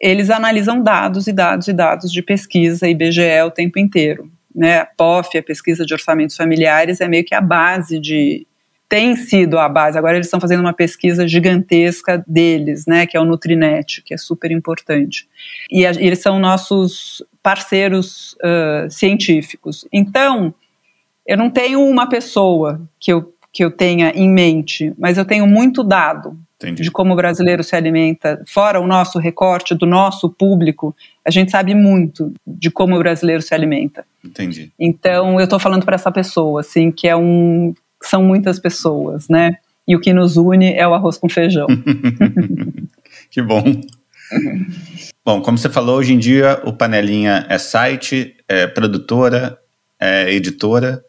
eles 0.00 0.30
analisam 0.30 0.82
dados 0.82 1.26
e 1.26 1.32
dados 1.32 1.68
e 1.68 1.72
dados 1.72 2.10
de 2.10 2.22
pesquisa 2.22 2.88
IBGE 2.88 3.42
o 3.44 3.50
tempo 3.50 3.78
inteiro. 3.78 4.30
Né? 4.54 4.78
A 4.78 4.86
POF, 4.86 5.36
a 5.38 5.42
pesquisa 5.42 5.84
de 5.84 5.92
orçamentos 5.92 6.36
familiares, 6.36 7.00
é 7.00 7.08
meio 7.08 7.24
que 7.24 7.34
a 7.34 7.40
base 7.40 8.00
de, 8.00 8.46
tem 8.90 9.14
sido 9.14 9.56
a 9.56 9.68
base. 9.68 9.96
Agora 9.96 10.16
eles 10.16 10.26
estão 10.26 10.40
fazendo 10.40 10.60
uma 10.60 10.72
pesquisa 10.72 11.28
gigantesca 11.28 12.24
deles, 12.26 12.86
né, 12.86 13.06
que 13.06 13.16
é 13.16 13.20
o 13.20 13.24
Nutrinet, 13.24 14.02
que 14.02 14.12
é 14.12 14.18
super 14.18 14.50
importante. 14.50 15.28
E, 15.70 15.86
a, 15.86 15.90
eles 15.90 16.18
são 16.18 16.40
nossos 16.40 17.22
parceiros 17.40 18.36
uh, 18.42 18.90
científicos. 18.90 19.86
Então, 19.92 20.52
eu 21.24 21.36
não 21.36 21.48
tenho 21.48 21.80
uma 21.80 22.08
pessoa 22.08 22.80
que 22.98 23.12
eu, 23.12 23.32
que 23.52 23.64
eu 23.64 23.70
tenha 23.70 24.10
em 24.10 24.28
mente, 24.28 24.92
mas 24.98 25.18
eu 25.18 25.24
tenho 25.24 25.46
muito 25.46 25.82
dado 25.82 26.38
Entendi. 26.56 26.82
de 26.82 26.90
como 26.90 27.14
o 27.14 27.16
brasileiro 27.16 27.64
se 27.64 27.74
alimenta. 27.74 28.42
Fora 28.46 28.80
o 28.80 28.86
nosso 28.86 29.18
recorte 29.18 29.74
do 29.74 29.86
nosso 29.86 30.28
público, 30.28 30.94
a 31.24 31.30
gente 31.30 31.50
sabe 31.50 31.74
muito 31.74 32.32
de 32.46 32.70
como 32.70 32.94
o 32.94 32.98
brasileiro 32.98 33.42
se 33.42 33.54
alimenta. 33.54 34.04
Entendi. 34.24 34.70
Então, 34.78 35.40
eu 35.40 35.44
estou 35.44 35.58
falando 35.58 35.84
para 35.84 35.94
essa 35.94 36.12
pessoa, 36.12 36.60
assim, 36.60 36.90
que 36.92 37.08
é 37.08 37.16
um 37.16 37.74
são 38.02 38.22
muitas 38.22 38.58
pessoas, 38.58 39.28
né? 39.28 39.56
E 39.86 39.94
o 39.94 40.00
que 40.00 40.12
nos 40.12 40.36
une 40.36 40.72
é 40.72 40.86
o 40.86 40.94
arroz 40.94 41.18
com 41.18 41.28
feijão. 41.28 41.66
que 43.30 43.42
bom. 43.42 43.62
Bom, 45.24 45.42
como 45.42 45.58
você 45.58 45.68
falou, 45.68 45.98
hoje 45.98 46.14
em 46.14 46.18
dia 46.18 46.60
o 46.64 46.72
Panelinha 46.72 47.46
é 47.48 47.58
site, 47.58 48.36
é 48.48 48.66
produtora, 48.66 49.58
é 49.98 50.32
editora. 50.32 51.04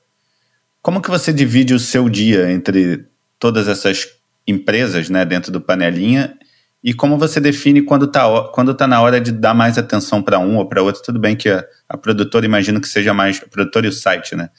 Como 0.81 1.01
que 1.01 1.09
você 1.09 1.31
divide 1.31 1.73
o 1.73 1.79
seu 1.79 2.09
dia 2.09 2.51
entre 2.51 3.05
todas 3.37 3.67
essas 3.67 4.07
empresas 4.47 5.09
né, 5.09 5.23
dentro 5.25 5.51
do 5.51 5.61
Panelinha 5.61 6.37
e 6.83 6.93
como 6.93 7.17
você 7.17 7.39
define 7.39 7.83
quando 7.83 8.05
está 8.05 8.49
quando 8.53 8.73
tá 8.73 8.87
na 8.87 8.99
hora 9.01 9.21
de 9.21 9.31
dar 9.31 9.53
mais 9.53 9.77
atenção 9.77 10.21
para 10.21 10.39
um 10.39 10.57
ou 10.57 10.67
para 10.67 10.81
outro? 10.81 11.03
Tudo 11.03 11.19
bem 11.19 11.35
que 11.35 11.49
a, 11.49 11.63
a 11.87 11.95
produtora, 11.95 12.45
imagino 12.45 12.81
que 12.81 12.87
seja 12.87 13.13
mais. 13.13 13.41
A 13.43 13.47
produtora 13.47 13.85
e 13.85 13.89
o 13.89 13.93
site, 13.93 14.35
né? 14.35 14.49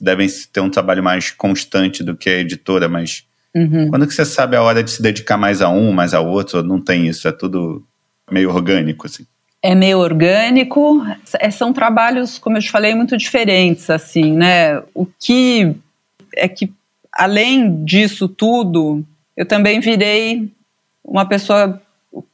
devem 0.00 0.28
ter 0.52 0.60
um 0.60 0.70
trabalho 0.70 1.02
mais 1.02 1.30
constante 1.30 2.04
do 2.04 2.16
que 2.16 2.28
a 2.28 2.38
editora, 2.38 2.88
mas 2.88 3.24
uhum. 3.54 3.88
quando 3.88 4.06
que 4.06 4.14
você 4.14 4.24
sabe 4.24 4.54
a 4.54 4.62
hora 4.62 4.84
de 4.84 4.90
se 4.90 5.02
dedicar 5.02 5.36
mais 5.36 5.62
a 5.62 5.68
um, 5.70 5.90
mais 5.90 6.12
a 6.12 6.20
outro? 6.20 6.62
Não 6.62 6.80
tem 6.80 7.08
isso, 7.08 7.26
é 7.26 7.32
tudo 7.32 7.84
meio 8.30 8.50
orgânico, 8.50 9.06
assim. 9.06 9.26
É 9.62 9.74
meio 9.74 9.98
orgânico, 9.98 11.04
é, 11.38 11.50
são 11.50 11.72
trabalhos, 11.72 12.38
como 12.38 12.56
eu 12.56 12.62
te 12.62 12.70
falei, 12.70 12.94
muito 12.94 13.16
diferentes, 13.16 13.90
assim, 13.90 14.32
né? 14.32 14.82
O 14.94 15.06
que 15.06 15.74
é 16.34 16.48
que, 16.48 16.72
além 17.12 17.84
disso 17.84 18.26
tudo, 18.26 19.04
eu 19.36 19.44
também 19.44 19.78
virei 19.80 20.50
uma 21.04 21.26
pessoa 21.26 21.80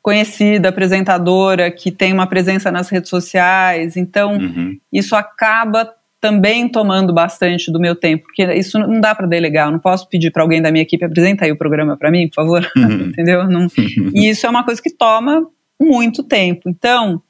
conhecida, 0.01 0.69
apresentadora, 0.69 1.71
que 1.71 1.91
tem 1.91 2.13
uma 2.13 2.27
presença 2.27 2.71
nas 2.71 2.89
redes 2.89 3.11
sociais, 3.11 3.97
então 3.97 4.37
uhum. 4.37 4.79
isso 4.93 5.15
acaba 5.15 5.93
também 6.21 6.69
tomando 6.69 7.13
bastante 7.13 7.71
do 7.71 7.79
meu 7.79 7.95
tempo, 7.95 8.25
porque 8.25 8.43
isso 8.55 8.79
não 8.79 9.01
dá 9.01 9.15
para 9.15 9.27
delegar, 9.27 9.69
eu 9.69 9.73
não 9.73 9.79
posso 9.79 10.09
pedir 10.09 10.31
para 10.31 10.43
alguém 10.43 10.63
da 10.63 10.73
minha 10.73 10.83
equipe 10.83 11.05
apresentar 11.05 11.45
aí 11.45 11.53
o 11.53 11.59
programa 11.59 11.97
para 11.97 12.11
mim, 12.11 12.29
por 12.29 12.37
favor, 12.37 12.71
uhum. 12.77 13.09
entendeu? 13.09 13.47
Não, 13.49 13.67
e 14.15 14.29
isso 14.29 14.47
é 14.47 14.51
uma 14.51 14.65
coisa 14.65 14.81
que 14.81 14.91
toma 14.91 15.47
muito 15.81 16.23
tempo. 16.23 16.69
Então, 16.69 17.23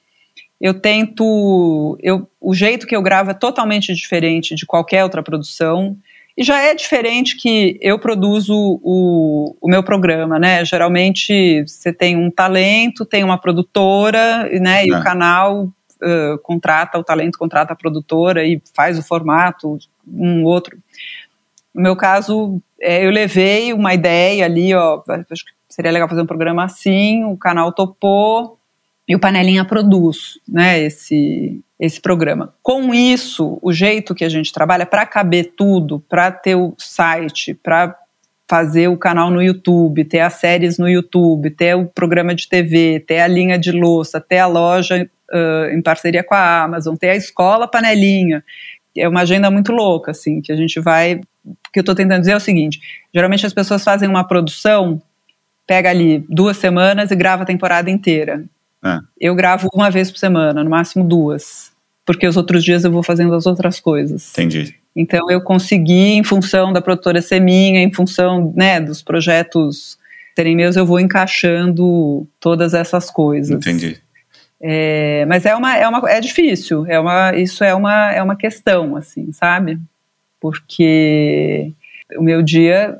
eu 0.61 0.75
tento, 0.75 1.99
eu, 2.03 2.29
o 2.41 2.55
jeito 2.55 2.87
que 2.87 2.97
eu 2.97 3.03
gravo 3.03 3.31
é 3.31 3.35
totalmente 3.35 3.95
diferente 3.95 4.55
de 4.55 4.65
qualquer 4.65 5.05
outra 5.05 5.23
produção. 5.23 5.97
E 6.37 6.45
já 6.45 6.61
é 6.61 6.75
diferente 6.75 7.37
que 7.37 7.79
eu 7.81 7.99
produzo 7.99 8.55
o, 8.83 9.57
o 9.61 9.69
meu 9.69 9.83
programa, 9.83 10.39
né? 10.39 10.65
Geralmente 10.65 11.65
você 11.67 11.93
tem 11.93 12.17
um 12.17 12.31
talento, 12.31 13.07
tem 13.07 13.25
uma 13.25 13.39
produtora, 13.39 14.49
né? 14.61 14.87
E 14.87 14.93
o 14.93 14.97
é. 14.97 15.03
canal 15.03 15.65
uh, 15.65 16.39
contrata 16.43 16.99
o 16.99 17.05
talento, 17.05 17.39
contrata 17.39 17.73
a 17.73 17.77
produtora 17.77 18.45
e 18.45 18.61
faz 18.75 18.99
o 18.99 19.03
formato, 19.03 19.79
um 20.07 20.45
outro. 20.45 20.77
No 21.75 21.83
meu 21.83 21.97
caso, 21.97 22.61
é, 22.81 23.05
eu 23.05 23.11
levei 23.11 23.73
uma 23.73 23.93
ideia 23.95 24.45
ali, 24.45 24.75
ó, 24.75 25.03
acho 25.31 25.45
que 25.45 25.56
seria 25.68 25.90
legal 25.90 26.09
fazer 26.09 26.22
um 26.22 26.26
programa 26.26 26.64
assim, 26.64 27.24
o 27.24 27.37
canal 27.37 27.72
topou 27.72 28.59
e 29.09 29.14
o 29.14 29.20
Panelinha 29.20 29.64
produz, 29.64 30.38
né, 30.48 30.81
esse, 30.81 31.61
esse 31.79 32.00
programa. 32.00 32.52
Com 32.62 32.92
isso, 32.92 33.59
o 33.62 33.72
jeito 33.72 34.14
que 34.14 34.24
a 34.24 34.29
gente 34.29 34.52
trabalha, 34.52 34.85
para 34.85 35.07
caber 35.07 35.52
tudo, 35.57 36.00
para 36.09 36.33
ter 36.33 36.57
o 36.57 36.74
site, 36.76 37.55
para 37.55 37.96
fazer 38.48 38.88
o 38.88 38.96
canal 38.96 39.31
no 39.31 39.42
YouTube, 39.42 40.05
ter 40.05 40.20
as 40.20 40.35
séries 40.35 40.79
no 40.79 40.88
YouTube, 40.88 41.50
ter 41.50 41.74
o 41.74 41.87
programa 41.87 42.35
de 42.35 42.48
TV, 42.48 43.00
ter 43.07 43.20
a 43.20 43.26
linha 43.26 43.59
de 43.59 43.72
louça, 43.72 44.20
ter 44.20 44.38
a 44.38 44.46
loja 44.46 45.09
uh, 45.33 45.70
em 45.72 45.83
parceria 45.83 46.22
com 46.22 46.35
a 46.35 46.62
Amazon, 46.62 46.96
ter 46.96 47.11
a 47.11 47.16
escola 47.16 47.68
panelinha. 47.68 48.44
É 48.96 49.09
uma 49.09 49.22
agenda 49.22 49.50
muito 49.50 49.72
louca, 49.72 50.12
assim, 50.12 50.40
que 50.40 50.52
a 50.52 50.57
gente 50.57 50.81
vai. 50.81 51.20
O 51.44 51.55
que 51.72 51.79
eu 51.79 51.83
estou 51.83 51.94
tentando 51.94 52.20
dizer 52.20 52.33
é 52.33 52.37
o 52.37 52.40
seguinte: 52.40 52.81
geralmente 53.12 53.44
as 53.44 53.52
pessoas 53.52 53.85
fazem 53.85 54.09
uma 54.09 54.24
produção, 54.24 55.02
pega 55.66 55.90
ali 55.90 56.24
duas 56.29 56.57
semanas 56.57 57.11
e 57.11 57.16
grava 57.16 57.42
a 57.42 57.46
temporada 57.46 57.90
inteira. 57.90 58.44
É. 58.85 58.98
Eu 59.20 59.35
gravo 59.35 59.68
uma 59.74 59.90
vez 59.90 60.11
por 60.11 60.18
semana, 60.18 60.62
no 60.62 60.70
máximo 60.70 61.05
duas, 61.05 61.72
porque 62.05 62.26
os 62.26 62.37
outros 62.37 62.62
dias 62.64 62.85
eu 62.85 62.92
vou 62.92 63.02
fazendo 63.02 63.35
as 63.35 63.46
outras 63.46 63.81
coisas. 63.81 64.31
Entendi. 64.33 64.77
Então 64.94 65.31
eu 65.31 65.40
consegui, 65.40 66.14
em 66.14 66.25
função 66.25 66.73
da 66.73 66.81
produtora 66.81 67.21
ser 67.21 67.40
minha, 67.40 67.83
em 67.83 67.92
função 67.92 68.52
né, 68.56 68.81
dos 68.81 69.02
projetos 69.02 69.98
serem 70.35 70.54
meus, 70.54 70.77
eu 70.77 70.87
vou 70.87 71.00
encaixando 71.00 72.27
todas 72.38 72.75
essas 72.75 73.10
coisas. 73.10 73.56
Entendi. 73.56 73.98
É, 74.60 75.25
mas 75.27 75.44
é 75.44 75.54
uma, 75.54 75.77
é 75.77 75.87
uma 75.87 76.10
é 76.10 76.21
difícil, 76.21 76.87
é 76.87 76.98
uma, 76.98 77.35
isso 77.35 77.62
é 77.62 77.75
uma, 77.75 78.12
é 78.12 78.23
uma 78.23 78.37
questão, 78.37 78.96
assim, 78.96 79.31
sabe? 79.33 79.79
Porque 80.40 81.73
o 82.17 82.23
meu 82.23 82.42
dia 82.42 82.98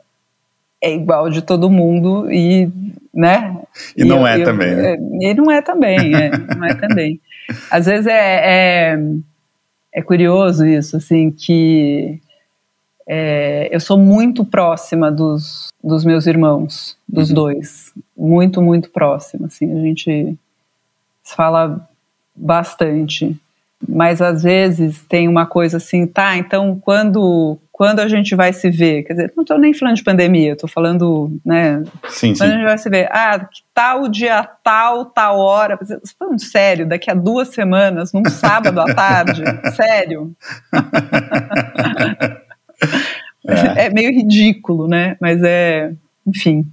é 0.87 0.95
igual 0.95 1.29
de 1.31 1.43
todo 1.43 1.71
mundo 1.71 2.31
e, 2.31 2.71
né? 3.13 3.57
E, 3.97 4.05
não 4.05 4.27
é 4.27 4.41
eu, 4.41 4.45
também, 4.45 4.75
né? 4.75 4.93
É, 4.93 4.99
e 5.31 5.35
não 5.35 5.51
é 5.51 5.63
também, 5.63 6.15
é, 6.15 6.31
não 6.55 6.65
é 6.65 6.75
também. 6.75 7.21
Às 7.71 7.87
vezes 7.87 8.07
é, 8.07 8.93
é, 8.93 8.99
é 9.93 10.03
curioso 10.03 10.65
isso, 10.67 10.97
assim, 10.97 11.31
que 11.31 12.21
É, 13.09 13.69
eu 13.71 13.79
sou 13.79 13.97
muito 13.97 14.45
próxima 14.45 15.13
dos, 15.13 15.69
dos 15.83 16.05
meus 16.05 16.27
irmãos, 16.27 16.97
dos 17.09 17.29
uhum. 17.29 17.35
dois. 17.37 17.93
Muito, 18.17 18.61
muito 18.61 18.91
próxima. 18.91 19.47
Assim, 19.47 19.71
a 19.73 19.81
gente 19.81 20.37
fala 21.23 21.89
bastante. 22.35 23.37
Mas 23.89 24.21
às 24.21 24.43
vezes 24.43 25.05
tem 25.09 25.29
uma 25.29 25.47
coisa 25.47 25.77
assim, 25.77 26.05
tá, 26.07 26.37
então 26.37 26.81
quando, 26.83 27.57
quando 27.77 28.01
a 28.01 28.09
gente 28.09 28.35
vai 28.35 28.55
se 28.55 28.71
ver? 28.71 29.03
Quer 29.03 29.13
dizer, 29.13 29.33
não 29.37 29.43
estou 29.43 29.59
nem 29.59 29.75
falando 29.75 29.97
de 29.97 30.03
pandemia, 30.03 30.55
estou 30.55 30.67
falando, 30.67 31.39
né? 31.45 31.85
Sim, 32.09 32.35
quando 32.35 32.39
sim. 32.39 32.45
a 32.45 32.57
gente 32.57 32.65
vai 32.65 32.79
se 32.79 32.89
ver? 32.89 33.07
Ah, 33.13 33.39
que 33.39 33.61
tal 33.75 34.09
dia 34.09 34.49
tal, 34.65 35.05
tal 35.05 35.39
hora? 35.39 35.77
Você 35.77 36.01
falando 36.19 36.41
sério, 36.41 36.89
daqui 36.89 37.11
a 37.11 37.15
duas 37.15 37.49
semanas, 37.49 38.15
num 38.15 38.25
sábado 38.31 38.81
à 38.81 38.95
tarde? 38.95 39.43
sério? 39.77 40.35
é. 43.47 43.85
é 43.85 43.91
meio 43.91 44.11
ridículo, 44.11 44.89
né? 44.89 45.19
Mas 45.21 45.43
é, 45.43 45.93
enfim, 46.27 46.65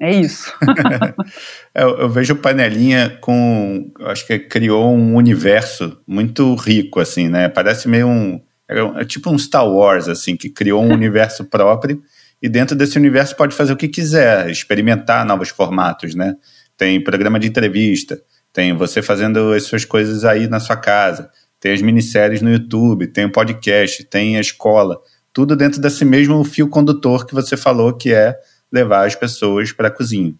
é 0.00 0.14
isso. 0.14 0.54
eu, 1.74 1.98
eu, 1.98 2.08
vejo 2.08 2.36
Panelinha 2.36 3.18
com. 3.20 3.90
Acho 4.02 4.24
que 4.28 4.38
criou 4.38 4.94
um 4.94 5.16
universo 5.16 6.00
muito 6.06 6.54
rico, 6.54 7.00
assim, 7.00 7.28
né? 7.28 7.48
Parece 7.48 7.88
meio 7.88 8.06
um. 8.06 8.40
É, 8.68 8.78
é 9.00 9.04
tipo 9.04 9.30
um 9.30 9.38
Star 9.38 9.68
Wars, 9.68 10.08
assim, 10.08 10.36
que 10.36 10.48
criou 10.48 10.82
um 10.82 10.92
universo 10.92 11.44
próprio 11.44 12.02
e 12.42 12.48
dentro 12.48 12.76
desse 12.76 12.98
universo 12.98 13.34
pode 13.36 13.54
fazer 13.54 13.72
o 13.72 13.76
que 13.76 13.88
quiser, 13.88 14.50
experimentar 14.50 15.24
novos 15.24 15.48
formatos, 15.48 16.14
né? 16.14 16.36
Tem 16.76 17.02
programa 17.02 17.38
de 17.38 17.48
entrevista, 17.48 18.20
tem 18.52 18.76
você 18.76 19.00
fazendo 19.00 19.52
as 19.52 19.64
suas 19.64 19.84
coisas 19.84 20.24
aí 20.24 20.46
na 20.46 20.60
sua 20.60 20.76
casa, 20.76 21.30
tem 21.58 21.72
as 21.72 21.80
minisséries 21.80 22.42
no 22.42 22.52
YouTube, 22.52 23.06
tem 23.06 23.24
o 23.24 23.32
podcast, 23.32 24.04
tem 24.04 24.36
a 24.36 24.40
escola, 24.40 25.00
tudo 25.32 25.56
dentro 25.56 25.80
desse 25.80 26.04
mesmo 26.04 26.42
fio 26.44 26.68
condutor 26.68 27.26
que 27.26 27.34
você 27.34 27.56
falou 27.56 27.92
que 27.94 28.12
é 28.12 28.36
levar 28.70 29.06
as 29.06 29.14
pessoas 29.14 29.72
para 29.72 29.88
a 29.88 29.90
cozinha. 29.90 30.34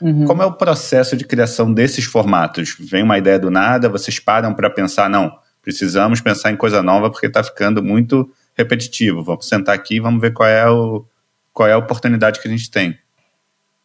Uhum. 0.00 0.24
Como 0.24 0.42
é 0.42 0.46
o 0.46 0.52
processo 0.52 1.16
de 1.16 1.24
criação 1.24 1.72
desses 1.72 2.04
formatos? 2.04 2.74
Vem 2.78 3.02
uma 3.02 3.18
ideia 3.18 3.38
do 3.38 3.50
nada, 3.50 3.88
vocês 3.88 4.18
param 4.18 4.54
para 4.54 4.70
pensar, 4.70 5.10
não, 5.10 5.30
precisamos 5.62 6.20
pensar 6.20 6.50
em 6.50 6.56
coisa 6.56 6.82
nova 6.82 7.10
porque 7.10 7.26
está 7.26 7.42
ficando 7.42 7.82
muito 7.82 8.30
repetitivo. 8.56 9.22
Vamos 9.22 9.48
sentar 9.48 9.74
aqui 9.74 9.96
e 9.96 10.00
vamos 10.00 10.20
ver 10.20 10.32
qual 10.32 10.48
é, 10.48 10.68
o, 10.68 11.04
qual 11.52 11.68
é 11.68 11.72
a 11.72 11.78
oportunidade 11.78 12.40
que 12.40 12.48
a 12.48 12.50
gente 12.50 12.70
tem. 12.70 12.98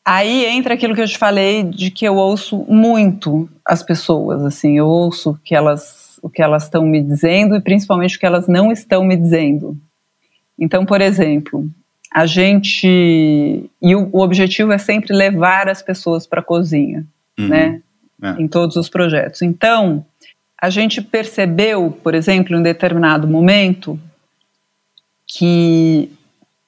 Aí 0.03 0.45
entra 0.45 0.75
aquilo 0.75 0.93
que 0.93 1.01
eu 1.01 1.07
te 1.07 1.17
falei 1.17 1.63
de 1.63 1.89
que 1.89 2.05
eu 2.05 2.15
ouço 2.15 2.63
muito 2.69 3.49
as 3.65 3.81
pessoas, 3.81 4.43
assim, 4.43 4.77
eu 4.77 4.85
ouço 4.85 5.39
que 5.43 5.55
elas, 5.55 6.19
o 6.21 6.29
que 6.29 6.43
elas 6.43 6.65
estão 6.65 6.85
me 6.85 7.01
dizendo 7.01 7.55
e 7.55 7.61
principalmente 7.61 8.15
o 8.15 8.19
que 8.19 8.25
elas 8.25 8.47
não 8.47 8.71
estão 8.71 9.03
me 9.03 9.15
dizendo. 9.15 9.75
Então, 10.59 10.85
por 10.85 11.01
exemplo, 11.01 11.67
a 12.13 12.27
gente 12.27 12.87
e 13.81 13.95
o, 13.95 14.07
o 14.11 14.21
objetivo 14.21 14.71
é 14.71 14.77
sempre 14.77 15.11
levar 15.11 15.67
as 15.67 15.81
pessoas 15.81 16.27
para 16.27 16.39
a 16.39 16.43
cozinha, 16.43 17.05
uhum. 17.39 17.47
né? 17.47 17.81
É. 18.23 18.41
Em 18.41 18.47
todos 18.47 18.77
os 18.77 18.87
projetos. 18.87 19.41
Então, 19.41 20.05
a 20.65 20.69
gente 20.71 20.99
percebeu, 20.99 21.91
por 21.91 22.15
exemplo, 22.15 22.55
em 22.55 22.59
um 22.59 22.63
determinado 22.63 23.27
momento, 23.27 23.99
que 25.27 26.11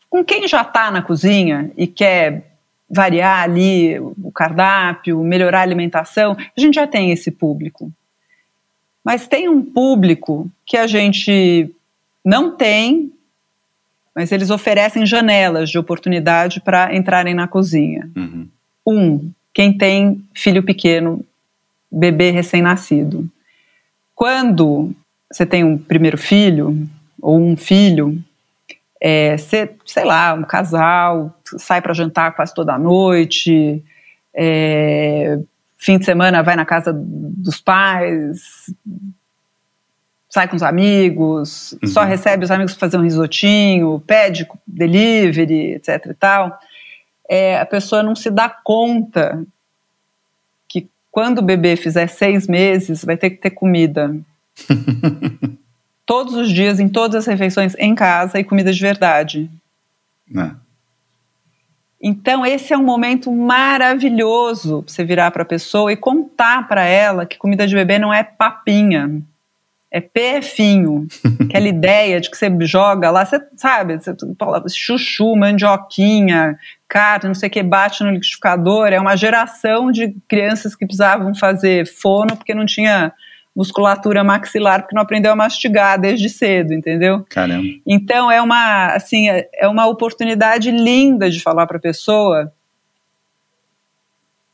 com 0.07 0.23
quem 0.23 0.47
já 0.47 0.61
está 0.61 0.91
na 0.91 1.01
cozinha 1.01 1.71
e 1.75 1.87
quer 1.87 2.43
variar 2.87 3.41
ali 3.41 3.99
o 3.99 4.31
cardápio, 4.31 5.23
melhorar 5.23 5.59
a 5.59 5.63
alimentação, 5.63 6.37
a 6.39 6.61
gente 6.61 6.75
já 6.75 6.85
tem 6.85 7.11
esse 7.11 7.31
público. 7.31 7.91
Mas 9.03 9.27
tem 9.27 9.49
um 9.49 9.63
público 9.63 10.47
que 10.63 10.77
a 10.77 10.85
gente 10.85 11.73
não 12.23 12.55
tem 12.55 13.11
mas 14.13 14.31
eles 14.31 14.49
oferecem 14.49 15.05
janelas 15.05 15.69
de 15.69 15.77
oportunidade 15.77 16.59
para 16.59 16.95
entrarem 16.95 17.35
na 17.35 17.47
cozinha. 17.47 18.09
Uhum. 18.15 18.47
Um, 18.83 19.31
quem 19.53 19.77
tem 19.77 20.23
filho 20.33 20.63
pequeno, 20.63 21.23
bebê 21.91 22.31
recém-nascido. 22.31 23.29
Quando 24.17 24.95
você 25.31 25.45
tem 25.45 25.63
um 25.63 25.77
primeiro 25.77 26.17
filho 26.17 26.89
ou 27.21 27.39
um 27.39 27.55
filho, 27.55 28.17
é, 28.99 29.37
você, 29.37 29.75
sei 29.85 30.05
lá, 30.05 30.33
um 30.33 30.41
casal 30.41 31.39
sai 31.59 31.83
para 31.83 31.93
jantar 31.93 32.35
quase 32.35 32.51
toda 32.51 32.79
noite, 32.79 33.83
é, 34.33 35.37
fim 35.77 35.99
de 35.99 36.05
semana 36.05 36.41
vai 36.41 36.55
na 36.55 36.65
casa 36.65 36.91
dos 36.91 37.61
pais, 37.61 38.41
sai 40.27 40.47
com 40.47 40.55
os 40.55 40.63
amigos, 40.63 41.73
uhum. 41.73 41.87
só 41.87 42.03
recebe 42.03 42.43
os 42.43 42.49
amigos 42.49 42.73
para 42.73 42.87
fazer 42.87 42.97
um 42.97 43.03
risotinho, 43.03 44.03
pede 44.07 44.47
delivery, 44.65 45.73
etc 45.73 46.07
e 46.07 46.13
tal, 46.15 46.59
é, 47.29 47.59
a 47.59 47.67
pessoa 47.67 48.01
não 48.01 48.15
se 48.15 48.31
dá 48.31 48.49
conta 48.49 49.45
quando 51.17 51.39
o 51.39 51.41
bebê 51.41 51.75
fizer 51.75 52.05
seis 52.05 52.45
meses 52.47 53.03
vai 53.03 53.17
ter 53.17 53.31
que 53.31 53.37
ter 53.37 53.49
comida. 53.49 54.15
Todos 56.05 56.35
os 56.35 56.47
dias, 56.47 56.79
em 56.79 56.87
todas 56.87 57.15
as 57.15 57.25
refeições, 57.25 57.73
em 57.79 57.95
casa 57.95 58.39
e 58.39 58.43
comida 58.43 58.71
de 58.71 58.79
verdade. 58.79 59.49
Não. 60.29 60.43
É. 60.43 60.51
Então, 61.99 62.45
esse 62.45 62.71
é 62.71 62.77
um 62.77 62.83
momento 62.83 63.31
maravilhoso 63.31 64.83
para 64.83 64.93
você 64.93 65.03
virar 65.03 65.31
para 65.31 65.41
a 65.41 65.45
pessoa 65.45 65.91
e 65.91 65.97
contar 65.97 66.67
para 66.67 66.83
ela 66.83 67.25
que 67.25 67.35
comida 67.35 67.65
de 67.65 67.73
bebê 67.73 67.97
não 67.97 68.13
é 68.13 68.23
papinha 68.23 69.23
é 69.89 70.01
PFinho, 70.01 71.07
aquela 71.47 71.67
ideia 71.67 72.19
de 72.19 72.29
que 72.29 72.37
você 72.37 72.49
joga 72.61 73.09
lá, 73.09 73.25
você 73.25 73.41
sabe, 73.55 73.97
você 73.97 74.13
chuchu, 74.75 75.35
mandioquinha, 75.35 76.57
carne, 76.87 77.27
não 77.27 77.35
sei 77.35 77.47
o 77.47 77.51
que, 77.51 77.61
bate 77.61 78.03
no 78.03 78.11
liquidificador. 78.11 78.87
É 78.87 78.99
uma 78.99 79.15
geração 79.15 79.91
de 79.91 80.15
crianças 80.27 80.75
que 80.75 80.85
precisavam 80.85 81.33
fazer 81.35 81.85
fono 81.85 82.35
porque 82.35 82.53
não 82.53 82.65
tinha 82.65 83.13
musculatura 83.55 84.23
maxilar, 84.23 84.81
porque 84.81 84.95
não 84.95 85.01
aprendeu 85.01 85.31
a 85.31 85.35
mastigar 85.35 85.99
desde 85.99 86.29
cedo, 86.29 86.73
entendeu? 86.73 87.25
Caramba. 87.27 87.67
Então 87.87 88.31
é 88.31 88.39
uma, 88.39 88.93
assim, 88.93 89.29
é, 89.29 89.49
é 89.53 89.67
uma 89.67 89.87
oportunidade 89.87 90.69
linda 90.69 91.29
de 91.29 91.39
falar 91.39 91.65
para 91.65 91.77
a 91.77 91.81
pessoa 91.81 92.53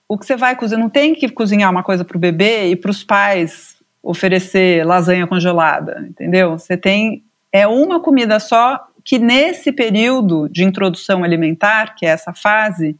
o 0.08 0.18
que 0.18 0.26
você 0.26 0.38
vai 0.38 0.56
cozinhar. 0.56 0.82
Não 0.82 0.90
tem 0.90 1.14
que 1.14 1.28
cozinhar 1.28 1.70
uma 1.70 1.84
coisa 1.84 2.06
para 2.06 2.16
o 2.16 2.20
bebê 2.20 2.70
e 2.70 2.76
para 2.78 2.92
os 2.92 3.04
pais 3.04 3.76
oferecer 4.02 4.86
lasanha 4.86 5.28
congelada, 5.28 6.06
entendeu? 6.10 6.58
Você 6.58 6.78
tem 6.78 7.24
é 7.52 7.68
uma 7.68 8.00
comida 8.00 8.40
só 8.40 8.88
que 9.04 9.20
nesse 9.20 9.72
período 9.72 10.48
de 10.50 10.64
introdução 10.64 11.24
alimentar, 11.24 11.96
que 11.96 12.06
é 12.06 12.10
essa 12.10 12.34
fase 12.34 12.96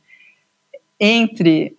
entre 1.00 1.76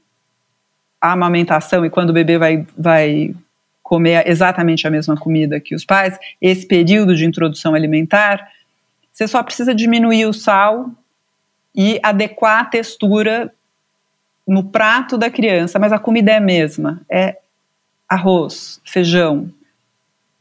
a 1.00 1.12
amamentação 1.12 1.84
e 1.84 1.90
quando 1.90 2.10
o 2.10 2.14
bebê 2.14 2.38
vai, 2.38 2.66
vai 2.76 3.34
comer 3.82 4.26
exatamente 4.26 4.86
a 4.86 4.90
mesma 4.90 5.16
comida 5.16 5.60
que 5.60 5.74
os 5.74 5.84
pais, 5.84 6.18
esse 6.40 6.66
período 6.66 7.14
de 7.14 7.26
introdução 7.26 7.74
alimentar, 7.74 8.48
você 9.12 9.28
só 9.28 9.42
precisa 9.42 9.74
diminuir 9.74 10.26
o 10.26 10.32
sal 10.32 10.90
e 11.74 12.00
adequar 12.02 12.60
a 12.60 12.64
textura 12.64 13.52
no 14.46 14.64
prato 14.64 15.18
da 15.18 15.30
criança, 15.30 15.78
mas 15.78 15.92
a 15.92 15.98
comida 15.98 16.32
é 16.32 16.36
a 16.36 16.40
mesma. 16.40 17.02
É 17.10 17.38
arroz, 18.08 18.80
feijão, 18.84 19.50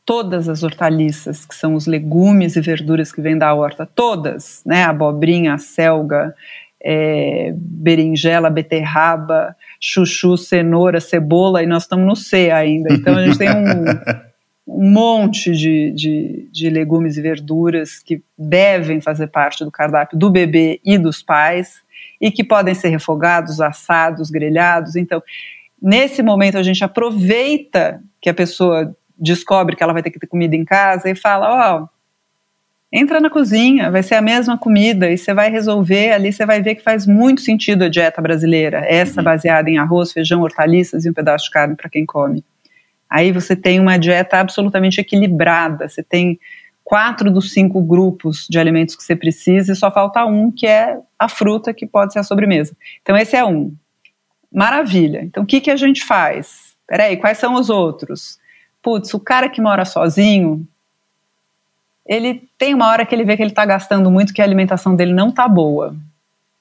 todas 0.05 0.49
as 0.49 0.63
hortaliças, 0.63 1.45
que 1.45 1.55
são 1.55 1.75
os 1.75 1.87
legumes 1.87 2.55
e 2.55 2.61
verduras 2.61 3.11
que 3.11 3.21
vêm 3.21 3.37
da 3.37 3.53
horta, 3.53 3.85
todas, 3.85 4.61
né? 4.65 4.83
Abobrinha, 4.83 5.57
selga, 5.57 6.35
é, 6.83 7.53
berinjela, 7.55 8.49
beterraba, 8.49 9.55
chuchu, 9.79 10.37
cenoura, 10.37 10.99
cebola, 10.99 11.63
e 11.63 11.65
nós 11.65 11.83
estamos 11.83 12.05
no 12.05 12.15
C 12.15 12.51
ainda. 12.51 12.93
Então 12.93 13.15
a 13.15 13.25
gente 13.25 13.37
tem 13.37 13.49
um, 13.49 13.85
um 14.67 14.91
monte 14.91 15.51
de, 15.51 15.91
de, 15.91 16.49
de, 16.51 16.69
legumes 16.69 17.15
e 17.15 17.21
verduras 17.21 17.99
que 17.99 18.21
devem 18.37 18.99
fazer 18.99 19.27
parte 19.27 19.63
do 19.63 19.71
cardápio 19.71 20.17
do 20.17 20.29
bebê 20.29 20.81
e 20.83 20.97
dos 20.97 21.23
pais, 21.23 21.81
e 22.19 22.29
que 22.29 22.43
podem 22.43 22.73
ser 22.73 22.89
refogados, 22.89 23.61
assados, 23.61 24.29
grelhados. 24.29 24.97
Então, 24.97 25.23
nesse 25.81 26.21
momento 26.21 26.57
a 26.57 26.63
gente 26.63 26.83
aproveita 26.83 28.01
que 28.21 28.29
a 28.29 28.33
pessoa 28.33 28.95
descobre 29.17 29.75
que 29.75 29.83
ela 29.83 29.93
vai 29.93 30.03
ter 30.03 30.11
que 30.11 30.19
ter 30.19 30.27
comida 30.27 30.55
em 30.55 30.65
casa 30.65 31.09
e 31.09 31.15
fala, 31.15 31.49
ó, 31.49 31.83
oh, 31.83 31.89
entra 32.91 33.19
na 33.19 33.29
cozinha, 33.29 33.89
vai 33.89 34.03
ser 34.03 34.15
a 34.15 34.21
mesma 34.21 34.57
comida 34.57 35.09
e 35.09 35.17
você 35.17 35.33
vai 35.33 35.49
resolver 35.49 36.11
ali, 36.11 36.31
você 36.31 36.45
vai 36.45 36.61
ver 36.61 36.75
que 36.75 36.83
faz 36.83 37.07
muito 37.07 37.41
sentido 37.41 37.83
a 37.83 37.89
dieta 37.89 38.21
brasileira, 38.21 38.85
essa 38.87 39.19
uhum. 39.19 39.25
baseada 39.25 39.69
em 39.69 39.77
arroz, 39.77 40.11
feijão, 40.11 40.41
hortaliças 40.41 41.03
e 41.03 41.09
um 41.09 41.13
pedaço 41.13 41.45
de 41.45 41.51
carne 41.51 41.75
para 41.75 41.89
quem 41.89 42.05
come. 42.05 42.43
Aí 43.09 43.31
você 43.31 43.55
tem 43.55 43.79
uma 43.79 43.97
dieta 43.97 44.37
absolutamente 44.37 45.01
equilibrada, 45.01 45.89
você 45.89 46.03
tem 46.03 46.39
quatro 46.83 47.31
dos 47.31 47.51
cinco 47.51 47.81
grupos 47.81 48.45
de 48.47 48.59
alimentos 48.59 48.95
que 48.95 49.03
você 49.03 49.15
precisa 49.15 49.71
e 49.71 49.75
só 49.75 49.89
falta 49.89 50.25
um, 50.25 50.51
que 50.51 50.67
é 50.67 50.97
a 51.17 51.27
fruta, 51.27 51.73
que 51.73 51.87
pode 51.87 52.13
ser 52.13 52.19
a 52.19 52.23
sobremesa. 52.23 52.75
Então 53.01 53.17
esse 53.17 53.35
é 53.35 53.43
um. 53.43 53.73
Maravilha. 54.51 55.21
Então, 55.23 55.41
o 55.41 55.45
que, 55.47 55.59
que 55.59 55.71
a 55.71 55.75
gente 55.75 56.05
faz? 56.05 56.75
Peraí, 56.87 57.17
quais 57.17 57.39
são 57.39 57.55
os 57.55 57.71
outros? 57.71 58.37
Putz, 58.83 59.13
o 59.13 59.19
cara 59.19 59.49
que 59.49 59.61
mora 59.61 59.85
sozinho, 59.85 60.67
ele 62.05 62.43
tem 62.57 62.73
uma 62.73 62.89
hora 62.89 63.05
que 63.05 63.15
ele 63.15 63.23
vê 63.23 63.37
que 63.37 63.41
ele 63.41 63.51
está 63.51 63.65
gastando 63.65 64.11
muito, 64.11 64.33
que 64.33 64.41
a 64.41 64.45
alimentação 64.45 64.95
dele 64.95 65.13
não 65.13 65.29
está 65.29 65.47
boa. 65.47 65.95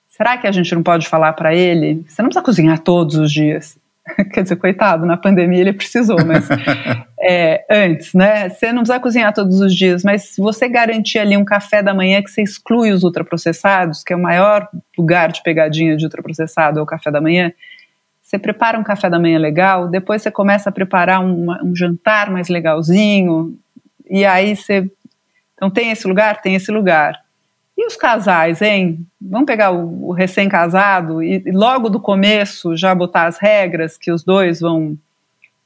Será 0.08 0.38
que 0.38 0.46
a 0.46 0.52
gente 0.52 0.74
não 0.74 0.82
pode 0.82 1.08
falar 1.08 1.32
para 1.32 1.54
ele? 1.54 2.04
Você 2.06 2.22
não 2.22 2.28
precisa 2.28 2.44
cozinhar 2.44 2.78
todos 2.78 3.16
os 3.16 3.32
dias. 3.32 3.76
Quer 4.32 4.42
dizer, 4.42 4.56
coitado, 4.56 5.04
na 5.04 5.16
pandemia 5.16 5.60
ele 5.60 5.72
precisou, 5.72 6.24
mas 6.24 6.48
é, 7.20 7.64
antes, 7.68 8.14
né? 8.14 8.48
Você 8.48 8.72
não 8.72 8.82
precisa 8.82 9.00
cozinhar 9.00 9.32
todos 9.32 9.60
os 9.60 9.74
dias, 9.74 10.04
mas 10.04 10.34
se 10.34 10.40
você 10.40 10.68
garantir 10.68 11.18
ali 11.18 11.36
um 11.36 11.44
café 11.44 11.82
da 11.82 11.94
manhã 11.94 12.22
que 12.22 12.30
você 12.30 12.42
exclui 12.42 12.92
os 12.92 13.02
ultraprocessados, 13.02 14.04
que 14.04 14.12
é 14.12 14.16
o 14.16 14.22
maior 14.22 14.68
lugar 14.96 15.32
de 15.32 15.42
pegadinha 15.42 15.96
de 15.96 16.04
ultraprocessado, 16.04 16.78
é 16.78 16.82
o 16.82 16.86
café 16.86 17.10
da 17.10 17.20
manhã, 17.20 17.52
você 18.32 18.38
prepara 18.38 18.78
um 18.78 18.82
café 18.82 19.10
da 19.10 19.18
manhã 19.18 19.38
legal, 19.38 19.88
depois 19.88 20.22
você 20.22 20.30
começa 20.30 20.70
a 20.70 20.72
preparar 20.72 21.22
um, 21.22 21.50
um 21.62 21.76
jantar 21.76 22.30
mais 22.30 22.48
legalzinho, 22.48 23.58
e 24.08 24.24
aí 24.24 24.56
você. 24.56 24.90
Então 25.54 25.68
tem 25.68 25.90
esse 25.90 26.08
lugar? 26.08 26.40
Tem 26.40 26.54
esse 26.54 26.72
lugar. 26.72 27.20
E 27.76 27.86
os 27.86 27.94
casais, 27.94 28.62
hein? 28.62 29.06
Vamos 29.20 29.44
pegar 29.44 29.70
o, 29.70 30.08
o 30.08 30.12
recém-casado 30.12 31.22
e, 31.22 31.42
e, 31.44 31.52
logo 31.52 31.90
do 31.90 32.00
começo 32.00 32.74
já 32.74 32.94
botar 32.94 33.26
as 33.26 33.36
regras 33.36 33.98
que 33.98 34.10
os 34.10 34.24
dois 34.24 34.60
vão, 34.60 34.96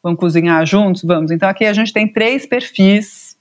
vão 0.02 0.16
cozinhar 0.16 0.66
juntos? 0.66 1.04
Vamos. 1.04 1.30
Então 1.30 1.48
aqui 1.48 1.66
a 1.66 1.72
gente 1.72 1.92
tem 1.92 2.08
três 2.12 2.46
perfis 2.46 3.36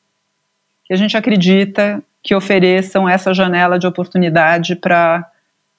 que 0.83 0.93
a 0.93 0.97
gente 0.97 1.17
acredita 1.17 2.03
que 2.21 2.35
ofereçam 2.35 3.09
essa 3.09 3.33
janela 3.33 3.79
de 3.79 3.87
oportunidade 3.87 4.75
para 4.75 5.27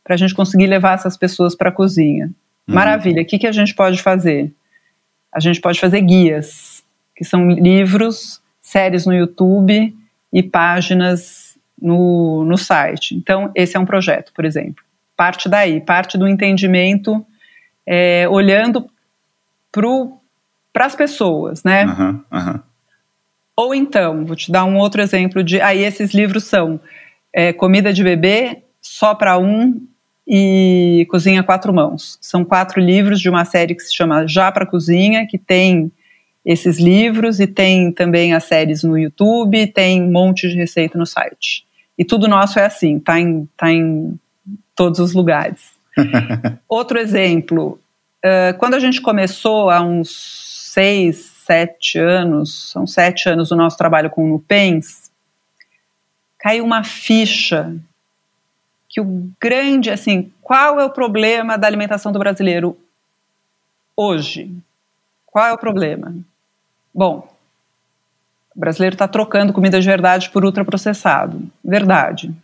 a 0.08 0.16
gente 0.16 0.34
conseguir 0.34 0.66
levar 0.66 0.94
essas 0.94 1.16
pessoas 1.16 1.54
para 1.54 1.68
a 1.68 1.72
cozinha. 1.72 2.32
Uhum. 2.66 2.74
Maravilha. 2.74 3.22
O 3.22 3.24
que, 3.24 3.38
que 3.38 3.46
a 3.46 3.52
gente 3.52 3.74
pode 3.74 4.02
fazer? 4.02 4.52
A 5.32 5.40
gente 5.40 5.60
pode 5.60 5.78
fazer 5.78 6.00
guias, 6.00 6.82
que 7.14 7.24
são 7.24 7.50
livros, 7.50 8.40
séries 8.60 9.06
no 9.06 9.14
YouTube 9.14 9.94
e 10.32 10.42
páginas 10.42 11.56
no, 11.80 12.44
no 12.44 12.56
site. 12.56 13.14
Então, 13.14 13.50
esse 13.54 13.76
é 13.76 13.80
um 13.80 13.86
projeto, 13.86 14.32
por 14.32 14.44
exemplo. 14.44 14.82
Parte 15.16 15.48
daí, 15.48 15.80
parte 15.80 16.18
do 16.18 16.26
entendimento, 16.26 17.24
é, 17.86 18.28
olhando 18.28 18.90
para 20.72 20.86
as 20.86 20.96
pessoas, 20.96 21.62
né? 21.62 21.84
Uhum, 21.86 22.20
uhum. 22.32 22.60
Ou 23.56 23.74
então, 23.74 24.24
vou 24.24 24.36
te 24.36 24.50
dar 24.50 24.64
um 24.64 24.76
outro 24.76 25.00
exemplo 25.00 25.42
de. 25.42 25.60
Aí, 25.60 25.82
esses 25.82 26.12
livros 26.12 26.44
são 26.44 26.80
é, 27.32 27.52
Comida 27.52 27.92
de 27.92 28.02
Bebê, 28.02 28.62
Só 28.80 29.14
para 29.14 29.38
Um 29.38 29.86
e 30.26 31.06
Cozinha 31.08 31.42
Quatro 31.42 31.72
Mãos. 31.72 32.18
São 32.20 32.44
quatro 32.44 32.80
livros 32.80 33.20
de 33.20 33.28
uma 33.28 33.44
série 33.44 33.74
que 33.74 33.82
se 33.82 33.94
chama 33.94 34.26
Já 34.26 34.50
para 34.50 34.66
Cozinha, 34.66 35.26
que 35.26 35.38
tem 35.38 35.92
esses 36.44 36.78
livros 36.78 37.40
e 37.40 37.46
tem 37.46 37.92
também 37.92 38.32
as 38.32 38.44
séries 38.44 38.82
no 38.82 38.98
YouTube, 38.98 39.66
tem 39.68 40.02
um 40.02 40.10
monte 40.10 40.48
de 40.48 40.54
receita 40.56 40.98
no 40.98 41.06
site. 41.06 41.66
E 41.98 42.04
tudo 42.04 42.28
nosso 42.28 42.58
é 42.58 42.64
assim, 42.64 42.98
tá 42.98 43.18
em, 43.18 43.48
tá 43.56 43.72
em 43.72 44.18
todos 44.74 45.00
os 45.00 45.12
lugares. 45.12 45.72
Outro 46.68 46.98
exemplo, 46.98 47.80
uh, 48.24 48.56
quando 48.58 48.74
a 48.74 48.78
gente 48.78 49.00
começou 49.00 49.70
há 49.70 49.80
uns 49.80 50.70
seis, 50.72 51.32
sete 51.46 51.98
anos, 51.98 52.70
são 52.70 52.86
sete 52.86 53.28
anos 53.28 53.50
o 53.50 53.56
nosso 53.56 53.78
trabalho 53.78 54.10
com 54.10 54.24
o 54.24 54.28
Nupens, 54.28 55.10
caiu 56.38 56.64
uma 56.64 56.84
ficha 56.84 57.74
que 58.96 59.00
o 59.02 59.30
grande, 59.38 59.90
assim, 59.90 60.32
qual 60.40 60.80
é 60.80 60.84
o 60.86 60.88
problema 60.88 61.58
da 61.58 61.66
alimentação 61.66 62.10
do 62.10 62.18
brasileiro 62.18 62.78
hoje? 63.94 64.50
Qual 65.26 65.44
é 65.44 65.52
o 65.52 65.58
problema? 65.58 66.16
Bom, 66.94 67.28
o 68.54 68.58
brasileiro 68.58 68.94
está 68.94 69.06
trocando 69.06 69.52
comida 69.52 69.78
de 69.78 69.86
verdade 69.86 70.30
por 70.30 70.46
ultraprocessado. 70.46 71.42
Verdade. 71.62 72.34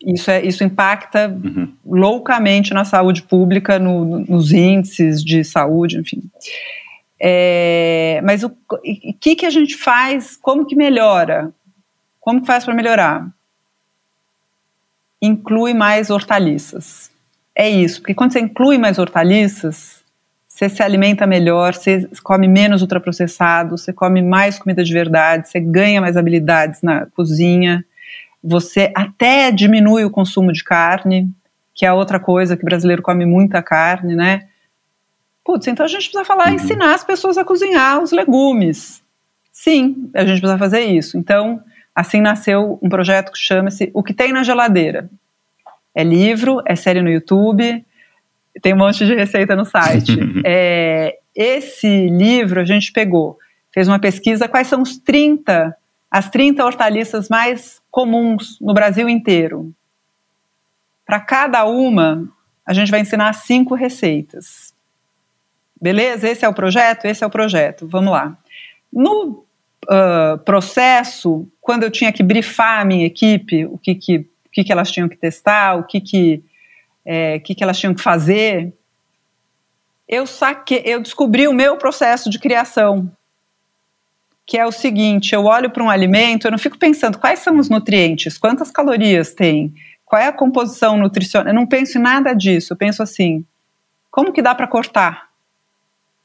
Isso, 0.00 0.30
é, 0.30 0.46
isso 0.46 0.62
impacta 0.62 1.26
uhum. 1.28 1.74
loucamente 1.84 2.72
na 2.72 2.84
saúde 2.84 3.24
pública, 3.24 3.80
no, 3.80 4.20
nos 4.20 4.52
índices 4.52 5.24
de 5.24 5.42
saúde, 5.42 5.98
enfim. 5.98 6.22
É, 7.18 8.20
mas 8.22 8.44
o 8.44 8.52
que, 9.18 9.34
que 9.34 9.44
a 9.44 9.50
gente 9.50 9.76
faz? 9.76 10.36
Como 10.36 10.64
que 10.64 10.76
melhora? 10.76 11.52
Como 12.20 12.40
que 12.40 12.46
faz 12.46 12.64
para 12.64 12.74
melhorar? 12.74 13.28
Inclui 15.20 15.74
mais 15.74 16.10
hortaliças. 16.10 17.10
É 17.54 17.68
isso, 17.68 18.00
porque 18.00 18.14
quando 18.14 18.32
você 18.32 18.40
inclui 18.40 18.78
mais 18.78 18.98
hortaliças, 18.98 20.00
você 20.48 20.68
se 20.68 20.82
alimenta 20.82 21.26
melhor, 21.26 21.74
você 21.74 22.08
come 22.22 22.46
menos 22.46 22.82
ultraprocessado, 22.82 23.78
você 23.78 23.92
come 23.92 24.22
mais 24.22 24.58
comida 24.58 24.84
de 24.84 24.92
verdade, 24.92 25.48
você 25.48 25.60
ganha 25.60 26.00
mais 26.00 26.16
habilidades 26.16 26.82
na 26.82 27.06
cozinha, 27.06 27.84
você 28.42 28.92
até 28.94 29.50
diminui 29.50 30.04
o 30.04 30.10
consumo 30.10 30.52
de 30.52 30.64
carne, 30.64 31.30
que 31.74 31.86
é 31.86 31.92
outra 31.92 32.18
coisa 32.18 32.56
que 32.56 32.62
o 32.62 32.66
brasileiro 32.66 33.02
come 33.02 33.24
muita 33.24 33.62
carne, 33.62 34.14
né? 34.14 34.48
Putz, 35.44 35.66
então 35.66 35.84
a 35.84 35.88
gente 35.88 36.10
precisa 36.10 36.24
falar, 36.24 36.48
uhum. 36.48 36.54
ensinar 36.54 36.94
as 36.94 37.04
pessoas 37.04 37.38
a 37.38 37.44
cozinhar 37.44 38.02
os 38.02 38.12
legumes. 38.12 39.02
Sim, 39.52 40.10
a 40.14 40.24
gente 40.24 40.40
precisa 40.40 40.58
fazer 40.58 40.80
isso. 40.80 41.16
Então, 41.16 41.62
Assim 42.00 42.22
nasceu 42.22 42.78
um 42.82 42.88
projeto 42.88 43.30
que 43.30 43.38
chama-se 43.38 43.90
O 43.92 44.02
que 44.02 44.14
tem 44.14 44.32
na 44.32 44.42
geladeira. 44.42 45.10
É 45.94 46.02
livro, 46.02 46.62
é 46.64 46.74
série 46.74 47.02
no 47.02 47.10
YouTube, 47.10 47.84
tem 48.62 48.72
um 48.72 48.78
monte 48.78 49.04
de 49.04 49.14
receita 49.14 49.54
no 49.54 49.66
site. 49.66 50.18
é, 50.42 51.18
esse 51.36 52.08
livro 52.08 52.58
a 52.58 52.64
gente 52.64 52.90
pegou, 52.90 53.38
fez 53.70 53.86
uma 53.86 53.98
pesquisa 53.98 54.48
quais 54.48 54.66
são 54.66 54.80
os 54.80 54.96
30, 54.96 55.76
as 56.10 56.30
30 56.30 56.64
hortaliças 56.64 57.28
mais 57.28 57.82
comuns 57.90 58.58
no 58.62 58.72
Brasil 58.72 59.06
inteiro. 59.06 59.70
Para 61.04 61.20
cada 61.20 61.66
uma, 61.66 62.26
a 62.64 62.72
gente 62.72 62.90
vai 62.90 63.00
ensinar 63.00 63.34
cinco 63.34 63.74
receitas. 63.74 64.72
Beleza? 65.78 66.30
Esse 66.30 66.46
é 66.46 66.48
o 66.48 66.54
projeto? 66.54 67.04
Esse 67.04 67.22
é 67.22 67.26
o 67.26 67.30
projeto. 67.30 67.86
Vamos 67.86 68.10
lá. 68.10 68.38
No 68.90 69.44
uh, 69.84 70.38
processo, 70.44 71.46
quando 71.70 71.84
eu 71.84 71.90
tinha 71.92 72.12
que 72.12 72.20
brifar 72.20 72.80
a 72.80 72.84
minha 72.84 73.06
equipe, 73.06 73.64
o 73.64 73.78
que, 73.78 73.94
que, 73.94 74.16
o 74.16 74.50
que, 74.50 74.64
que 74.64 74.72
elas 74.72 74.90
tinham 74.90 75.08
que 75.08 75.16
testar, 75.16 75.76
o 75.76 75.84
que, 75.84 76.00
que, 76.00 76.42
é, 77.04 77.38
que, 77.38 77.54
que 77.54 77.62
elas 77.62 77.78
tinham 77.78 77.94
que 77.94 78.02
fazer, 78.02 78.72
eu 80.08 80.26
saquei, 80.26 80.82
eu 80.84 81.00
descobri 81.00 81.46
o 81.46 81.52
meu 81.52 81.76
processo 81.76 82.28
de 82.28 82.40
criação, 82.40 83.08
que 84.44 84.58
é 84.58 84.66
o 84.66 84.72
seguinte: 84.72 85.32
eu 85.32 85.44
olho 85.44 85.70
para 85.70 85.84
um 85.84 85.88
alimento, 85.88 86.48
eu 86.48 86.50
não 86.50 86.58
fico 86.58 86.76
pensando 86.76 87.18
quais 87.18 87.38
são 87.38 87.56
os 87.56 87.68
nutrientes, 87.68 88.36
quantas 88.36 88.72
calorias 88.72 89.32
tem, 89.32 89.72
qual 90.04 90.20
é 90.20 90.26
a 90.26 90.32
composição 90.32 90.96
nutricional, 90.96 91.52
eu 91.52 91.54
não 91.54 91.68
penso 91.68 91.98
em 91.98 92.02
nada 92.02 92.32
disso, 92.32 92.72
eu 92.72 92.76
penso 92.76 93.00
assim: 93.00 93.44
como 94.10 94.32
que 94.32 94.42
dá 94.42 94.56
para 94.56 94.66
cortar? 94.66 95.28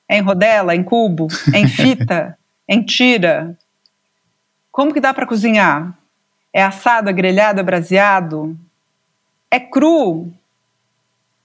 É 0.09 0.17
em 0.17 0.21
rodela, 0.21 0.73
é 0.73 0.75
em 0.75 0.83
cubo, 0.83 1.27
é 1.53 1.59
em 1.59 1.67
fita? 1.69 2.35
em 2.67 2.81
tira. 2.81 3.55
Como 4.75 4.93
que 4.93 4.99
dá 4.99 5.13
para 5.13 5.25
cozinhar? 5.25 5.97
É 6.51 6.61
assado, 6.61 7.09
é 7.09 7.13
grelhado, 7.13 7.61
é 7.61 7.63
braseado? 7.63 8.59
É 9.49 9.57
cru? 9.57 10.33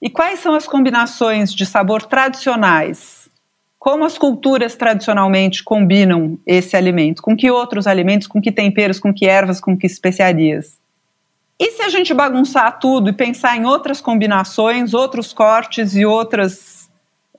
E 0.03 0.11
quais 0.11 0.41
são 0.41 0.53
as 0.53 0.67
combinações 0.67 1.55
de 1.55 1.65
sabor 1.65 2.03
tradicionais? 2.03 3.31
Como 3.79 4.05
as 4.05 4.19
culturas 4.19 4.75
tradicionalmente 4.75 5.63
combinam 5.63 6.41
esse 6.45 6.77
alimento? 6.77 7.23
Com 7.23 7.37
que 7.37 7.49
outros 7.49 7.87
alimentos? 7.87 8.27
Com 8.27 8.41
que 8.43 8.51
temperos? 8.51 8.99
Com 8.99 9.15
que 9.15 9.27
ervas? 9.27 9.61
Com 9.61 9.79
que 9.79 9.87
especiarias? 9.87 10.77
E 11.57 11.71
se 11.71 11.83
a 11.83 11.89
gente 11.89 12.13
bagunçar 12.13 12.81
tudo 12.81 13.11
e 13.11 13.13
pensar 13.13 13.57
em 13.57 13.65
outras 13.65 14.01
combinações, 14.01 14.93
outros 14.93 15.33
cortes 15.33 15.95
e 15.95 16.05
outras 16.05 16.91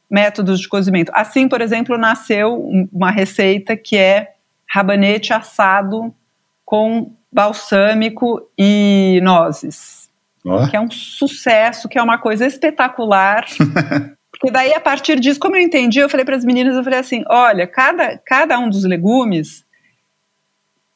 métodos 0.10 0.62
de 0.62 0.70
cozimento. 0.70 1.12
Assim, 1.14 1.50
por 1.50 1.60
exemplo, 1.60 1.98
nasceu 1.98 2.66
uma 2.94 3.12
receita 3.12 3.76
que 3.76 3.98
é 3.98 4.36
rabanete 4.72 5.34
assado 5.34 6.16
com 6.64 7.12
balsâmico 7.30 8.50
e 8.58 9.20
nozes. 9.22 10.10
Oh. 10.46 10.66
Que 10.70 10.78
é 10.78 10.80
um 10.80 10.90
sucesso, 10.90 11.90
que 11.90 12.00
é 12.00 12.02
uma 12.02 12.18
coisa 12.18 12.46
espetacular. 12.46 13.46
Porque 14.32 14.50
daí, 14.50 14.74
a 14.74 14.80
partir 14.80 15.20
disso, 15.20 15.40
como 15.42 15.58
eu 15.58 15.62
entendi, 15.62 16.00
eu 16.00 16.10
falei 16.10 16.26
para 16.26 16.38
as 16.38 16.46
meninas, 16.46 16.76
eu 16.78 16.84
falei 16.84 17.00
assim, 17.00 17.22
olha, 17.30 17.68
cada, 17.68 18.18
cada 18.18 18.58
um 18.58 18.70
dos 18.70 18.86
legumes, 18.86 19.66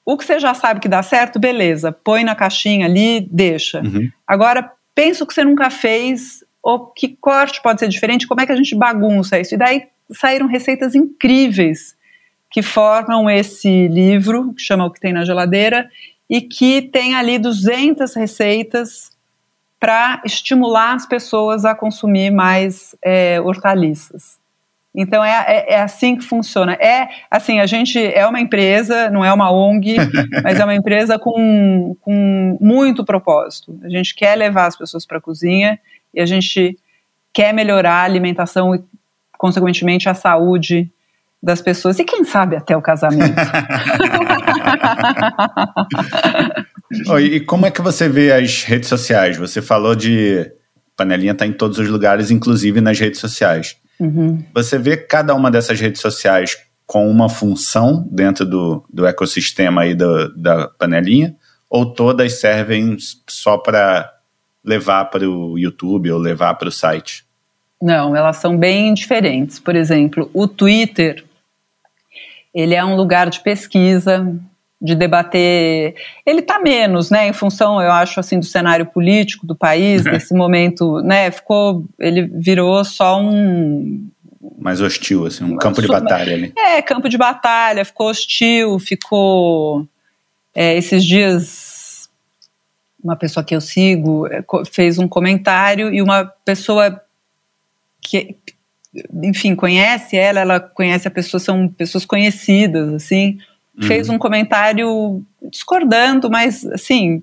o 0.05 0.17
que 0.17 0.23
você 0.23 0.39
já 0.39 0.53
sabe 0.53 0.79
que 0.79 0.87
dá 0.87 1.03
certo, 1.03 1.37
beleza, 1.37 1.91
põe 1.91 2.23
na 2.23 2.33
caixinha 2.33 2.85
ali, 2.85 3.27
deixa. 3.29 3.81
Uhum. 3.81 4.09
Agora, 4.25 4.71
pensa 4.95 5.23
o 5.23 5.27
que 5.27 5.33
você 5.33 5.43
nunca 5.43 5.69
fez, 5.69 6.45
ou 6.63 6.87
que 6.87 7.09
corte 7.19 7.61
pode 7.61 7.81
ser 7.81 7.89
diferente, 7.89 8.25
como 8.25 8.39
é 8.39 8.45
que 8.45 8.53
a 8.53 8.55
gente 8.55 8.73
bagunça 8.73 9.37
isso? 9.37 9.53
E 9.53 9.57
daí 9.57 9.83
saíram 10.11 10.47
receitas 10.47 10.95
incríveis 10.95 11.95
que 12.55 12.61
formam 12.61 13.29
esse 13.29 13.89
livro, 13.89 14.53
que 14.53 14.61
chama 14.61 14.85
O 14.85 14.89
que 14.89 15.01
tem 15.01 15.11
na 15.11 15.25
geladeira, 15.25 15.89
e 16.29 16.39
que 16.39 16.83
tem 16.83 17.13
ali 17.13 17.37
200 17.37 18.15
receitas 18.15 19.11
para 19.77 20.21
estimular 20.23 20.93
as 20.93 21.05
pessoas 21.05 21.65
a 21.65 21.75
consumir 21.75 22.31
mais 22.31 22.95
é, 23.03 23.41
hortaliças. 23.41 24.37
Então 24.95 25.21
é, 25.21 25.31
é, 25.49 25.73
é, 25.73 25.81
assim 25.81 26.15
que 26.15 26.23
funciona. 26.23 26.75
É 26.75 27.09
assim, 27.29 27.59
a 27.59 27.65
gente 27.65 27.99
é 28.01 28.25
uma 28.25 28.39
empresa, 28.39 29.09
não 29.09 29.25
é 29.25 29.33
uma 29.33 29.51
ONG, 29.51 29.97
mas 30.41 30.57
é 30.57 30.63
uma 30.63 30.75
empresa 30.75 31.19
com, 31.19 31.93
com 31.99 32.57
muito 32.61 33.03
propósito. 33.03 33.77
A 33.83 33.89
gente 33.89 34.15
quer 34.15 34.33
levar 34.37 34.67
as 34.67 34.77
pessoas 34.77 35.05
para 35.05 35.17
a 35.17 35.21
cozinha 35.21 35.77
e 36.13 36.21
a 36.21 36.25
gente 36.25 36.79
quer 37.33 37.53
melhorar 37.53 37.95
a 37.95 38.03
alimentação 38.03 38.73
e, 38.73 38.81
consequentemente, 39.37 40.07
a 40.07 40.13
saúde 40.13 40.89
das 41.45 41.61
pessoas 41.61 41.99
e 41.99 42.03
quem 42.03 42.23
sabe 42.23 42.55
até 42.55 42.75
o 42.75 42.81
casamento. 42.81 43.35
e 47.21 47.39
como 47.41 47.67
é 47.67 47.71
que 47.71 47.83
você 47.83 48.09
vê 48.09 48.31
as 48.31 48.63
redes 48.63 48.89
sociais? 48.89 49.37
Você 49.37 49.61
falou 49.61 49.93
de 49.93 50.51
panelinha 50.97 51.33
está 51.33 51.45
em 51.45 51.53
todos 51.53 51.77
os 51.77 51.87
lugares, 51.87 52.31
inclusive 52.31 52.81
nas 52.81 52.99
redes 52.99 53.19
sociais. 53.19 53.77
Uhum. 53.99 54.43
Você 54.55 54.79
vê 54.79 54.97
cada 54.97 55.35
uma 55.35 55.51
dessas 55.51 55.79
redes 55.79 56.01
sociais 56.01 56.57
com 56.87 57.07
uma 57.07 57.29
função 57.29 58.07
dentro 58.09 58.43
do, 58.43 58.83
do 58.91 59.05
ecossistema 59.05 59.83
aí 59.83 59.93
do, 59.93 60.35
da 60.35 60.67
panelinha, 60.67 61.35
ou 61.69 61.93
todas 61.93 62.39
servem 62.39 62.97
só 63.27 63.55
para 63.57 64.11
levar 64.63 65.05
para 65.05 65.29
o 65.29 65.59
YouTube 65.59 66.11
ou 66.11 66.17
levar 66.17 66.55
para 66.55 66.69
o 66.69 66.71
site? 66.71 67.23
Não, 67.79 68.15
elas 68.15 68.37
são 68.37 68.57
bem 68.57 68.95
diferentes. 68.95 69.59
Por 69.59 69.75
exemplo, 69.75 70.27
o 70.33 70.47
Twitter, 70.47 71.23
ele 72.55 72.73
é 72.73 72.83
um 72.83 72.95
lugar 72.95 73.29
de 73.29 73.41
pesquisa, 73.41 74.25
de 74.81 74.95
debater. 74.95 75.95
Ele 76.25 76.39
está 76.39 76.57
menos, 76.57 77.11
né, 77.11 77.27
em 77.27 77.33
função, 77.33 77.81
eu 77.81 77.91
acho, 77.91 78.19
assim, 78.19 78.39
do 78.39 78.45
cenário 78.45 78.85
político 78.85 79.45
do 79.45 79.55
país, 79.55 80.03
desse 80.03 80.33
momento, 80.33 81.01
né, 81.01 81.29
ficou, 81.29 81.83
ele 81.99 82.21
virou 82.23 82.83
só 82.85 83.19
um 83.19 84.07
mais 84.57 84.79
hostil, 84.79 85.25
assim, 85.25 85.43
um 85.43 85.57
campo 85.57 85.81
de 85.81 85.87
batalha 85.87 86.33
ali. 86.33 86.53
É, 86.57 86.81
campo 86.81 87.09
de 87.09 87.17
batalha, 87.17 87.83
ficou 87.83 88.09
hostil, 88.09 88.79
ficou 88.79 89.87
é, 90.53 90.77
esses 90.77 91.03
dias 91.03 92.09
uma 93.03 93.15
pessoa 93.15 93.43
que 93.43 93.55
eu 93.55 93.61
sigo 93.61 94.25
é, 94.27 94.43
fez 94.71 94.97
um 94.97 95.07
comentário 95.07 95.93
e 95.93 96.01
uma 96.01 96.25
pessoa 96.43 96.99
que 98.01 98.35
enfim 99.23 99.55
conhece 99.55 100.15
ela, 100.15 100.39
ela 100.39 100.59
conhece 100.59 101.07
a 101.07 101.11
pessoa, 101.11 101.39
são 101.39 101.67
pessoas 101.67 102.05
conhecidas 102.05 102.93
assim 102.93 103.37
fez 103.83 104.09
uhum. 104.09 104.15
um 104.15 104.19
comentário 104.19 105.23
discordando, 105.51 106.29
mas 106.29 106.65
assim, 106.65 107.21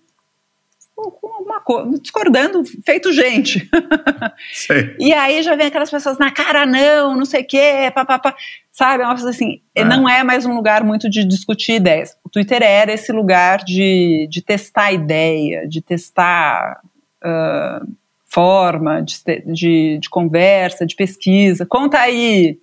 uma, 0.97 1.63
discordando, 2.01 2.63
feito 2.85 3.13
gente. 3.13 3.69
e 4.99 5.13
aí 5.13 5.43
já 5.43 5.57
vem 5.57 5.67
aquelas 5.67 5.91
pessoas 5.91 6.19
na 6.19 6.31
cara, 6.31 6.67
não, 6.67 7.17
não 7.17 7.25
sei 7.25 7.43
o 7.43 7.47
quê, 7.47 7.91
papapá. 7.95 8.35
Sabe? 8.71 9.03
É 9.03 9.07
uma 9.07 9.15
coisa 9.15 9.31
assim, 9.31 9.61
é. 9.75 9.85
não 9.85 10.09
é 10.09 10.23
mais 10.23 10.47
um 10.47 10.55
lugar 10.55 10.83
muito 10.85 11.09
de 11.09 11.25
discutir 11.25 11.75
ideias. 11.75 12.17
O 12.25 12.29
Twitter 12.29 12.63
era 12.63 12.93
esse 12.93 13.13
lugar 13.13 13.59
de, 13.59 14.27
de 14.31 14.41
testar 14.41 14.93
ideia, 14.93 15.69
de 15.69 15.83
testar 15.83 16.81
uh, 17.23 17.87
forma 18.33 19.03
de, 19.03 19.15
de, 19.47 19.99
de, 19.99 20.09
conversa, 20.09 20.87
de 20.87 20.97
pesquisa. 20.97 21.67
Conta 21.67 21.99
aí 21.99 22.59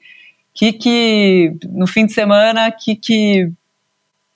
que 0.54 0.74
que 0.74 1.54
no 1.70 1.86
fim 1.86 2.08
de 2.08 2.14
semana 2.14 2.72
que 2.72 2.96
que 2.96 3.52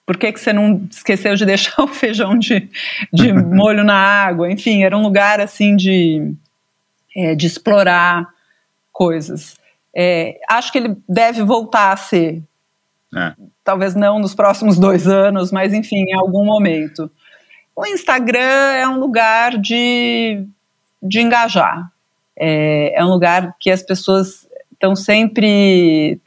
por 0.06 0.18
que, 0.18 0.32
que 0.34 0.40
você 0.40 0.52
não 0.52 0.86
esqueceu 0.92 1.36
de 1.36 1.46
deixar 1.46 1.82
o 1.82 1.88
feijão 1.88 2.38
de, 2.38 2.70
de 3.12 3.34
molho 3.34 3.84
na 3.84 3.96
água? 3.96 4.52
Enfim, 4.52 4.84
era 4.84 4.98
um 4.98 5.02
lugar 5.02 5.40
assim 5.40 5.76
de, 5.76 6.34
é, 7.16 7.34
de 7.36 7.48
explorar 7.48 8.28
coisas. 8.92 9.56
É, 9.96 10.40
acho 10.50 10.72
que 10.72 10.78
ele 10.78 10.98
deve 11.08 11.42
voltar 11.44 11.94
a 11.94 11.98
ser. 11.98 12.44
É. 13.16 13.34
Talvez 13.64 13.96
não 13.96 14.20
nos 14.20 14.36
próximos 14.36 14.78
dois 14.78 15.08
anos, 15.08 15.52
mas 15.52 15.74
enfim, 15.74 16.04
em 16.10 16.14
algum 16.14 16.46
momento. 16.46 17.10
O 17.76 17.86
Instagram 17.86 18.74
é 18.76 18.88
um 18.88 19.00
lugar 19.00 19.58
de, 19.58 20.46
de 21.04 21.22
engajar. 21.22 21.92
É, 22.36 22.94
é 22.96 23.06
um 23.06 23.10
lugar 23.10 23.56
que 23.60 23.70
as 23.70 23.84
pessoas 23.84 24.48
estão 24.72 24.96
sempre 24.96 26.20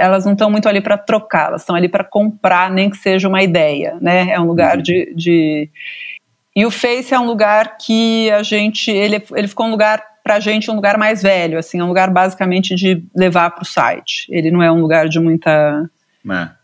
elas 0.00 0.24
não 0.24 0.32
estão 0.32 0.50
muito 0.50 0.66
ali 0.66 0.80
para 0.80 0.96
trocar, 0.96 1.48
elas 1.48 1.60
estão 1.60 1.76
ali 1.76 1.88
para 1.88 2.02
comprar, 2.02 2.70
nem 2.70 2.88
que 2.88 2.96
seja 2.96 3.28
uma 3.28 3.42
ideia, 3.42 3.98
né? 4.00 4.30
É 4.30 4.40
um 4.40 4.46
lugar 4.46 4.76
uhum. 4.76 4.82
de, 4.82 5.12
de, 5.14 5.68
E 6.56 6.64
o 6.64 6.70
Face 6.70 7.12
é 7.12 7.20
um 7.20 7.26
lugar 7.26 7.76
que 7.76 8.30
a 8.30 8.42
gente. 8.42 8.90
Ele, 8.90 9.22
ele 9.32 9.46
ficou 9.46 9.66
um 9.66 9.70
lugar, 9.70 10.02
para 10.24 10.36
a 10.36 10.40
gente, 10.40 10.70
um 10.70 10.74
lugar 10.74 10.96
mais 10.96 11.22
velho, 11.22 11.58
assim, 11.58 11.80
é 11.80 11.84
um 11.84 11.88
lugar 11.88 12.10
basicamente 12.10 12.74
de 12.74 13.02
levar 13.14 13.50
para 13.50 13.62
o 13.62 13.66
site. 13.66 14.26
Ele 14.30 14.50
não 14.50 14.62
é 14.62 14.72
um 14.72 14.80
lugar 14.80 15.08
de 15.08 15.20
muita. 15.20 15.90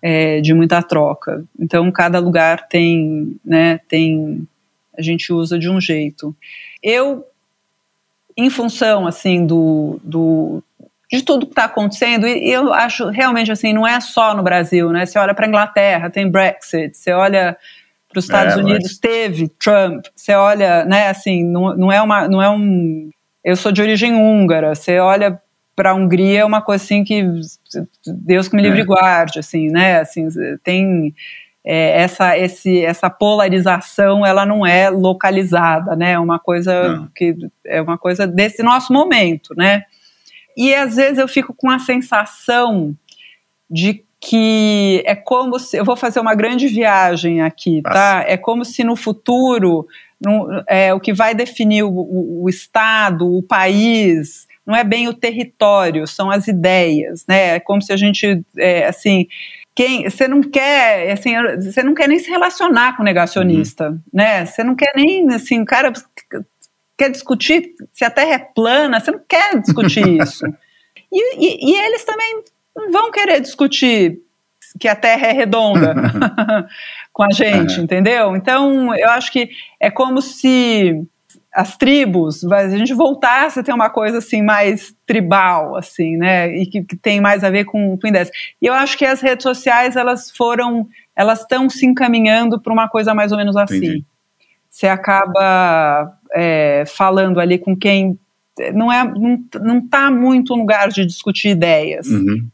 É. 0.02 0.36
É, 0.36 0.40
de 0.40 0.52
muita 0.52 0.82
troca. 0.82 1.44
Então, 1.58 1.90
cada 1.90 2.18
lugar 2.18 2.68
tem, 2.68 3.38
né, 3.44 3.80
tem. 3.88 4.46
A 4.96 5.02
gente 5.02 5.32
usa 5.32 5.58
de 5.58 5.68
um 5.68 5.80
jeito. 5.80 6.34
Eu, 6.82 7.24
em 8.36 8.50
função, 8.50 9.06
assim, 9.06 9.46
do, 9.46 9.98
do 10.02 10.62
de 11.10 11.22
tudo 11.22 11.46
que 11.46 11.52
está 11.52 11.64
acontecendo, 11.64 12.26
e 12.26 12.50
eu 12.50 12.72
acho 12.72 13.08
realmente 13.10 13.50
assim, 13.52 13.72
não 13.72 13.86
é 13.86 14.00
só 14.00 14.34
no 14.34 14.42
Brasil, 14.42 14.90
né? 14.90 15.06
Você 15.06 15.18
olha 15.18 15.34
para 15.34 15.46
a 15.46 15.48
Inglaterra, 15.48 16.10
tem 16.10 16.28
Brexit, 16.28 16.96
você 16.96 17.12
olha 17.12 17.56
para 18.08 18.18
os 18.18 18.24
Estados 18.24 18.54
é, 18.54 18.56
Unidos, 18.58 18.82
mas... 18.90 18.98
teve 18.98 19.48
Trump, 19.48 20.06
você 20.14 20.34
olha, 20.34 20.84
né, 20.84 21.08
assim, 21.08 21.44
não, 21.44 21.76
não 21.76 21.92
é 21.92 22.02
uma, 22.02 22.28
não 22.28 22.42
é 22.42 22.50
um, 22.50 23.10
eu 23.44 23.54
sou 23.54 23.70
de 23.70 23.80
origem 23.80 24.14
húngara, 24.14 24.74
você 24.74 24.98
olha 24.98 25.40
para 25.76 25.90
a 25.90 25.94
Hungria 25.94 26.40
é 26.40 26.44
uma 26.44 26.62
coisa 26.62 26.82
assim 26.82 27.04
que 27.04 27.22
Deus 28.06 28.48
que 28.48 28.56
me 28.56 28.62
livre 28.62 28.80
é. 28.80 28.84
guarde, 28.84 29.38
assim, 29.38 29.68
né, 29.68 30.00
assim, 30.00 30.26
tem 30.64 31.14
é, 31.66 32.02
essa, 32.02 32.38
esse, 32.38 32.84
essa 32.84 33.10
polarização, 33.10 34.24
ela 34.24 34.46
não 34.46 34.64
é 34.64 34.88
localizada, 34.88 35.96
né, 35.96 36.12
é 36.12 36.18
uma 36.18 36.38
coisa 36.38 36.96
não. 36.96 37.08
que 37.14 37.36
é 37.64 37.82
uma 37.82 37.98
coisa 37.98 38.26
desse 38.26 38.62
nosso 38.62 38.92
momento, 38.92 39.52
né, 39.56 39.82
e 40.56 40.72
às 40.72 40.94
vezes 40.94 41.18
eu 41.18 41.26
fico 41.26 41.52
com 41.52 41.68
a 41.68 41.80
sensação 41.80 42.96
de 43.68 44.04
que 44.18 45.02
é 45.04 45.14
como 45.14 45.58
se. 45.58 45.76
Eu 45.76 45.84
vou 45.84 45.94
fazer 45.94 46.18
uma 46.18 46.34
grande 46.34 46.66
viagem 46.66 47.42
aqui, 47.42 47.82
tá? 47.82 48.24
É 48.26 48.36
como 48.36 48.64
se 48.64 48.82
no 48.82 48.96
futuro 48.96 49.86
no, 50.20 50.64
é, 50.66 50.94
o 50.94 51.00
que 51.00 51.12
vai 51.12 51.34
definir 51.34 51.82
o, 51.82 51.90
o, 51.90 52.44
o, 52.44 52.48
Estado, 52.48 53.30
o 53.30 53.42
país, 53.42 54.46
não 54.66 54.74
é 54.74 54.82
bem 54.82 55.08
o 55.08 55.14
território, 55.14 56.06
são 56.06 56.30
as 56.30 56.48
ideias, 56.48 57.26
né? 57.28 57.56
É 57.56 57.60
como 57.60 57.82
se 57.82 57.92
a 57.92 57.96
gente, 57.96 58.42
é, 58.56 58.86
assim, 58.86 59.26
quem 59.76 60.08
você 60.08 60.26
não 60.26 60.42
quer 60.42 61.12
assim 61.12 61.34
você 61.56 61.82
não 61.82 61.94
quer 61.94 62.08
nem 62.08 62.18
se 62.18 62.30
relacionar 62.30 62.96
com 62.96 63.02
o 63.02 63.04
negacionista 63.04 63.90
uhum. 63.90 64.00
né 64.12 64.44
você 64.44 64.64
não 64.64 64.74
quer 64.74 64.92
nem 64.96 65.28
assim 65.32 65.64
cara 65.64 65.92
quer 66.96 67.10
discutir 67.10 67.74
se 67.92 68.04
a 68.04 68.10
Terra 68.10 68.34
é 68.34 68.38
plana, 68.38 68.98
você 68.98 69.10
não 69.10 69.20
quer 69.28 69.60
discutir 69.60 70.06
isso. 70.22 70.46
E, 71.12 71.36
e, 71.36 71.70
e, 71.70 71.76
eles 71.86 72.04
também 72.04 72.42
não 72.74 72.90
vão 72.90 73.10
querer 73.10 73.40
discutir 73.40 74.18
que 74.80 74.88
a 74.88 74.96
Terra 74.96 75.28
é 75.28 75.32
redonda 75.32 75.94
com 77.12 77.22
a 77.22 77.30
gente, 77.30 77.80
entendeu? 77.80 78.34
Então, 78.34 78.94
eu 78.94 79.08
acho 79.10 79.30
que 79.30 79.50
é 79.80 79.90
como 79.90 80.20
se 80.20 81.02
as 81.56 81.74
tribos, 81.74 82.44
a 82.44 82.68
gente 82.68 82.92
voltasse 82.92 83.58
a 83.58 83.62
ter 83.62 83.72
uma 83.72 83.88
coisa 83.88 84.18
assim 84.18 84.42
mais 84.42 84.94
tribal, 85.06 85.74
assim, 85.74 86.18
né, 86.18 86.54
e 86.54 86.66
que, 86.66 86.82
que 86.82 86.94
tem 86.94 87.18
mais 87.18 87.42
a 87.42 87.48
ver 87.48 87.64
com, 87.64 87.98
ideias. 88.04 88.30
E 88.60 88.66
eu 88.66 88.74
acho 88.74 88.98
que 88.98 89.06
as 89.06 89.22
redes 89.22 89.42
sociais, 89.42 89.96
elas 89.96 90.30
foram, 90.30 90.86
elas 91.16 91.40
estão 91.40 91.70
se 91.70 91.86
encaminhando 91.86 92.60
para 92.60 92.70
uma 92.70 92.90
coisa 92.90 93.14
mais 93.14 93.32
ou 93.32 93.38
menos 93.38 93.56
assim. 93.56 93.78
Entendi. 93.78 94.04
Você 94.68 94.86
acaba 94.86 96.12
é, 96.34 96.84
falando 96.86 97.40
ali 97.40 97.56
com 97.56 97.74
quem 97.74 98.18
não 98.74 98.92
é 98.92 99.04
não, 99.04 99.44
não 99.62 99.88
tá 99.88 100.10
muito 100.10 100.54
no 100.54 100.60
lugar 100.60 100.88
de 100.88 101.04
discutir 101.04 101.50
ideias 101.50 102.06
uhum. 102.06 102.48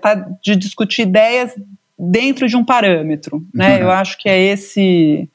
tá 0.00 0.14
de 0.42 0.56
discutir 0.56 1.02
ideias 1.02 1.54
dentro 1.98 2.48
de 2.48 2.56
um 2.56 2.64
parâmetro 2.64 3.44
né 3.52 3.76
uhum. 3.76 3.82
eu 3.82 3.90
acho 3.90 4.16
que 4.16 4.30
é 4.30 4.40
esse 4.40 5.28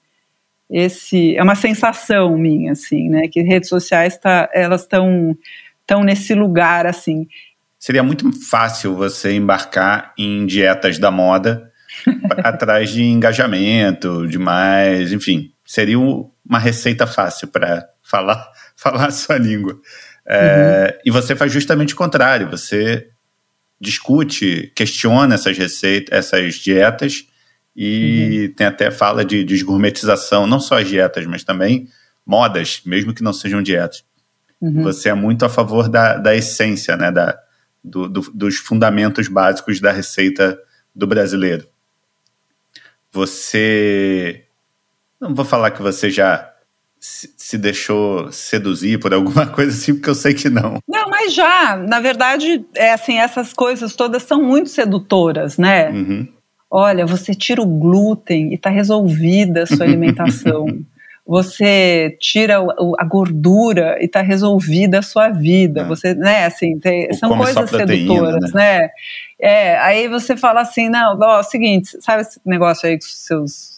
esse 0.69 1.35
é 1.35 1.43
uma 1.43 1.55
sensação 1.55 2.37
minha 2.37 2.73
assim 2.73 3.09
né 3.09 3.27
que 3.27 3.41
redes 3.41 3.69
sociais 3.69 4.17
tá 4.17 4.49
elas 4.53 4.81
estão 4.81 5.37
estão 5.81 6.03
nesse 6.03 6.33
lugar 6.33 6.85
assim 6.85 7.27
seria 7.79 8.03
muito 8.03 8.29
fácil 8.49 8.95
você 8.95 9.33
embarcar 9.33 10.13
em 10.17 10.45
dietas 10.45 10.99
da 10.99 11.09
moda 11.09 11.71
atrás 12.43 12.89
de 12.89 13.03
engajamento 13.03 14.27
de 14.27 14.37
mais 14.37 15.13
enfim 15.13 15.51
seria 15.67 15.99
uma 15.99 16.57
receita 16.57 17.05
fácil 17.05 17.49
para 17.49 17.87
falar, 18.01 18.49
falar 18.75 19.07
a 19.07 19.11
sua 19.11 19.37
língua. 19.37 19.79
É, 20.25 20.93
uhum. 20.93 21.01
E 21.05 21.11
você 21.11 21.35
faz 21.35 21.51
justamente 21.51 21.93
o 21.93 21.97
contrário, 21.97 22.49
você 22.49 23.09
discute, 23.79 24.71
questiona 24.75 25.35
essas 25.35 25.57
receitas, 25.57 26.17
essas 26.17 26.55
dietas 26.55 27.27
e 27.77 28.47
uhum. 28.47 28.53
tem 28.55 28.65
até 28.65 28.89
fala 28.89 29.23
de 29.23 29.43
desgourmetização, 29.43 30.47
não 30.47 30.59
só 30.59 30.79
as 30.79 30.87
dietas, 30.87 31.27
mas 31.27 31.43
também 31.43 31.87
modas, 32.25 32.81
mesmo 32.83 33.13
que 33.13 33.21
não 33.21 33.31
sejam 33.31 33.61
dietas. 33.61 34.03
Uhum. 34.59 34.81
Você 34.81 35.09
é 35.09 35.13
muito 35.13 35.45
a 35.45 35.49
favor 35.49 35.87
da, 35.87 36.17
da 36.17 36.35
essência, 36.35 36.97
né, 36.97 37.11
da, 37.11 37.37
do, 37.83 38.09
do, 38.09 38.21
dos 38.33 38.57
fundamentos 38.57 39.27
básicos 39.27 39.79
da 39.79 39.91
receita 39.91 40.59
do 40.95 41.05
brasileiro. 41.05 41.67
Você. 43.11 44.43
Não 45.21 45.35
vou 45.35 45.45
falar 45.45 45.71
que 45.71 45.81
você 45.81 46.09
já 46.09 46.51
se 46.99 47.57
deixou 47.59 48.31
seduzir 48.31 48.99
por 48.99 49.13
alguma 49.13 49.45
coisa 49.53 49.71
assim, 49.71 49.93
porque 49.93 50.09
eu 50.09 50.15
sei 50.15 50.33
que 50.33 50.49
não. 50.49 50.79
Não, 50.87 51.09
mas 51.09 51.33
já, 51.33 51.77
na 51.77 51.99
verdade, 51.99 52.65
é 52.75 52.91
assim, 52.91 53.17
essas 53.19 53.53
coisas 53.53 53.95
todas 53.95 54.23
são 54.23 54.41
muito 54.41 54.69
sedutoras, 54.69 55.59
né? 55.59 55.91
Uhum. 55.91 56.27
Olha, 56.69 57.05
você 57.05 57.33
tira 57.33 57.61
o 57.61 57.65
glúten 57.65 58.51
e 58.51 58.55
está 58.55 58.69
resolvida 58.69 59.63
a 59.63 59.65
sua 59.65 59.85
alimentação. 59.87 60.67
você 61.25 62.17
tira 62.19 62.57
a 62.97 63.03
gordura 63.03 63.97
e 64.01 64.05
está 64.05 64.21
resolvida 64.21 64.99
a 64.99 65.01
sua 65.01 65.29
vida. 65.29 65.81
É. 65.81 65.83
Você, 65.85 66.13
né, 66.13 66.45
assim, 66.45 66.79
tem, 66.79 67.11
são 67.13 67.37
coisas 67.37 67.69
sedutoras, 67.69 68.53
né? 68.53 68.79
né? 68.79 68.89
É, 69.39 69.77
aí 69.79 70.07
você 70.07 70.35
fala 70.35 70.61
assim, 70.61 70.89
não, 70.89 71.17
ó, 71.19 71.37
é 71.37 71.39
o 71.39 71.43
seguinte, 71.43 71.89
sabe 72.01 72.21
esse 72.21 72.39
negócio 72.45 72.87
aí 72.87 72.97
que 72.97 73.05
seus 73.05 73.77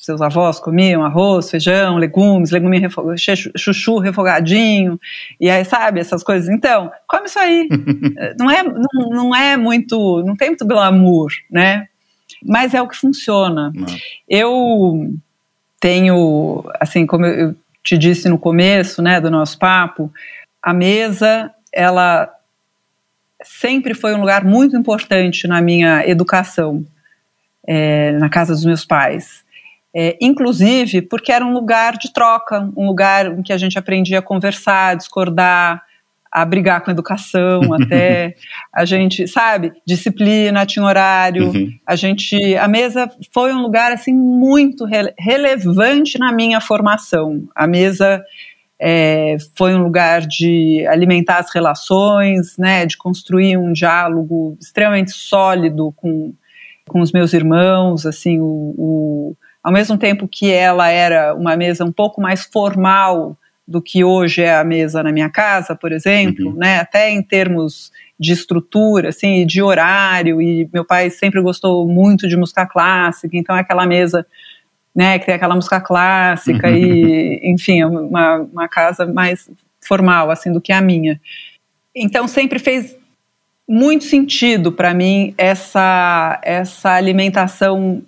seus 0.00 0.22
avós 0.22 0.58
comiam 0.58 1.04
arroz, 1.04 1.50
feijão, 1.50 1.98
legumes, 1.98 2.50
legume 2.50 2.78
refog... 2.78 3.14
chuchu 3.18 3.98
refogadinho, 3.98 4.98
e 5.38 5.50
aí, 5.50 5.62
sabe, 5.62 6.00
essas 6.00 6.22
coisas. 6.22 6.48
Então, 6.48 6.90
come 7.06 7.26
isso 7.26 7.38
aí. 7.38 7.68
não, 8.38 8.50
é, 8.50 8.62
não, 8.62 9.10
não 9.10 9.36
é 9.36 9.58
muito, 9.58 10.22
não 10.24 10.34
tem 10.34 10.48
muito 10.48 10.66
glamour, 10.66 11.28
né? 11.50 11.86
Mas 12.44 12.74
é 12.74 12.80
o 12.80 12.88
que 12.88 12.96
funciona. 12.96 13.72
Não. 13.74 13.86
Eu 14.28 15.14
tenho, 15.80 16.64
assim, 16.78 17.06
como 17.06 17.26
eu 17.26 17.54
te 17.82 17.96
disse 17.96 18.28
no 18.28 18.38
começo, 18.38 19.02
né, 19.02 19.20
do 19.20 19.30
nosso 19.30 19.58
papo, 19.58 20.12
a 20.62 20.74
mesa, 20.74 21.50
ela 21.72 22.30
sempre 23.42 23.94
foi 23.94 24.14
um 24.14 24.20
lugar 24.20 24.44
muito 24.44 24.76
importante 24.76 25.48
na 25.48 25.60
minha 25.62 26.06
educação, 26.06 26.84
é, 27.66 28.12
na 28.12 28.28
casa 28.28 28.52
dos 28.52 28.64
meus 28.64 28.84
pais. 28.84 29.44
É, 29.92 30.16
inclusive 30.20 31.02
porque 31.02 31.32
era 31.32 31.44
um 31.44 31.52
lugar 31.52 31.96
de 31.96 32.12
troca, 32.12 32.70
um 32.76 32.86
lugar 32.86 33.26
em 33.26 33.42
que 33.42 33.52
a 33.52 33.58
gente 33.58 33.78
aprendia 33.78 34.20
a 34.20 34.22
conversar, 34.22 34.90
a 34.90 34.94
discordar, 34.94 35.82
a 36.30 36.44
brigar 36.44 36.80
com 36.82 36.90
a 36.90 36.92
educação, 36.92 37.60
até 37.74 38.34
a 38.72 38.84
gente, 38.84 39.26
sabe, 39.26 39.72
disciplina, 39.86 40.64
tinha 40.64 40.84
horário, 40.84 41.48
uhum. 41.48 41.70
a 41.86 41.96
gente, 41.96 42.56
a 42.56 42.68
mesa 42.68 43.10
foi 43.32 43.52
um 43.52 43.60
lugar 43.60 43.92
assim 43.92 44.14
muito 44.14 44.84
re 44.84 45.12
relevante 45.18 46.18
na 46.18 46.32
minha 46.32 46.60
formação. 46.60 47.48
A 47.54 47.66
mesa 47.66 48.22
é, 48.80 49.36
foi 49.56 49.74
um 49.74 49.82
lugar 49.82 50.22
de 50.22 50.86
alimentar 50.88 51.38
as 51.38 51.52
relações, 51.52 52.56
né, 52.56 52.86
de 52.86 52.96
construir 52.96 53.58
um 53.58 53.72
diálogo 53.72 54.56
extremamente 54.60 55.12
sólido 55.12 55.92
com, 55.96 56.32
com 56.88 57.00
os 57.00 57.12
meus 57.12 57.32
irmãos, 57.32 58.06
assim, 58.06 58.40
o, 58.40 58.74
o 58.78 59.36
ao 59.62 59.70
mesmo 59.70 59.98
tempo 59.98 60.26
que 60.26 60.50
ela 60.50 60.88
era 60.88 61.34
uma 61.34 61.54
mesa 61.54 61.84
um 61.84 61.92
pouco 61.92 62.20
mais 62.20 62.44
formal 62.44 63.36
do 63.70 63.80
que 63.80 64.02
hoje 64.02 64.42
é 64.42 64.56
a 64.56 64.64
mesa 64.64 65.00
na 65.00 65.12
minha 65.12 65.30
casa, 65.30 65.76
por 65.76 65.92
exemplo, 65.92 66.48
uhum. 66.48 66.56
né? 66.56 66.80
Até 66.80 67.08
em 67.08 67.22
termos 67.22 67.92
de 68.18 68.32
estrutura, 68.32 69.10
assim, 69.10 69.46
de 69.46 69.62
horário. 69.62 70.42
E 70.42 70.68
meu 70.72 70.84
pai 70.84 71.08
sempre 71.08 71.40
gostou 71.40 71.86
muito 71.86 72.26
de 72.26 72.36
música 72.36 72.66
clássica, 72.66 73.36
então 73.36 73.56
é 73.56 73.60
aquela 73.60 73.86
mesa, 73.86 74.26
né? 74.92 75.20
Que 75.20 75.26
tem 75.26 75.36
aquela 75.36 75.54
música 75.54 75.80
clássica 75.80 76.68
uhum. 76.68 76.74
e, 76.74 77.40
enfim, 77.44 77.80
é 77.80 77.86
uma, 77.86 78.38
uma 78.38 78.68
casa 78.68 79.06
mais 79.06 79.48
formal, 79.80 80.32
assim, 80.32 80.52
do 80.52 80.60
que 80.60 80.72
a 80.72 80.80
minha. 80.80 81.20
Então 81.94 82.26
sempre 82.26 82.58
fez 82.58 82.96
muito 83.68 84.02
sentido 84.02 84.72
para 84.72 84.92
mim 84.92 85.32
essa 85.38 86.40
essa 86.42 86.90
alimentação 86.90 88.02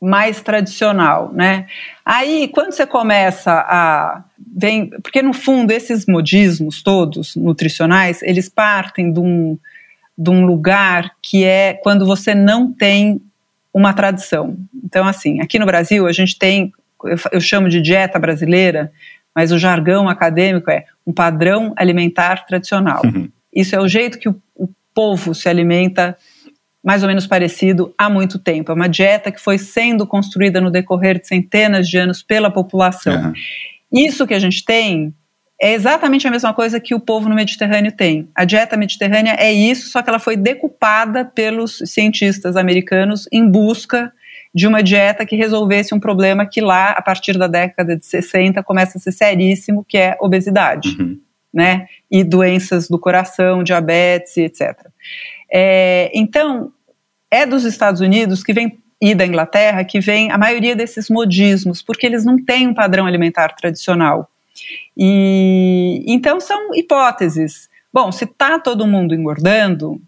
mais 0.00 0.40
tradicional, 0.40 1.30
né? 1.34 1.66
Aí, 2.02 2.48
quando 2.48 2.72
você 2.72 2.86
começa 2.86 3.52
a 3.52 4.24
vem, 4.56 4.90
porque 5.02 5.22
no 5.22 5.32
fundo 5.32 5.70
esses 5.70 6.06
modismos 6.06 6.82
todos 6.82 7.36
nutricionais, 7.36 8.22
eles 8.22 8.48
partem 8.48 9.12
de 9.12 9.20
um, 9.20 9.58
de 10.16 10.30
um 10.30 10.44
lugar 10.44 11.12
que 11.22 11.44
é 11.44 11.74
quando 11.74 12.06
você 12.06 12.34
não 12.34 12.72
tem 12.72 13.20
uma 13.72 13.92
tradição. 13.92 14.56
Então, 14.84 15.06
assim, 15.06 15.40
aqui 15.40 15.58
no 15.58 15.66
Brasil 15.66 16.06
a 16.06 16.12
gente 16.12 16.38
tem, 16.38 16.72
eu, 17.04 17.16
eu 17.32 17.40
chamo 17.40 17.68
de 17.68 17.80
dieta 17.80 18.18
brasileira, 18.18 18.92
mas 19.34 19.52
o 19.52 19.58
jargão 19.58 20.08
acadêmico 20.08 20.70
é 20.70 20.84
um 21.06 21.12
padrão 21.12 21.72
alimentar 21.76 22.44
tradicional. 22.46 23.02
Uhum. 23.04 23.28
Isso 23.54 23.74
é 23.74 23.80
o 23.80 23.88
jeito 23.88 24.18
que 24.18 24.28
o, 24.28 24.40
o 24.56 24.68
povo 24.92 25.34
se 25.34 25.48
alimenta 25.48 26.16
mais 26.82 27.02
ou 27.02 27.08
menos 27.08 27.26
parecido 27.26 27.94
há 27.98 28.08
muito 28.08 28.38
tempo. 28.38 28.72
É 28.72 28.74
uma 28.74 28.88
dieta 28.88 29.30
que 29.30 29.40
foi 29.40 29.58
sendo 29.58 30.06
construída 30.06 30.60
no 30.60 30.70
decorrer 30.70 31.20
de 31.20 31.26
centenas 31.26 31.88
de 31.88 31.98
anos 31.98 32.22
pela 32.22 32.50
população. 32.50 33.26
Uhum. 33.26 33.32
Isso 33.92 34.26
que 34.26 34.34
a 34.34 34.38
gente 34.38 34.64
tem 34.64 35.14
é 35.60 35.72
exatamente 35.72 36.26
a 36.26 36.30
mesma 36.30 36.54
coisa 36.54 36.78
que 36.78 36.94
o 36.94 37.00
povo 37.00 37.28
no 37.28 37.34
Mediterrâneo 37.34 37.90
tem. 37.90 38.28
A 38.34 38.44
dieta 38.44 38.76
mediterrânea 38.76 39.34
é 39.38 39.52
isso, 39.52 39.90
só 39.90 40.00
que 40.02 40.08
ela 40.08 40.20
foi 40.20 40.36
decupada 40.36 41.24
pelos 41.24 41.82
cientistas 41.84 42.56
americanos 42.56 43.26
em 43.32 43.48
busca 43.48 44.12
de 44.54 44.66
uma 44.66 44.82
dieta 44.82 45.26
que 45.26 45.36
resolvesse 45.36 45.94
um 45.94 46.00
problema 46.00 46.46
que 46.46 46.60
lá, 46.60 46.90
a 46.90 47.02
partir 47.02 47.36
da 47.36 47.48
década 47.48 47.96
de 47.96 48.06
60, 48.06 48.62
começa 48.62 48.98
a 48.98 49.00
ser 49.00 49.12
seríssimo, 49.12 49.84
que 49.86 49.98
é 49.98 50.16
obesidade, 50.20 50.96
uhum. 50.98 51.18
né? 51.52 51.86
E 52.10 52.22
doenças 52.22 52.88
do 52.88 52.98
coração, 52.98 53.62
diabetes, 53.62 54.36
etc. 54.36 54.86
É, 55.52 56.10
então, 56.14 56.72
é 57.30 57.44
dos 57.44 57.64
Estados 57.64 58.00
Unidos 58.00 58.42
que 58.42 58.52
vem 58.52 58.78
e 59.00 59.14
da 59.14 59.24
Inglaterra 59.26 59.84
que 59.84 60.00
vem 60.00 60.30
a 60.30 60.38
maioria 60.38 60.74
desses 60.74 61.08
modismos, 61.08 61.82
porque 61.82 62.06
eles 62.06 62.24
não 62.24 62.42
têm 62.42 62.66
um 62.66 62.74
padrão 62.74 63.06
alimentar 63.06 63.54
tradicional. 63.54 64.28
E 64.96 66.04
então 66.06 66.40
são 66.40 66.74
hipóteses. 66.74 67.68
Bom, 67.92 68.10
se 68.10 68.24
está 68.24 68.58
todo 68.58 68.86
mundo 68.86 69.14
engordando, 69.14 70.00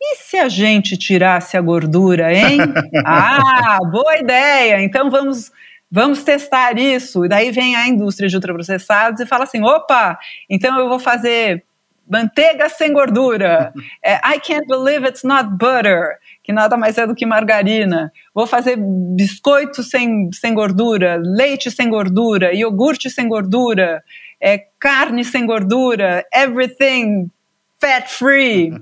e 0.00 0.16
se 0.16 0.38
a 0.38 0.48
gente 0.48 0.96
tirasse 0.96 1.56
a 1.56 1.60
gordura, 1.60 2.32
hein? 2.32 2.58
ah, 3.04 3.78
boa 3.90 4.16
ideia! 4.16 4.82
Então 4.82 5.10
vamos 5.10 5.52
vamos 5.90 6.22
testar 6.22 6.78
isso. 6.78 7.24
E 7.24 7.28
daí 7.28 7.50
vem 7.50 7.76
a 7.76 7.86
indústria 7.86 8.28
de 8.28 8.34
ultraprocessados 8.34 9.20
e 9.20 9.26
fala 9.26 9.44
assim: 9.44 9.62
opa, 9.62 10.18
então 10.48 10.78
eu 10.78 10.88
vou 10.88 10.98
fazer 10.98 11.64
manteiga 12.08 12.68
sem 12.68 12.92
gordura. 12.92 13.72
É, 14.02 14.14
I 14.24 14.40
can't 14.40 14.66
believe 14.66 15.06
it's 15.06 15.22
not 15.22 15.50
butter, 15.58 16.18
que 16.50 16.52
nada 16.52 16.76
mais 16.76 16.98
é 16.98 17.06
do 17.06 17.14
que 17.14 17.24
margarina. 17.24 18.12
Vou 18.34 18.44
fazer 18.44 18.76
biscoito 18.76 19.84
sem, 19.84 20.28
sem 20.32 20.52
gordura, 20.52 21.16
leite 21.16 21.70
sem 21.70 21.88
gordura, 21.88 22.52
iogurte 22.52 23.08
sem 23.08 23.28
gordura, 23.28 24.02
é, 24.40 24.58
carne 24.80 25.24
sem 25.24 25.46
gordura, 25.46 26.26
everything 26.34 27.30
fat 27.78 28.08
free. 28.08 28.74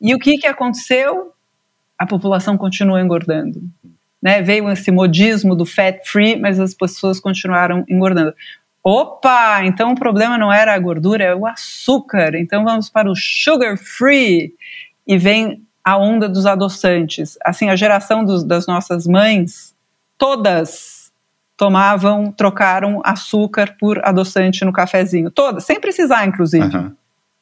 E 0.00 0.14
o 0.14 0.18
que, 0.18 0.36
que 0.36 0.46
aconteceu? 0.46 1.32
A 1.98 2.04
população 2.04 2.58
continua 2.58 3.00
engordando. 3.00 3.62
Né? 4.20 4.42
Veio 4.42 4.70
esse 4.70 4.90
modismo 4.90 5.56
do 5.56 5.64
fat 5.64 6.00
free, 6.04 6.36
mas 6.36 6.60
as 6.60 6.74
pessoas 6.74 7.18
continuaram 7.18 7.86
engordando. 7.88 8.34
Opa, 8.82 9.64
então 9.64 9.92
o 9.92 9.98
problema 9.98 10.36
não 10.36 10.52
era 10.52 10.74
a 10.74 10.78
gordura, 10.78 11.24
é 11.24 11.34
o 11.34 11.46
açúcar. 11.46 12.34
Então 12.36 12.64
vamos 12.64 12.90
para 12.90 13.10
o 13.10 13.16
sugar 13.16 13.78
free. 13.78 14.52
E 15.06 15.16
vem 15.16 15.63
a 15.84 15.98
onda 15.98 16.28
dos 16.28 16.46
adoçantes. 16.46 17.36
Assim, 17.44 17.68
a 17.68 17.76
geração 17.76 18.24
dos, 18.24 18.42
das 18.42 18.66
nossas 18.66 19.06
mães, 19.06 19.74
todas 20.16 21.12
tomavam, 21.56 22.32
trocaram 22.32 23.00
açúcar 23.04 23.76
por 23.78 24.00
adoçante 24.04 24.64
no 24.64 24.72
cafezinho. 24.72 25.30
Todas, 25.30 25.64
sem 25.64 25.78
precisar, 25.78 26.26
inclusive. 26.26 26.76
Uhum. 26.76 26.92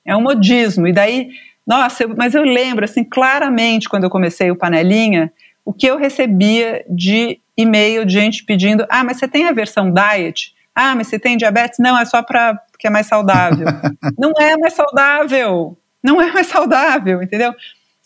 É 0.05 0.17
um 0.17 0.21
modismo. 0.21 0.87
E 0.87 0.93
daí, 0.93 1.31
nossa, 1.67 2.03
eu, 2.03 2.15
mas 2.17 2.35
eu 2.35 2.43
lembro, 2.43 2.85
assim, 2.85 3.05
claramente, 3.05 3.89
quando 3.89 4.05
eu 4.05 4.11
comecei 4.11 4.51
o 4.51 4.57
Panelinha, 4.57 5.33
o 5.65 5.73
que 5.73 5.87
eu 5.87 5.97
recebia 5.97 6.85
de 6.89 7.39
e-mail 7.57 8.05
de 8.05 8.13
gente 8.13 8.45
pedindo: 8.45 8.85
ah, 8.89 9.05
mas 9.05 9.19
você 9.19 9.29
tem 9.29 9.47
a 9.47 9.53
versão 9.53 9.93
diet? 9.93 10.53
Ah, 10.75 10.95
mas 10.95 11.07
você 11.07 11.19
tem 11.19 11.37
diabetes? 11.37 11.79
Não, 11.79 11.99
é 11.99 12.05
só 12.05 12.23
para 12.23 12.61
que 12.79 12.87
é 12.87 12.91
mais 12.91 13.07
saudável. 13.07 13.67
não 14.19 14.33
é 14.41 14.57
mais 14.57 14.75
saudável. 14.75 15.79
Não 16.03 16.21
é 16.21 16.33
mais 16.33 16.49
saudável, 16.49 17.23
entendeu? 17.23 17.55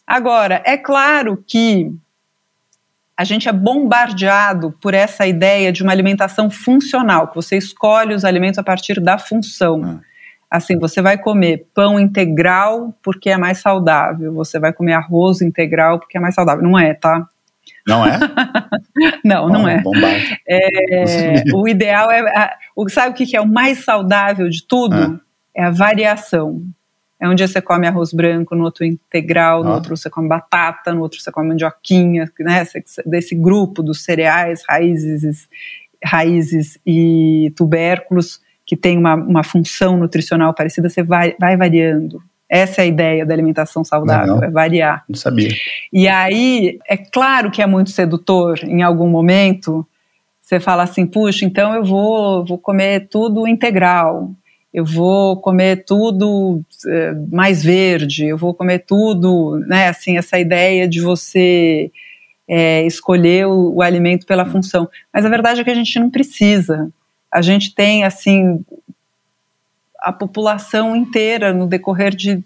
Agora, 0.07 0.63
é 0.65 0.77
claro 0.77 1.43
que 1.47 1.91
a 3.17 3.25
gente 3.25 3.49
é 3.49 3.53
bombardeado 3.53 4.73
por 4.81 4.93
essa 4.93 5.27
ideia 5.27 5.73
de 5.73 5.83
uma 5.83 5.91
alimentação 5.91 6.51
funcional, 6.51 7.29
que 7.29 7.35
você 7.35 7.57
escolhe 7.57 8.15
os 8.15 8.25
alimentos 8.25 8.59
a 8.59 8.63
partir 8.63 9.01
da 9.01 9.17
função. 9.17 9.81
Hum. 9.81 10.01
Assim, 10.51 10.79
você 10.79 11.03
vai 11.03 11.19
comer 11.19 11.67
pão 11.75 11.99
integral 11.99 12.95
porque 13.03 13.31
é 13.31 13.37
mais 13.37 13.59
saudável, 13.59 14.33
você 14.33 14.61
vai 14.61 14.73
comer 14.73 14.93
arroz 14.93 15.41
integral 15.41 15.99
porque 15.99 16.19
é 16.19 16.21
mais 16.21 16.35
saudável. 16.35 16.63
Não 16.63 16.79
é, 16.79 16.95
tá? 16.95 17.27
Não 17.87 18.05
é? 18.05 18.19
não, 19.25 19.49
não 19.49 19.69
é. 19.69 19.83
é 20.49 21.45
o 21.55 21.67
ideal 21.67 22.11
é. 22.11 22.21
A, 22.37 22.57
o, 22.77 22.89
sabe 22.89 23.11
o 23.11 23.15
que, 23.15 23.37
é 23.37 23.41
o 23.41 23.47
mais 23.47 23.85
saudável 23.85 24.49
de 24.49 24.63
tudo? 24.67 24.95
Ah. 24.95 25.21
É 25.55 25.65
a 25.65 25.71
variação. 25.71 26.63
É 27.19 27.29
um 27.29 27.35
dia 27.35 27.49
você 27.49 27.63
come 27.63 27.87
arroz 27.87 28.13
branco, 28.13 28.55
no 28.55 28.65
outro 28.65 28.85
integral, 28.85 29.65
no 29.65 29.73
outro 29.73 29.97
você 29.97 30.11
come 30.11 30.29
batata, 30.29 30.93
no 30.93 31.01
outro 31.01 31.21
você 31.21 31.33
come 31.33 31.49
mandioquinha, 31.49 32.31
né? 32.41 32.67
Desse 33.07 33.35
grupo 33.35 33.83
dos 33.83 34.05
cereais, 34.05 34.63
raízes, 34.69 35.49
raízes 36.05 36.79
e 36.87 37.53
tubérculos 37.57 38.41
que 38.67 38.77
tem 38.77 38.99
uma, 38.99 39.15
uma 39.15 39.45
função 39.45 39.97
nutricional 39.97 40.53
parecida, 40.53 40.89
você 40.89 41.03
vai, 41.03 41.35
vai 41.39 41.57
variando. 41.57 42.21
Essa 42.49 42.83
é 42.83 42.85
a 42.85 42.87
ideia 42.87 43.25
da 43.25 43.33
alimentação 43.33 43.85
saudável, 43.85 44.35
Legal. 44.35 44.49
é 44.49 44.51
variar. 44.51 45.05
Não 45.09 45.17
sabia. 45.17 45.51
E 45.93 46.07
aí, 46.07 46.79
é 46.89 46.97
claro 46.97 47.51
que 47.51 47.63
é 47.63 47.67
muito 47.67 47.91
sedutor 47.91 48.59
em 48.63 48.83
algum 48.83 49.09
momento. 49.09 49.87
Você 50.41 50.61
fala 50.61 50.83
assim, 50.83 51.07
puxa, 51.07 51.45
então 51.45 51.75
eu 51.75 51.85
vou, 51.85 52.45
vou 52.45 52.59
comer 52.59 53.09
tudo 53.09 53.47
integral 53.49 54.33
eu 54.73 54.85
vou 54.85 55.41
comer 55.41 55.85
tudo 55.85 56.63
é, 56.87 57.13
mais 57.31 57.63
verde, 57.63 58.27
eu 58.27 58.37
vou 58.37 58.53
comer 58.53 58.81
tudo, 58.81 59.59
né? 59.67 59.89
Assim, 59.89 60.19
essa 60.19 60.39
ideia 60.39 60.87
de 60.87 61.01
você 61.01 61.91
é, 62.49 62.85
escolher 62.85 63.47
o, 63.47 63.75
o, 63.77 63.83
alimento 63.83 64.27
pela 64.27 64.47
função. 64.47 64.89
Mas 65.13 65.25
a 65.25 65.29
verdade 65.29 65.61
é 65.61 65.65
que 65.65 65.71
a 65.71 65.75
gente 65.75 65.99
não 65.99 66.11
precisa. 66.11 66.91
A 67.33 67.43
gente 67.43 67.75
tem, 67.75 68.05
assim, 68.05 68.65
a 70.01 70.13
população 70.13 70.95
inteira 70.95 71.53
no 71.53 71.67
decorrer 71.67 72.15
de 72.15 72.43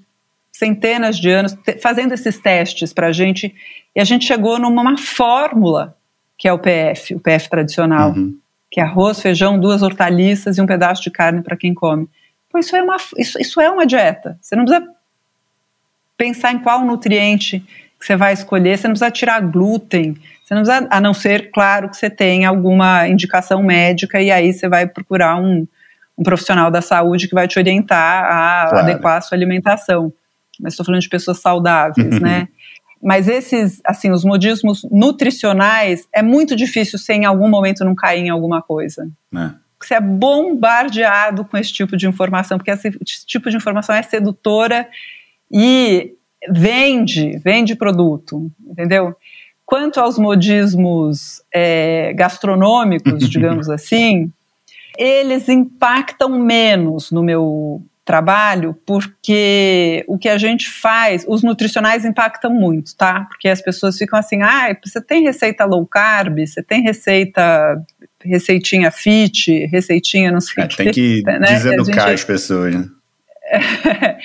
centenas 0.53 1.19
de 1.19 1.31
anos 1.31 1.57
fazendo 1.81 2.13
esses 2.13 2.39
testes 2.39 2.93
para 2.93 3.09
a 3.09 3.13
gente 3.13 3.55
e 3.95 4.01
a 4.01 4.05
gente 4.05 4.27
chegou 4.27 4.59
numa 4.59 4.97
fórmula 4.99 5.97
que 6.37 6.49
é 6.49 6.53
o 6.53 6.59
PF, 6.59 7.15
o 7.15 7.21
PF 7.21 7.51
tradicional, 7.51 8.13
uhum. 8.13 8.35
Que 8.71 8.81
é 8.81 8.85
arroz, 8.85 9.21
feijão, 9.21 9.59
duas 9.59 9.83
hortaliças 9.83 10.57
e 10.57 10.61
um 10.63 10.67
pedaço 10.67 11.03
de 11.03 11.11
carne 11.11 11.43
para 11.43 11.57
quem 11.57 11.75
come. 11.75 12.09
Pô, 12.49 12.59
isso 12.59 12.75
é 12.77 12.83
uma, 12.83 12.97
isso, 13.19 13.41
isso 13.41 13.61
é 13.61 13.69
uma 13.69 13.87
dieta. 13.87 14.39
Você 14.41 14.55
não 14.55 14.65
precisa 14.65 14.87
pensar 16.17 16.53
em 16.53 16.59
qual 16.59 16.85
nutriente 16.85 17.61
que 17.99 18.07
você 18.07 18.17
vai 18.17 18.33
escolher, 18.33 18.79
você 18.79 18.87
não 18.87 18.93
precisa 18.93 19.11
tirar 19.11 19.41
glúten, 19.41 20.17
você 20.43 20.55
não 20.55 20.63
precisa, 20.63 20.89
a 20.91 21.01
não 21.01 21.13
ser, 21.13 21.51
claro, 21.51 21.89
que 21.89 21.97
você 21.97 22.09
tenha 22.09 22.49
alguma 22.49 23.09
indicação 23.09 23.63
médica 23.63 24.21
e 24.21 24.31
aí 24.31 24.53
você 24.53 24.69
vai 24.69 24.87
procurar 24.87 25.37
um, 25.37 25.67
um 26.17 26.23
profissional 26.23 26.71
da 26.71 26.81
saúde 26.81 27.29
que 27.29 27.35
vai 27.35 27.49
te 27.49 27.59
orientar 27.59 28.25
a 28.25 28.71
claro. 28.71 28.79
adequar 28.87 29.19
a 29.19 29.21
sua 29.21 29.37
alimentação. 29.37 30.13
Mas 30.61 30.75
estou 30.75 30.85
falando 30.85 31.01
de 31.01 31.09
pessoas 31.09 31.41
saudáveis, 31.41 32.21
né? 32.21 32.49
Mas 33.03 33.29
esses, 33.29 33.81
assim, 33.85 34.11
os 34.11 34.25
modismos 34.25 34.87
nutricionais 34.91 36.07
é 36.13 36.23
muito 36.23 36.55
difícil 36.55 36.99
você 36.99 37.15
em 37.15 37.25
algum 37.25 37.49
momento 37.49 37.85
não 37.85 37.95
cair 37.95 38.21
em 38.21 38.29
alguma 38.29 38.61
coisa. 38.61 39.09
É 39.35 39.71
você 39.81 39.95
é 39.95 40.01
bombardeado 40.01 41.45
com 41.45 41.57
esse 41.57 41.73
tipo 41.73 41.97
de 41.97 42.07
informação, 42.07 42.59
porque 42.59 42.71
esse 42.71 42.91
tipo 43.27 43.49
de 43.51 43.57
informação 43.57 43.95
é 43.95 44.03
sedutora 44.03 44.87
e 45.51 46.15
vende, 46.49 47.39
vende 47.39 47.75
produto, 47.75 48.51
entendeu? 48.69 49.17
Quanto 49.65 50.01
aos 50.01 50.19
modismos 50.19 51.43
é, 51.53 52.13
gastronômicos, 52.13 53.27
digamos 53.31 53.71
assim, 53.71 54.31
eles 54.99 55.49
impactam 55.49 56.39
menos 56.39 57.11
no 57.11 57.23
meu 57.23 57.83
trabalho, 58.11 58.77
porque 58.85 60.05
o 60.09 60.19
que 60.19 60.29
a 60.29 60.37
gente 60.37 60.69
faz, 60.69 61.25
os 61.29 61.45
nutricionais 61.45 62.05
impactam 62.05 62.53
muito, 62.53 62.97
tá? 62.97 63.25
Porque 63.29 63.47
as 63.49 63.63
pessoas 63.63 63.97
ficam 63.97 64.19
assim, 64.19 64.43
ah, 64.43 64.77
você 64.85 65.01
tem 65.01 65.23
receita 65.23 65.65
low 65.65 65.87
carb, 65.87 66.41
você 66.41 66.61
tem 66.61 66.83
receita 66.83 67.81
receitinha 68.21 68.91
fit, 68.91 69.65
receitinha 69.67 70.33
não 70.33 70.41
sei 70.41 70.65
é, 70.65 70.67
o 70.67 70.69
que. 70.69 70.77
Tem 70.77 70.93
que 70.93 71.23
né? 71.23 71.39
deseducar 71.39 72.09
gente, 72.09 72.15
as 72.15 72.25
pessoas, 72.25 72.75
né? 72.75 72.89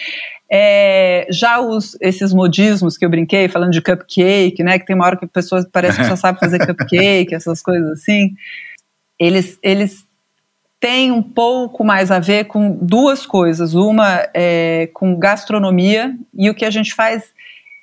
É, 0.48 1.26
já 1.32 1.60
os, 1.60 1.98
esses 2.00 2.32
modismos 2.32 3.00
que 3.00 3.04
eu 3.04 3.10
brinquei, 3.10 3.48
falando 3.48 3.72
de 3.72 3.82
cupcake, 3.82 4.64
né, 4.64 4.78
que 4.78 4.86
tem 4.86 4.96
uma 4.96 5.04
hora 5.04 5.18
que 5.18 5.26
a 5.26 5.28
pessoa 5.28 5.68
parece 5.74 5.98
que 5.98 6.06
só 6.06 6.16
sabe 6.16 6.40
fazer 6.40 6.60
cupcake, 6.68 7.34
essas 7.34 7.64
coisas 7.64 7.94
assim, 7.94 8.36
eles, 9.20 9.58
eles 9.64 10.06
têm 10.86 11.12
um 11.12 11.24
pouco 11.24 11.84
mais 11.84 12.12
a 12.12 12.20
ver 12.20 12.46
com 12.46 12.78
duas 12.80 13.26
coisas. 13.26 13.74
Uma 13.74 14.30
é 14.36 14.88
com 14.94 15.18
gastronomia, 15.18 16.14
e 16.32 16.48
o 16.48 16.54
que 16.54 16.64
a 16.64 16.70
gente 16.70 16.94
faz 16.94 17.34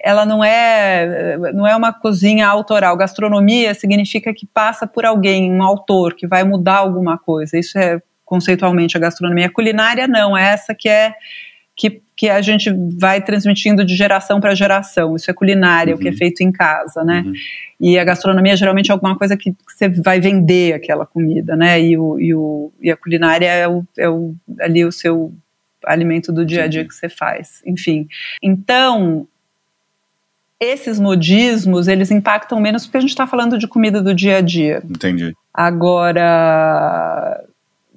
ela 0.05 0.25
não 0.25 0.43
é, 0.43 1.37
não 1.53 1.67
é 1.67 1.75
uma 1.75 1.93
cozinha 1.93 2.47
autoral. 2.47 2.97
Gastronomia 2.97 3.75
significa 3.75 4.33
que 4.33 4.47
passa 4.47 4.87
por 4.87 5.05
alguém, 5.05 5.53
um 5.53 5.63
autor, 5.65 6.15
que 6.15 6.29
vai 6.29 6.45
mudar 6.45 6.77
alguma 6.77 7.19
coisa. 7.19 7.59
Isso 7.59 7.77
é 7.77 8.01
conceitualmente 8.25 8.97
a 8.97 9.01
gastronomia. 9.01 9.47
A 9.47 9.53
culinária 9.53 10.07
não, 10.07 10.37
é 10.37 10.53
essa 10.53 10.73
que 10.73 10.89
é 10.89 11.13
que, 11.77 12.03
que 12.23 12.31
a 12.31 12.41
gente 12.41 12.73
vai 13.01 13.21
transmitindo 13.21 13.85
de 13.85 13.97
geração 13.97 14.41
para 14.41 14.55
geração. 14.55 15.17
Isso 15.17 15.29
é 15.29 15.35
culinária, 15.35 15.93
uhum. 15.93 15.99
o 15.99 16.01
que 16.01 16.07
é 16.07 16.13
uhum. 16.13 16.17
feito 16.17 16.41
em 16.41 16.53
casa, 16.53 17.03
né? 17.03 17.25
Uhum. 17.27 17.33
E 17.81 17.99
a 17.99 18.05
gastronomia 18.05 18.55
geralmente 18.55 18.91
é 18.91 18.93
alguma 18.93 19.19
coisa 19.19 19.37
que, 19.37 19.51
que, 19.51 19.59
você 19.67 19.89
vai 19.89 20.21
vender 20.21 20.73
aquela 20.73 21.05
comida, 21.05 21.57
né? 21.57 21.83
E, 21.83 21.99
o, 21.99 22.21
e, 22.21 22.33
o, 22.33 22.73
e 22.81 22.93
a 22.93 22.97
culinária 22.97 23.49
é, 23.49 23.67
o, 23.67 23.85
é 23.99 24.09
o, 24.09 24.37
ali 24.61 24.85
o 24.85 24.93
seu 24.93 25.35
alimento 25.85 26.31
do 26.31 26.47
dia 26.47 26.63
a 26.63 26.67
dia 26.69 26.87
que 26.87 26.95
você 26.95 27.09
faz. 27.09 27.61
Enfim. 27.67 28.07
Então, 28.41 29.27
esses 30.61 31.01
modismos, 31.01 31.89
eles 31.89 32.13
impactam 32.13 32.61
menos 32.61 32.87
porque 32.87 32.99
a 32.99 33.01
gente 33.01 33.11
está 33.11 33.27
falando 33.27 33.59
de 33.59 33.67
comida 33.67 34.01
do 34.01 34.15
dia 34.15 34.37
a 34.37 34.41
dia. 34.41 34.81
Entendi. 34.89 35.35
Agora, 35.53 37.43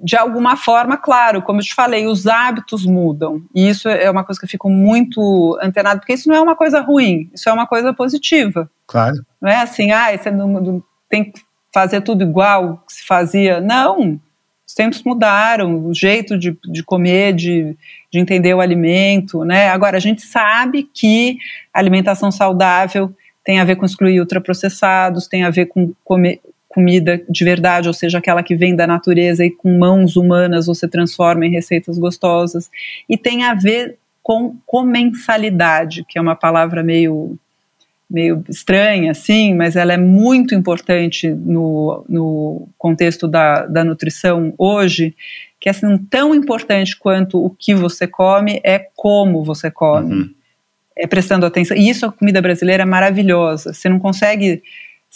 de 0.02 0.16
alguma 0.16 0.56
forma, 0.56 0.96
claro, 0.96 1.42
como 1.42 1.60
eu 1.60 1.64
te 1.64 1.74
falei, 1.74 2.06
os 2.06 2.26
hábitos 2.26 2.84
mudam. 2.84 3.42
E 3.54 3.68
isso 3.68 3.88
é 3.88 4.10
uma 4.10 4.24
coisa 4.24 4.38
que 4.38 4.44
eu 4.44 4.50
fico 4.50 4.68
muito 4.68 5.58
antenado, 5.62 6.00
porque 6.00 6.12
isso 6.12 6.28
não 6.28 6.36
é 6.36 6.40
uma 6.40 6.54
coisa 6.54 6.80
ruim, 6.80 7.30
isso 7.32 7.48
é 7.48 7.52
uma 7.52 7.66
coisa 7.66 7.92
positiva. 7.94 8.70
Claro. 8.86 9.24
Não 9.40 9.50
é 9.50 9.56
assim, 9.56 9.92
ah, 9.92 10.16
você 10.16 10.30
não, 10.30 10.48
não 10.48 10.82
tem 11.08 11.24
que 11.24 11.40
fazer 11.72 12.00
tudo 12.02 12.22
igual 12.22 12.82
que 12.86 12.92
se 12.92 13.06
fazia. 13.06 13.60
Não, 13.60 14.20
os 14.66 14.74
tempos 14.74 15.02
mudaram, 15.02 15.86
o 15.86 15.94
jeito 15.94 16.38
de, 16.38 16.58
de 16.64 16.82
comer, 16.82 17.32
de, 17.32 17.76
de 18.12 18.18
entender 18.18 18.52
o 18.54 18.60
alimento, 18.60 19.44
né? 19.44 19.68
Agora, 19.70 19.96
a 19.96 20.00
gente 20.00 20.22
sabe 20.22 20.82
que 20.82 21.38
alimentação 21.72 22.30
saudável 22.30 23.14
tem 23.44 23.60
a 23.60 23.64
ver 23.64 23.76
com 23.76 23.86
excluir 23.86 24.20
ultraprocessados, 24.20 25.28
tem 25.28 25.44
a 25.44 25.50
ver 25.50 25.66
com 25.66 25.92
comer 26.04 26.40
comida 26.76 27.22
de 27.26 27.42
verdade, 27.42 27.88
ou 27.88 27.94
seja, 27.94 28.18
aquela 28.18 28.42
que 28.42 28.54
vem 28.54 28.76
da 28.76 28.86
natureza 28.86 29.42
e 29.42 29.50
com 29.50 29.78
mãos 29.78 30.14
humanas 30.14 30.66
você 30.66 30.86
transforma 30.86 31.46
em 31.46 31.50
receitas 31.50 31.98
gostosas, 31.98 32.70
e 33.08 33.16
tem 33.16 33.44
a 33.44 33.54
ver 33.54 33.96
com 34.22 34.54
comensalidade, 34.66 36.04
que 36.06 36.18
é 36.18 36.20
uma 36.20 36.36
palavra 36.36 36.82
meio 36.82 37.38
meio 38.08 38.44
estranha, 38.48 39.10
assim, 39.10 39.52
mas 39.52 39.74
ela 39.74 39.92
é 39.92 39.96
muito 39.96 40.54
importante 40.54 41.28
no, 41.28 42.04
no 42.08 42.68
contexto 42.78 43.26
da, 43.26 43.66
da 43.66 43.82
nutrição 43.82 44.54
hoje, 44.56 45.12
que 45.58 45.68
é 45.68 45.72
assim, 45.72 45.98
tão 46.08 46.32
importante 46.32 46.96
quanto 46.96 47.44
o 47.44 47.50
que 47.50 47.74
você 47.74 48.06
come 48.06 48.60
é 48.62 48.78
como 48.94 49.42
você 49.42 49.72
come. 49.72 50.14
Uhum. 50.14 50.34
É 50.96 51.04
prestando 51.04 51.46
atenção. 51.46 51.76
E 51.76 51.88
isso 51.88 52.06
a 52.06 52.12
comida 52.12 52.40
brasileira 52.40 52.84
é 52.84 52.86
maravilhosa. 52.86 53.74
Você 53.74 53.88
não 53.88 53.98
consegue 53.98 54.62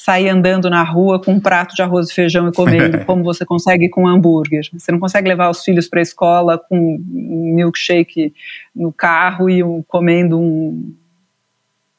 sair 0.02 0.30
andando 0.30 0.70
na 0.70 0.82
rua 0.82 1.20
com 1.20 1.32
um 1.32 1.40
prato 1.40 1.74
de 1.74 1.82
arroz 1.82 2.08
e 2.08 2.14
feijão 2.14 2.48
e 2.48 2.52
comendo, 2.52 3.00
como 3.04 3.22
você 3.22 3.44
consegue 3.44 3.90
com 3.90 4.04
um 4.04 4.08
hambúrguer. 4.08 4.62
Você 4.72 4.90
não 4.90 4.98
consegue 4.98 5.28
levar 5.28 5.50
os 5.50 5.62
filhos 5.62 5.88
para 5.88 6.00
a 6.00 6.02
escola 6.02 6.56
com 6.56 6.94
um 6.94 7.52
milkshake 7.54 8.32
no 8.74 8.90
carro 8.90 9.50
e 9.50 9.62
um, 9.62 9.82
comendo 9.82 10.40
um 10.40 10.94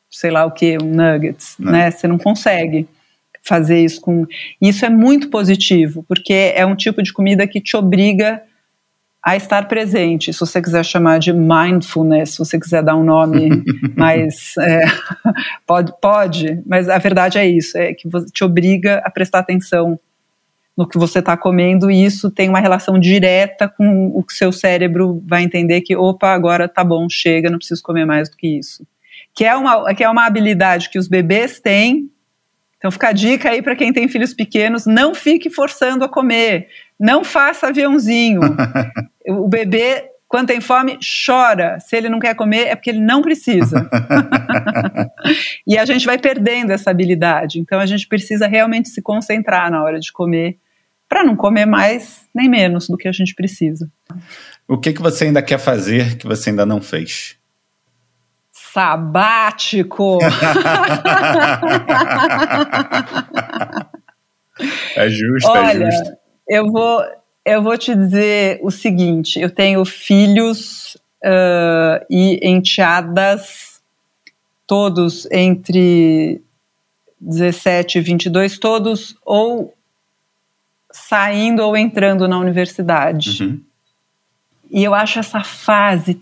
sei 0.10 0.32
lá 0.32 0.46
o 0.46 0.52
que, 0.52 0.80
um 0.82 0.96
nuggets, 0.96 1.56
não. 1.60 1.72
né? 1.72 1.92
Você 1.92 2.08
não 2.08 2.18
consegue 2.18 2.88
fazer 3.44 3.84
isso 3.84 4.02
com. 4.02 4.26
Isso 4.60 4.84
é 4.84 4.90
muito 4.90 5.30
positivo, 5.30 6.04
porque 6.08 6.54
é 6.56 6.66
um 6.66 6.76
tipo 6.76 7.04
de 7.04 7.14
comida 7.14 7.46
que 7.46 7.62
te 7.62 7.78
obriga 7.78 8.42
a 9.24 9.36
estar 9.36 9.68
presente. 9.68 10.34
Se 10.34 10.40
você 10.40 10.62
quiser 10.62 10.84
chamar 10.84 11.20
de 11.20 11.32
mindfulness, 11.32 12.32
se 12.32 12.40
você 12.40 12.60
quiser 12.60 12.84
dar 12.84 12.96
um 12.96 13.04
nome 13.04 13.64
mais. 13.96 14.56
É, 14.58 14.84
pode, 15.66 15.94
pode, 16.02 16.62
mas 16.66 16.90
a 16.90 16.98
verdade 16.98 17.38
é 17.38 17.48
isso: 17.48 17.78
é 17.78 17.94
que 17.94 18.08
te 18.32 18.44
obriga 18.44 19.02
a 19.06 19.10
prestar 19.10 19.40
atenção 19.40 20.00
no 20.76 20.88
que 20.88 20.98
você 20.98 21.20
está 21.20 21.36
comendo 21.36 21.92
e 21.92 22.04
isso 22.04 22.32
tem 22.32 22.50
uma 22.50 22.60
relação 22.60 22.98
direta 22.98 23.68
com 23.68 24.08
o 24.08 24.24
que 24.24 24.34
seu 24.34 24.52
cérebro 24.52 25.22
vai 25.28 25.44
entender 25.44 25.82
que, 25.82 25.96
opa, 25.96 26.30
agora 26.30 26.68
tá 26.68 26.84
bom, 26.84 27.08
chega, 27.10 27.50
não 27.50 27.58
preciso 27.58 27.84
comer 27.84 28.06
mais 28.06 28.30
do 28.30 28.38
que 28.38 28.58
isso 28.58 28.86
que 29.34 29.46
é 29.46 29.56
uma, 29.56 29.94
que 29.94 30.04
é 30.04 30.10
uma 30.10 30.26
habilidade 30.26 30.90
que 30.90 31.00
os 31.00 31.08
bebês 31.08 31.60
têm. 31.60 32.10
Então 32.78 32.90
fica 32.90 33.10
a 33.10 33.12
dica 33.12 33.50
aí 33.50 33.62
para 33.62 33.76
quem 33.76 33.94
tem 33.94 34.08
filhos 34.08 34.34
pequenos, 34.34 34.86
não 34.86 35.14
fique 35.14 35.50
forçando 35.50 36.04
a 36.04 36.10
comer, 36.10 36.68
não 37.02 37.24
faça 37.24 37.68
aviãozinho. 37.68 38.42
o 39.28 39.48
bebê 39.48 40.12
quando 40.28 40.48
tem 40.48 40.62
fome, 40.62 40.98
chora. 41.26 41.78
Se 41.82 41.98
ele 41.98 42.08
não 42.08 42.20
quer 42.20 42.34
comer, 42.36 42.68
é 42.68 42.76
porque 42.76 42.90
ele 42.92 43.02
não 43.02 43.22
precisa. 43.22 43.90
e 45.68 45.78
a 45.78 45.84
gente 45.84 46.06
vai 46.06 46.18
perdendo 46.18 46.72
essa 46.72 46.90
habilidade. 46.90 47.60
Então 47.60 47.82
a 47.82 47.86
gente 47.86 48.08
precisa 48.08 48.48
realmente 48.48 48.88
se 48.88 49.02
concentrar 49.02 49.70
na 49.70 49.84
hora 49.84 50.00
de 50.00 50.10
comer, 50.14 50.58
para 51.10 51.22
não 51.22 51.36
comer 51.36 51.66
mais 51.66 52.22
nem 52.34 52.48
menos 52.48 52.88
do 52.88 52.96
que 52.96 53.10
a 53.10 53.12
gente 53.12 53.36
precisa. 53.36 53.92
O 54.66 54.78
que, 54.78 54.94
que 54.94 55.02
você 55.02 55.26
ainda 55.26 55.42
quer 55.42 55.60
fazer 55.60 56.16
que 56.16 56.26
você 56.26 56.50
ainda 56.52 56.66
não 56.66 56.80
fez? 56.80 57.36
Sabático! 58.54 60.20
é 64.96 65.10
justo, 65.10 65.50
é 65.50 65.60
Olha, 65.60 65.84
é 65.84 65.92
justo. 65.92 66.21
Eu 66.52 66.70
vou, 66.70 67.02
eu 67.46 67.64
vou 67.64 67.78
te 67.78 67.96
dizer 67.96 68.60
o 68.62 68.70
seguinte: 68.70 69.40
eu 69.40 69.50
tenho 69.50 69.86
filhos 69.86 70.98
uh, 71.24 72.06
e 72.10 72.46
enteadas, 72.46 73.82
todos 74.68 75.26
entre 75.32 76.42
17 77.22 78.00
e 78.00 78.02
22, 78.02 78.60
todos 78.60 79.16
ou 79.26 79.74
saindo 80.92 81.64
ou 81.64 81.78
entrando 81.78 82.28
na 82.28 82.38
universidade. 82.38 83.46
Uhum. 83.46 83.62
E 84.70 84.84
eu 84.84 84.94
acho 84.94 85.20
essa 85.20 85.46
fase 85.46 86.22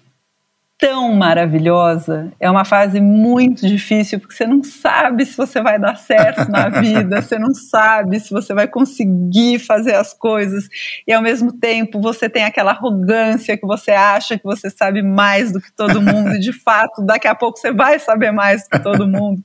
tão 0.80 1.14
maravilhosa. 1.14 2.32
É 2.40 2.50
uma 2.50 2.64
fase 2.64 3.02
muito 3.02 3.68
difícil, 3.68 4.18
porque 4.18 4.34
você 4.34 4.48
não 4.48 4.64
sabe 4.64 5.26
se 5.26 5.36
você 5.36 5.62
vai 5.62 5.78
dar 5.78 5.98
certo 5.98 6.50
na 6.50 6.70
vida, 6.80 7.22
você 7.22 7.38
não 7.38 7.54
sabe 7.54 8.18
se 8.22 8.32
você 8.32 8.54
vai 8.54 8.66
conseguir 8.66 9.60
fazer 9.60 9.96
as 9.96 10.14
coisas, 10.14 10.70
e 11.06 11.12
ao 11.12 11.22
mesmo 11.22 11.52
tempo 11.52 12.00
você 12.00 12.30
tem 12.30 12.46
aquela 12.46 12.72
arrogância 12.72 13.58
que 13.58 13.68
você 13.68 13.92
acha 13.92 14.38
que 14.38 14.46
você 14.46 14.70
sabe 14.70 15.02
mais 15.02 15.52
do 15.52 15.60
que 15.60 15.72
todo 15.74 16.02
mundo, 16.02 16.36
e 16.36 16.40
de 16.40 16.54
fato, 16.64 17.06
daqui 17.06 17.28
a 17.28 17.36
pouco 17.36 17.60
você 17.60 17.74
vai 17.74 18.00
saber 18.00 18.32
mais 18.32 18.64
do 18.64 18.70
que 18.70 18.80
todo 18.80 19.06
mundo. 19.06 19.44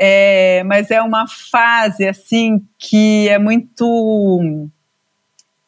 É, 0.00 0.62
mas 0.64 0.92
é 0.92 1.02
uma 1.02 1.26
fase 1.26 2.06
assim 2.06 2.64
que 2.78 3.28
é 3.28 3.36
muito 3.40 4.70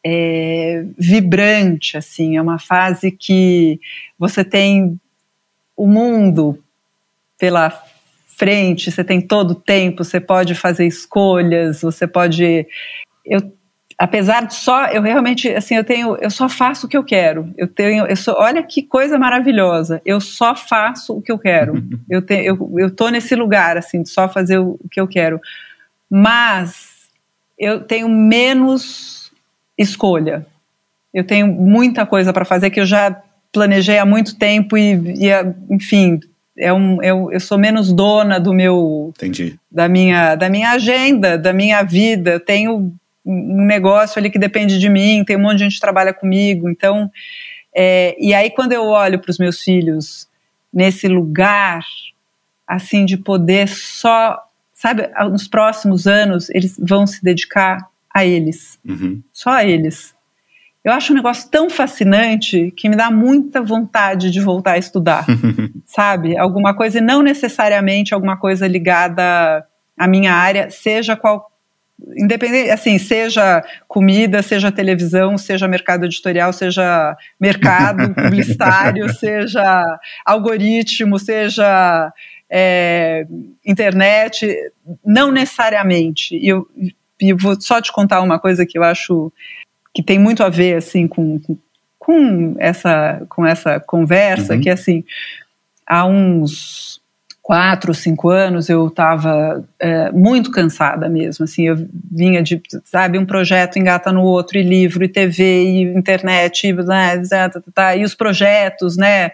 é, 0.03 0.83
vibrante, 0.97 1.97
assim, 1.97 2.37
é 2.37 2.41
uma 2.41 2.59
fase 2.59 3.11
que 3.11 3.79
você 4.17 4.43
tem 4.43 4.99
o 5.75 5.87
mundo 5.87 6.61
pela 7.37 7.71
frente, 8.37 8.91
você 8.91 9.03
tem 9.03 9.21
todo 9.21 9.51
o 9.51 9.55
tempo, 9.55 10.03
você 10.03 10.19
pode 10.19 10.55
fazer 10.55 10.85
escolhas, 10.87 11.81
você 11.81 12.07
pode. 12.07 12.67
Eu, 13.23 13.55
apesar 13.97 14.47
de 14.47 14.55
só, 14.55 14.87
eu 14.87 15.01
realmente, 15.01 15.47
assim, 15.49 15.75
eu 15.75 15.83
tenho, 15.83 16.17
eu 16.17 16.29
só 16.31 16.49
faço 16.49 16.87
o 16.87 16.89
que 16.89 16.97
eu 16.97 17.03
quero. 17.03 17.53
Eu 17.55 17.67
tenho, 17.67 18.05
eu 18.07 18.15
sou, 18.15 18.35
olha 18.37 18.63
que 18.63 18.81
coisa 18.81 19.17
maravilhosa. 19.19 20.01
Eu 20.03 20.19
só 20.19 20.55
faço 20.55 21.17
o 21.17 21.21
que 21.21 21.31
eu 21.31 21.37
quero. 21.37 21.75
eu 22.09 22.21
tenho, 22.21 22.43
eu, 22.43 22.79
eu 22.79 22.89
tô 22.89 23.09
nesse 23.09 23.35
lugar, 23.35 23.77
assim, 23.77 24.01
de 24.01 24.09
só 24.09 24.27
fazer 24.27 24.57
o, 24.57 24.79
o 24.83 24.89
que 24.89 24.99
eu 24.99 25.07
quero. 25.07 25.39
Mas 26.09 27.09
eu 27.57 27.81
tenho 27.81 28.09
menos 28.09 29.30
escolha. 29.81 30.45
Eu 31.13 31.25
tenho 31.25 31.47
muita 31.47 32.05
coisa 32.05 32.31
para 32.31 32.45
fazer 32.45 32.69
que 32.69 32.79
eu 32.79 32.85
já 32.85 33.21
planejei 33.51 33.97
há 33.97 34.05
muito 34.05 34.37
tempo 34.37 34.77
e, 34.77 34.93
e 34.93 35.29
enfim, 35.69 36.19
é 36.57 36.71
um, 36.71 37.01
eu, 37.01 37.31
eu 37.31 37.39
sou 37.39 37.57
menos 37.57 37.91
dona 37.91 38.39
do 38.39 38.53
meu 38.53 39.11
Entendi. 39.17 39.59
da 39.69 39.87
minha 39.87 40.35
da 40.35 40.49
minha 40.49 40.71
agenda, 40.71 41.37
da 41.37 41.51
minha 41.51 41.83
vida. 41.83 42.31
Eu 42.31 42.39
tenho 42.39 42.93
um 43.25 43.65
negócio 43.65 44.19
ali 44.19 44.29
que 44.29 44.39
depende 44.39 44.79
de 44.79 44.89
mim, 44.89 45.23
tem 45.25 45.37
um 45.37 45.41
monte 45.41 45.57
de 45.57 45.63
gente 45.65 45.75
que 45.75 45.81
trabalha 45.81 46.13
comigo, 46.13 46.69
então 46.69 47.11
é, 47.75 48.15
e 48.19 48.33
aí 48.33 48.49
quando 48.49 48.73
eu 48.73 48.83
olho 48.83 49.19
para 49.19 49.31
os 49.31 49.37
meus 49.37 49.61
filhos 49.61 50.27
nesse 50.73 51.07
lugar 51.07 51.83
assim 52.67 53.05
de 53.05 53.17
poder 53.17 53.67
só 53.67 54.37
sabe 54.73 55.09
nos 55.29 55.47
próximos 55.47 56.07
anos 56.07 56.49
eles 56.49 56.77
vão 56.79 57.05
se 57.05 57.23
dedicar 57.23 57.90
a 58.13 58.25
eles. 58.25 58.79
Uhum. 58.85 59.21
Só 59.31 59.51
a 59.51 59.65
eles. 59.65 60.13
Eu 60.83 60.91
acho 60.91 61.13
um 61.13 61.15
negócio 61.15 61.49
tão 61.49 61.69
fascinante 61.69 62.71
que 62.75 62.89
me 62.89 62.95
dá 62.95 63.11
muita 63.11 63.61
vontade 63.61 64.31
de 64.31 64.39
voltar 64.39 64.73
a 64.73 64.77
estudar, 64.79 65.25
sabe? 65.85 66.35
Alguma 66.35 66.75
coisa, 66.75 66.97
e 66.97 67.01
não 67.01 67.21
necessariamente 67.21 68.13
alguma 68.13 68.35
coisa 68.35 68.67
ligada 68.67 69.63
à 69.97 70.07
minha 70.07 70.33
área, 70.33 70.69
seja 70.69 71.15
qual. 71.15 71.49
Independente, 72.17 72.71
assim, 72.71 72.97
seja 72.97 73.63
comida, 73.87 74.41
seja 74.41 74.71
televisão, 74.71 75.37
seja 75.37 75.67
mercado 75.67 76.05
editorial, 76.05 76.51
seja 76.51 77.15
mercado 77.39 78.11
publicitário, 78.17 79.07
seja 79.13 79.99
algoritmo, 80.25 81.19
seja 81.19 82.11
é, 82.49 83.27
internet, 83.63 84.51
não 85.05 85.31
necessariamente. 85.31 86.35
E 86.35 86.47
eu 86.47 86.67
e 87.21 87.33
vou 87.33 87.59
só 87.59 87.81
te 87.81 87.91
contar 87.91 88.21
uma 88.21 88.39
coisa 88.39 88.65
que 88.65 88.77
eu 88.77 88.83
acho 88.83 89.31
que 89.93 90.01
tem 90.01 90.17
muito 90.17 90.43
a 90.43 90.49
ver 90.49 90.75
assim 90.75 91.07
com, 91.07 91.39
com 91.99 92.55
essa 92.59 93.21
com 93.29 93.45
essa 93.45 93.79
conversa, 93.79 94.55
uhum. 94.55 94.61
que 94.61 94.69
assim 94.69 95.03
há 95.85 96.05
uns 96.05 97.01
quatro, 97.41 97.93
cinco 97.93 98.29
anos 98.29 98.69
eu 98.69 98.87
estava 98.87 99.67
é, 99.79 100.11
muito 100.11 100.51
cansada 100.51 101.09
mesmo, 101.09 101.43
assim, 101.43 101.67
eu 101.67 101.75
vinha 102.09 102.41
de, 102.41 102.61
sabe, 102.85 103.17
um 103.17 103.25
projeto 103.25 103.77
engata 103.77 104.11
no 104.11 104.21
outro, 104.21 104.57
e 104.57 104.63
livro, 104.63 105.03
e 105.03 105.09
TV, 105.09 105.63
e 105.63 105.81
internet, 105.81 106.67
e, 106.67 106.73
e 107.99 108.03
os 108.05 108.15
projetos, 108.15 108.95
né, 108.95 109.31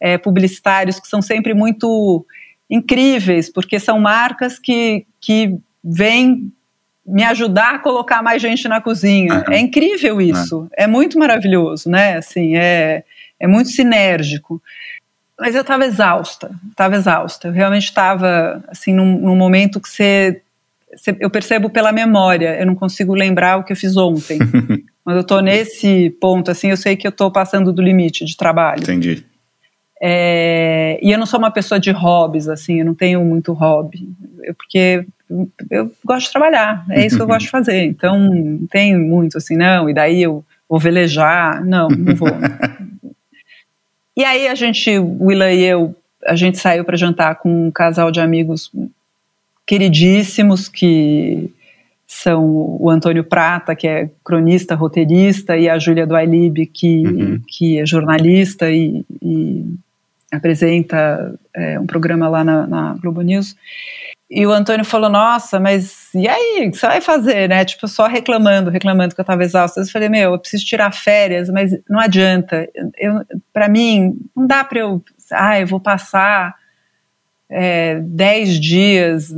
é, 0.00 0.16
publicitários 0.16 1.00
que 1.00 1.08
são 1.08 1.20
sempre 1.20 1.52
muito 1.52 2.24
incríveis, 2.70 3.50
porque 3.50 3.80
são 3.80 3.98
marcas 3.98 4.58
que, 4.58 5.04
que 5.20 5.58
vêm 5.82 6.52
me 7.08 7.24
ajudar 7.24 7.76
a 7.76 7.78
colocar 7.78 8.22
mais 8.22 8.40
gente 8.40 8.68
na 8.68 8.80
cozinha. 8.80 9.44
Uhum. 9.46 9.54
É 9.54 9.58
incrível 9.58 10.20
isso. 10.20 10.68
É. 10.76 10.84
é 10.84 10.86
muito 10.86 11.18
maravilhoso, 11.18 11.88
né? 11.88 12.18
Assim, 12.18 12.56
é, 12.56 13.02
é 13.40 13.46
muito 13.46 13.70
sinérgico. 13.70 14.62
Mas 15.40 15.54
eu 15.54 15.62
estava 15.62 15.86
exausta, 15.86 16.50
estava 16.70 16.96
exausta. 16.96 17.48
Eu 17.48 17.52
realmente 17.52 17.84
estava, 17.84 18.62
assim, 18.68 18.92
num, 18.92 19.18
num, 19.20 19.36
momento 19.36 19.80
que 19.80 19.88
você, 19.88 20.42
você, 20.94 21.16
Eu 21.18 21.30
percebo 21.30 21.70
pela 21.70 21.92
memória, 21.92 22.58
eu 22.58 22.66
não 22.66 22.74
consigo 22.74 23.14
lembrar 23.14 23.58
o 23.58 23.64
que 23.64 23.72
eu 23.72 23.76
fiz 23.76 23.96
ontem. 23.96 24.38
Quando 25.04 25.16
eu 25.16 25.22
estou 25.22 25.40
nesse 25.40 26.10
ponto, 26.20 26.50
assim, 26.50 26.68
eu 26.68 26.76
sei 26.76 26.94
que 26.94 27.06
eu 27.06 27.10
estou 27.10 27.30
passando 27.30 27.72
do 27.72 27.80
limite 27.80 28.24
de 28.24 28.36
trabalho. 28.36 28.82
Entendi. 28.82 29.24
É, 30.00 30.98
e 31.02 31.10
eu 31.10 31.18
não 31.18 31.26
sou 31.26 31.38
uma 31.38 31.50
pessoa 31.50 31.80
de 31.80 31.90
hobbies, 31.90 32.48
assim, 32.48 32.80
eu 32.80 32.84
não 32.84 32.94
tenho 32.94 33.24
muito 33.24 33.52
hobby. 33.52 34.08
Eu, 34.42 34.54
porque 34.54 35.06
eu 35.70 35.92
gosto 36.04 36.26
de 36.26 36.32
trabalhar, 36.32 36.84
é 36.90 37.04
isso 37.06 37.16
que 37.16 37.22
eu 37.22 37.26
gosto 37.26 37.46
de 37.46 37.50
fazer. 37.50 37.84
Então, 37.84 38.18
não 38.18 38.66
tem 38.66 38.98
muito 38.98 39.38
assim, 39.38 39.56
não, 39.56 39.88
e 39.88 39.94
daí 39.94 40.22
eu 40.22 40.44
vou 40.68 40.78
velejar. 40.78 41.64
Não, 41.64 41.88
não 41.88 42.14
vou. 42.14 42.28
e 44.16 44.24
aí 44.24 44.48
a 44.48 44.54
gente, 44.54 44.98
Willa 44.98 45.52
e 45.52 45.62
eu, 45.64 45.94
a 46.26 46.36
gente 46.36 46.58
saiu 46.58 46.84
para 46.84 46.96
jantar 46.96 47.36
com 47.36 47.68
um 47.68 47.70
casal 47.70 48.10
de 48.10 48.20
amigos 48.20 48.70
queridíssimos 49.66 50.68
que 50.68 51.52
são 52.06 52.42
o 52.80 52.88
Antônio 52.88 53.22
Prata, 53.22 53.76
que 53.76 53.86
é 53.86 54.08
cronista, 54.24 54.74
roteirista, 54.74 55.58
e 55.58 55.68
a 55.68 55.78
Júlia 55.78 56.06
Duailib, 56.06 56.64
que, 56.66 57.06
uhum. 57.06 57.40
que 57.46 57.78
é 57.78 57.84
jornalista 57.84 58.70
e, 58.70 59.04
e 59.22 59.62
apresenta 60.32 61.38
é, 61.54 61.78
um 61.78 61.86
programa 61.86 62.26
lá 62.28 62.42
na, 62.42 62.66
na 62.66 62.94
Globo 62.94 63.20
News. 63.20 63.54
E 64.30 64.46
o 64.46 64.52
Antônio 64.52 64.84
falou: 64.84 65.08
Nossa, 65.08 65.58
mas 65.58 66.12
e 66.14 66.28
aí? 66.28 66.66
O 66.68 66.70
que 66.70 66.76
você 66.76 66.86
vai 66.86 67.00
fazer, 67.00 67.48
né? 67.48 67.64
Tipo, 67.64 67.88
só 67.88 68.06
reclamando, 68.06 68.70
reclamando 68.70 69.14
que 69.14 69.20
eu 69.20 69.22
estava 69.22 69.42
exausta. 69.42 69.80
Eu 69.80 69.86
falei: 69.86 70.08
Meu, 70.08 70.32
eu 70.32 70.38
preciso 70.38 70.66
tirar 70.66 70.92
férias, 70.92 71.48
mas 71.48 71.72
não 71.88 71.98
adianta. 71.98 72.68
Eu, 72.98 73.24
para 73.52 73.68
mim, 73.68 74.18
não 74.36 74.46
dá 74.46 74.62
para 74.64 74.80
eu. 74.80 75.02
Ah, 75.32 75.58
eu 75.58 75.66
vou 75.66 75.80
passar 75.80 76.54
é, 77.48 78.00
dez 78.00 78.60
dias 78.60 79.34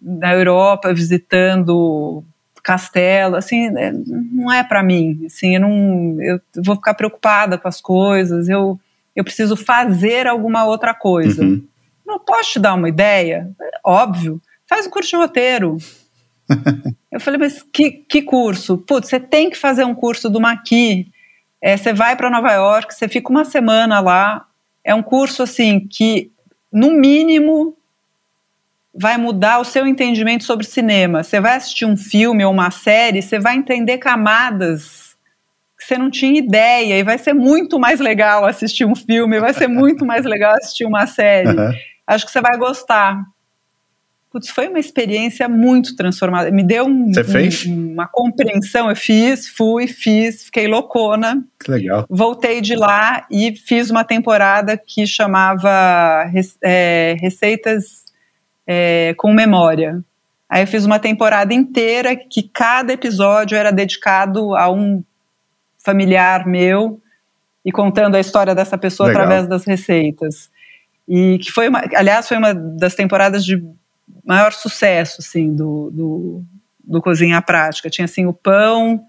na 0.00 0.34
Europa 0.34 0.92
visitando 0.92 2.24
castelo. 2.62 3.36
Assim, 3.36 3.66
é, 3.76 3.92
não 3.92 4.52
é 4.52 4.64
para 4.64 4.82
mim. 4.82 5.24
Assim, 5.26 5.54
eu, 5.54 5.60
não, 5.60 6.16
eu 6.20 6.40
vou 6.64 6.74
ficar 6.76 6.94
preocupada 6.94 7.58
com 7.58 7.68
as 7.68 7.80
coisas. 7.80 8.48
Eu, 8.48 8.78
eu 9.14 9.22
preciso 9.22 9.56
fazer 9.56 10.26
alguma 10.26 10.64
outra 10.64 10.94
coisa. 10.94 11.44
Uhum. 11.44 11.64
Não 12.06 12.18
posso 12.18 12.52
te 12.52 12.58
dar 12.58 12.74
uma 12.74 12.88
ideia? 12.88 13.50
Óbvio. 13.84 14.40
Faz 14.68 14.86
um 14.86 14.90
curso 14.90 15.10
de 15.10 15.16
roteiro. 15.16 15.76
eu 17.10 17.20
falei, 17.20 17.38
mas 17.38 17.62
que, 17.62 17.90
que 17.90 18.22
curso? 18.22 18.78
Putz, 18.78 19.08
você 19.08 19.20
tem 19.20 19.50
que 19.50 19.56
fazer 19.56 19.84
um 19.84 19.94
curso 19.94 20.28
do 20.28 20.40
Maqui. 20.40 21.08
É, 21.60 21.76
você 21.76 21.92
vai 21.92 22.16
para 22.16 22.30
Nova 22.30 22.52
York, 22.52 22.94
você 22.94 23.08
fica 23.08 23.30
uma 23.30 23.44
semana 23.44 24.00
lá. 24.00 24.46
É 24.84 24.94
um 24.94 25.02
curso, 25.02 25.42
assim, 25.42 25.80
que, 25.80 26.30
no 26.72 26.90
mínimo, 26.90 27.76
vai 28.94 29.16
mudar 29.16 29.58
o 29.58 29.64
seu 29.64 29.86
entendimento 29.86 30.44
sobre 30.44 30.66
cinema. 30.66 31.22
Você 31.22 31.40
vai 31.40 31.56
assistir 31.56 31.86
um 31.86 31.96
filme 31.96 32.44
ou 32.44 32.52
uma 32.52 32.70
série, 32.70 33.22
você 33.22 33.38
vai 33.38 33.56
entender 33.56 33.98
camadas 33.98 35.12
que 35.78 35.86
você 35.86 35.98
não 35.98 36.10
tinha 36.10 36.38
ideia, 36.38 36.96
e 36.96 37.02
vai 37.02 37.18
ser 37.18 37.32
muito 37.32 37.76
mais 37.76 37.98
legal 37.98 38.44
assistir 38.44 38.84
um 38.84 38.94
filme, 38.94 39.40
vai 39.40 39.52
ser 39.52 39.66
muito 39.66 40.06
mais 40.06 40.24
legal 40.24 40.54
assistir 40.54 40.84
uma 40.84 41.08
série. 41.08 41.48
Uhum 41.48 41.72
acho 42.14 42.26
que 42.26 42.32
você 42.32 42.40
vai 42.40 42.56
gostar. 42.58 43.22
Putz, 44.30 44.48
foi 44.48 44.68
uma 44.68 44.78
experiência 44.78 45.46
muito 45.46 45.94
transformada. 45.94 46.50
Me 46.50 46.62
deu 46.62 46.86
um, 46.86 47.12
um, 47.68 47.92
uma 47.92 48.08
compreensão. 48.08 48.88
Eu 48.88 48.96
fiz, 48.96 49.46
fui, 49.46 49.86
fiz, 49.86 50.44
fiquei 50.44 50.66
loucona. 50.66 51.44
Que 51.62 51.70
legal. 51.70 52.06
Voltei 52.08 52.62
de 52.62 52.74
lá 52.74 53.26
e 53.30 53.54
fiz 53.54 53.90
uma 53.90 54.04
temporada 54.04 54.76
que 54.78 55.06
chamava 55.06 56.30
é, 56.62 57.14
Receitas 57.20 58.06
é, 58.66 59.14
com 59.18 59.34
Memória. 59.34 60.02
Aí 60.48 60.62
eu 60.62 60.66
fiz 60.66 60.86
uma 60.86 60.98
temporada 60.98 61.52
inteira 61.52 62.16
que 62.16 62.42
cada 62.42 62.92
episódio 62.92 63.56
era 63.56 63.70
dedicado 63.70 64.56
a 64.56 64.70
um 64.70 65.04
familiar 65.78 66.46
meu 66.46 67.00
e 67.64 67.70
contando 67.70 68.16
a 68.16 68.20
história 68.20 68.54
dessa 68.54 68.78
pessoa 68.78 69.08
legal. 69.08 69.22
através 69.22 69.46
das 69.48 69.64
receitas. 69.64 70.50
E 71.08 71.38
que 71.38 71.50
foi 71.50 71.68
uma, 71.68 71.82
aliás, 71.94 72.28
foi 72.28 72.36
uma 72.36 72.54
das 72.54 72.94
temporadas 72.94 73.44
de 73.44 73.62
maior 74.24 74.52
sucesso, 74.52 75.16
assim, 75.20 75.54
do, 75.54 75.90
do, 75.90 76.44
do 76.84 77.02
Cozinha 77.02 77.42
Prática. 77.42 77.90
Tinha, 77.90 78.04
assim, 78.04 78.26
o 78.26 78.32
pão 78.32 79.04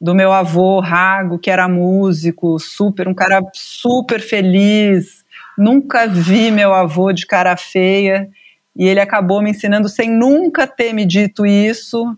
do 0.00 0.14
meu 0.14 0.32
avô, 0.32 0.80
Rago, 0.80 1.38
que 1.38 1.50
era 1.50 1.68
músico, 1.68 2.58
super, 2.58 3.08
um 3.08 3.14
cara 3.14 3.42
super 3.52 4.20
feliz. 4.20 5.24
Nunca 5.56 6.06
vi 6.06 6.50
meu 6.50 6.72
avô 6.72 7.12
de 7.12 7.26
cara 7.26 7.56
feia. 7.56 8.28
E 8.76 8.86
ele 8.86 9.00
acabou 9.00 9.42
me 9.42 9.50
ensinando, 9.50 9.88
sem 9.88 10.08
nunca 10.08 10.66
ter 10.66 10.92
me 10.92 11.04
dito 11.04 11.44
isso, 11.44 12.16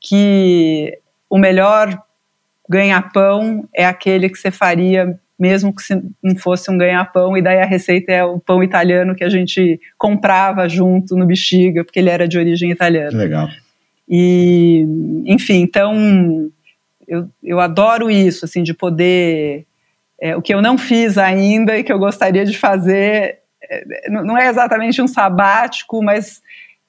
que 0.00 0.98
o 1.28 1.36
melhor 1.38 2.02
ganha-pão 2.66 3.68
é 3.74 3.84
aquele 3.84 4.30
que 4.30 4.38
você 4.38 4.50
faria 4.50 5.20
mesmo 5.40 5.74
que 5.74 5.82
se 5.82 5.94
não 6.22 6.36
fosse 6.36 6.70
um 6.70 6.76
ganha-pão, 6.76 7.34
e 7.34 7.40
daí 7.40 7.58
a 7.58 7.64
receita 7.64 8.12
é 8.12 8.22
o 8.22 8.38
pão 8.38 8.62
italiano 8.62 9.14
que 9.14 9.24
a 9.24 9.28
gente 9.30 9.80
comprava 9.96 10.68
junto 10.68 11.16
no 11.16 11.24
Bexiga, 11.24 11.82
porque 11.82 11.98
ele 11.98 12.10
era 12.10 12.28
de 12.28 12.38
origem 12.38 12.70
italiana. 12.70 13.16
Legal. 13.16 13.48
E, 14.06 14.84
enfim, 15.24 15.62
então, 15.62 16.50
eu, 17.08 17.26
eu 17.42 17.58
adoro 17.58 18.10
isso, 18.10 18.44
assim, 18.44 18.62
de 18.62 18.74
poder. 18.74 19.64
É, 20.20 20.36
o 20.36 20.42
que 20.42 20.52
eu 20.52 20.60
não 20.60 20.76
fiz 20.76 21.16
ainda 21.16 21.78
e 21.78 21.82
que 21.82 21.92
eu 21.92 21.98
gostaria 21.98 22.44
de 22.44 22.58
fazer, 22.58 23.38
é, 23.62 24.10
não 24.10 24.36
é 24.36 24.48
exatamente 24.48 25.00
um 25.00 25.08
sabático, 25.08 26.02
mas 26.02 26.42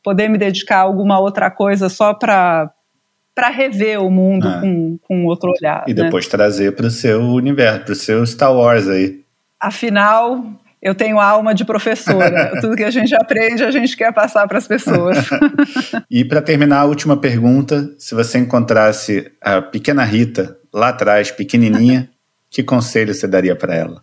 poder 0.03 0.27
me 0.27 0.37
dedicar 0.37 0.79
a 0.79 0.81
alguma 0.81 1.19
outra 1.19 1.49
coisa 1.49 1.87
só 1.87 2.13
para 2.13 2.69
para 3.33 3.49
rever 3.49 4.01
o 4.01 4.09
mundo 4.09 4.47
ah. 4.47 4.59
com, 4.61 4.97
com 5.01 5.25
outro 5.25 5.51
olhar. 5.51 5.83
E 5.87 5.93
né? 5.93 6.03
depois 6.03 6.25
né? 6.25 6.31
trazer 6.31 6.75
para 6.75 6.87
o 6.87 6.91
seu 6.91 7.21
universo, 7.21 7.85
para 7.85 7.93
o 7.93 7.95
seu 7.95 8.25
Star 8.25 8.53
Wars 8.53 8.87
aí. 8.87 9.21
Afinal, 9.59 10.43
eu 10.81 10.95
tenho 10.95 11.19
alma 11.19 11.53
de 11.53 11.63
professora. 11.63 12.53
Tudo 12.59 12.75
que 12.75 12.83
a 12.83 12.89
gente 12.89 13.13
aprende, 13.13 13.63
a 13.63 13.71
gente 13.71 13.95
quer 13.95 14.11
passar 14.11 14.47
para 14.47 14.57
as 14.57 14.67
pessoas. 14.67 15.17
e 16.09 16.25
para 16.25 16.41
terminar, 16.41 16.79
a 16.79 16.85
última 16.85 17.15
pergunta: 17.15 17.93
se 17.99 18.15
você 18.15 18.39
encontrasse 18.39 19.31
a 19.39 19.61
pequena 19.61 20.03
Rita 20.03 20.57
lá 20.73 20.89
atrás, 20.89 21.29
pequenininha, 21.29 22.09
que 22.49 22.63
conselho 22.63 23.13
você 23.13 23.27
daria 23.27 23.55
para 23.55 23.75
ela? 23.75 24.01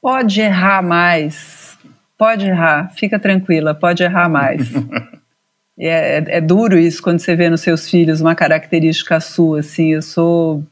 Pode 0.00 0.40
errar 0.40 0.82
mais. 0.82 1.76
Pode 2.16 2.46
errar. 2.46 2.90
Fica 2.96 3.18
tranquila, 3.18 3.74
pode 3.74 4.02
errar 4.02 4.28
mais. 4.28 4.70
É, 5.84 6.18
é, 6.18 6.24
é, 6.36 6.40
duro 6.40 6.78
isso 6.78 7.02
quando 7.02 7.18
você 7.18 7.34
vê 7.34 7.50
nos 7.50 7.60
seus 7.60 7.90
filhos 7.90 8.20
uma 8.20 8.36
característica 8.36 9.18
sua, 9.18 9.60
assim, 9.60 9.94
eu 9.94 10.02
sou... 10.02 10.62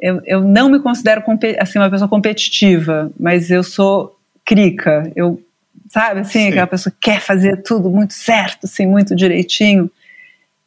Eu, 0.00 0.20
eu 0.24 0.40
não 0.40 0.70
me 0.70 0.80
considero 0.80 1.22
assim, 1.58 1.78
uma 1.78 1.90
pessoa 1.90 2.08
competitiva, 2.08 3.10
mas 3.18 3.50
eu 3.50 3.62
sou 3.62 4.16
crica, 4.44 5.10
eu, 5.14 5.40
sabe, 5.88 6.20
assim, 6.20 6.40
Sim. 6.40 6.48
aquela 6.48 6.66
pessoa 6.66 6.92
que 6.92 7.10
quer 7.10 7.20
fazer 7.20 7.62
tudo 7.62 7.90
muito 7.90 8.12
certo, 8.12 8.64
assim, 8.64 8.86
muito 8.86 9.14
direitinho, 9.14 9.90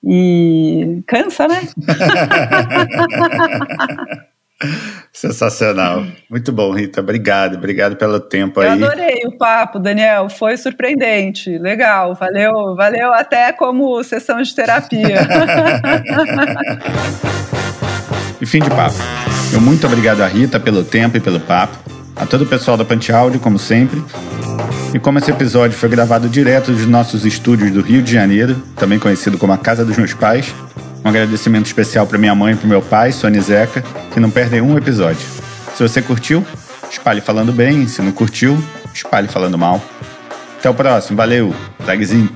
e 0.04 1.02
cansa, 1.08 1.48
né? 1.48 1.62
Sensacional. 5.12 6.06
Muito 6.30 6.52
bom, 6.52 6.72
Rita. 6.72 7.02
Obrigado, 7.02 7.58
obrigado 7.58 7.96
pelo 7.96 8.20
tempo 8.20 8.60
aí. 8.60 8.80
Eu 8.80 8.88
adorei 8.88 9.22
o 9.26 9.38
papo, 9.38 9.80
Daniel. 9.80 10.30
Foi 10.30 10.56
surpreendente. 10.58 11.58
Legal. 11.58 12.16
Valeu, 12.16 12.76
valeu 12.76 13.14
até 13.14 13.52
como 13.52 14.02
sessão 14.04 14.42
de 14.42 14.56
terapia. 14.56 15.28
e 18.40 18.46
fim 18.46 18.60
de 18.60 18.70
papo. 18.70 18.96
Eu 19.54 19.62
muito 19.62 19.86
obrigado 19.88 20.22
a 20.22 20.28
Rita 20.28 20.60
pelo 20.60 20.84
tempo 20.84 21.18
e 21.18 21.20
pelo 21.20 21.40
papo. 21.40 21.78
A 22.16 22.26
todo 22.26 22.44
o 22.44 22.48
pessoal 22.48 22.78
da 22.78 22.86
Pante 22.86 23.12
Áudio, 23.12 23.42
como 23.42 23.60
sempre. 23.60 24.02
E 24.94 25.00
como 25.00 25.20
esse 25.20 25.30
episódio 25.30 25.78
foi 25.78 25.90
gravado 25.90 26.30
direto 26.30 26.72
dos 26.72 26.86
nossos 26.86 27.26
estúdios 27.26 27.72
do 27.72 27.82
Rio 27.82 28.02
de 28.02 28.14
Janeiro, 28.14 28.56
também 28.78 28.98
conhecido 28.98 29.38
como 29.38 29.52
a 29.52 29.58
Casa 29.58 29.84
dos 29.84 29.98
Meus 29.98 30.14
Pais, 30.14 30.56
um 31.06 31.10
agradecimento 31.10 31.68
especial 31.68 32.08
para 32.08 32.18
minha 32.18 32.34
mãe 32.34 32.54
e 32.54 32.58
para 32.58 32.68
meu 32.68 32.82
pai, 32.82 33.12
Sônia 33.12 33.40
Zeca, 33.40 33.84
que 34.12 34.20
não 34.20 34.32
perdem 34.32 34.60
um 34.60 34.76
episódio. 34.76 35.26
Se 35.76 35.84
você 35.84 36.02
curtiu, 36.02 36.44
espalhe 36.90 37.22
falando 37.22 37.54
bem. 37.54 37.88
Se 37.88 38.02
não 38.02 38.12
curtiu, 38.12 38.58
espalhe 38.92 39.28
falando 39.28 39.56
mal. 39.56 39.80
Até 40.58 40.68
o 40.68 40.74
próximo. 40.74 41.16
Valeu. 41.16 41.54
Tagzint. 41.86 42.32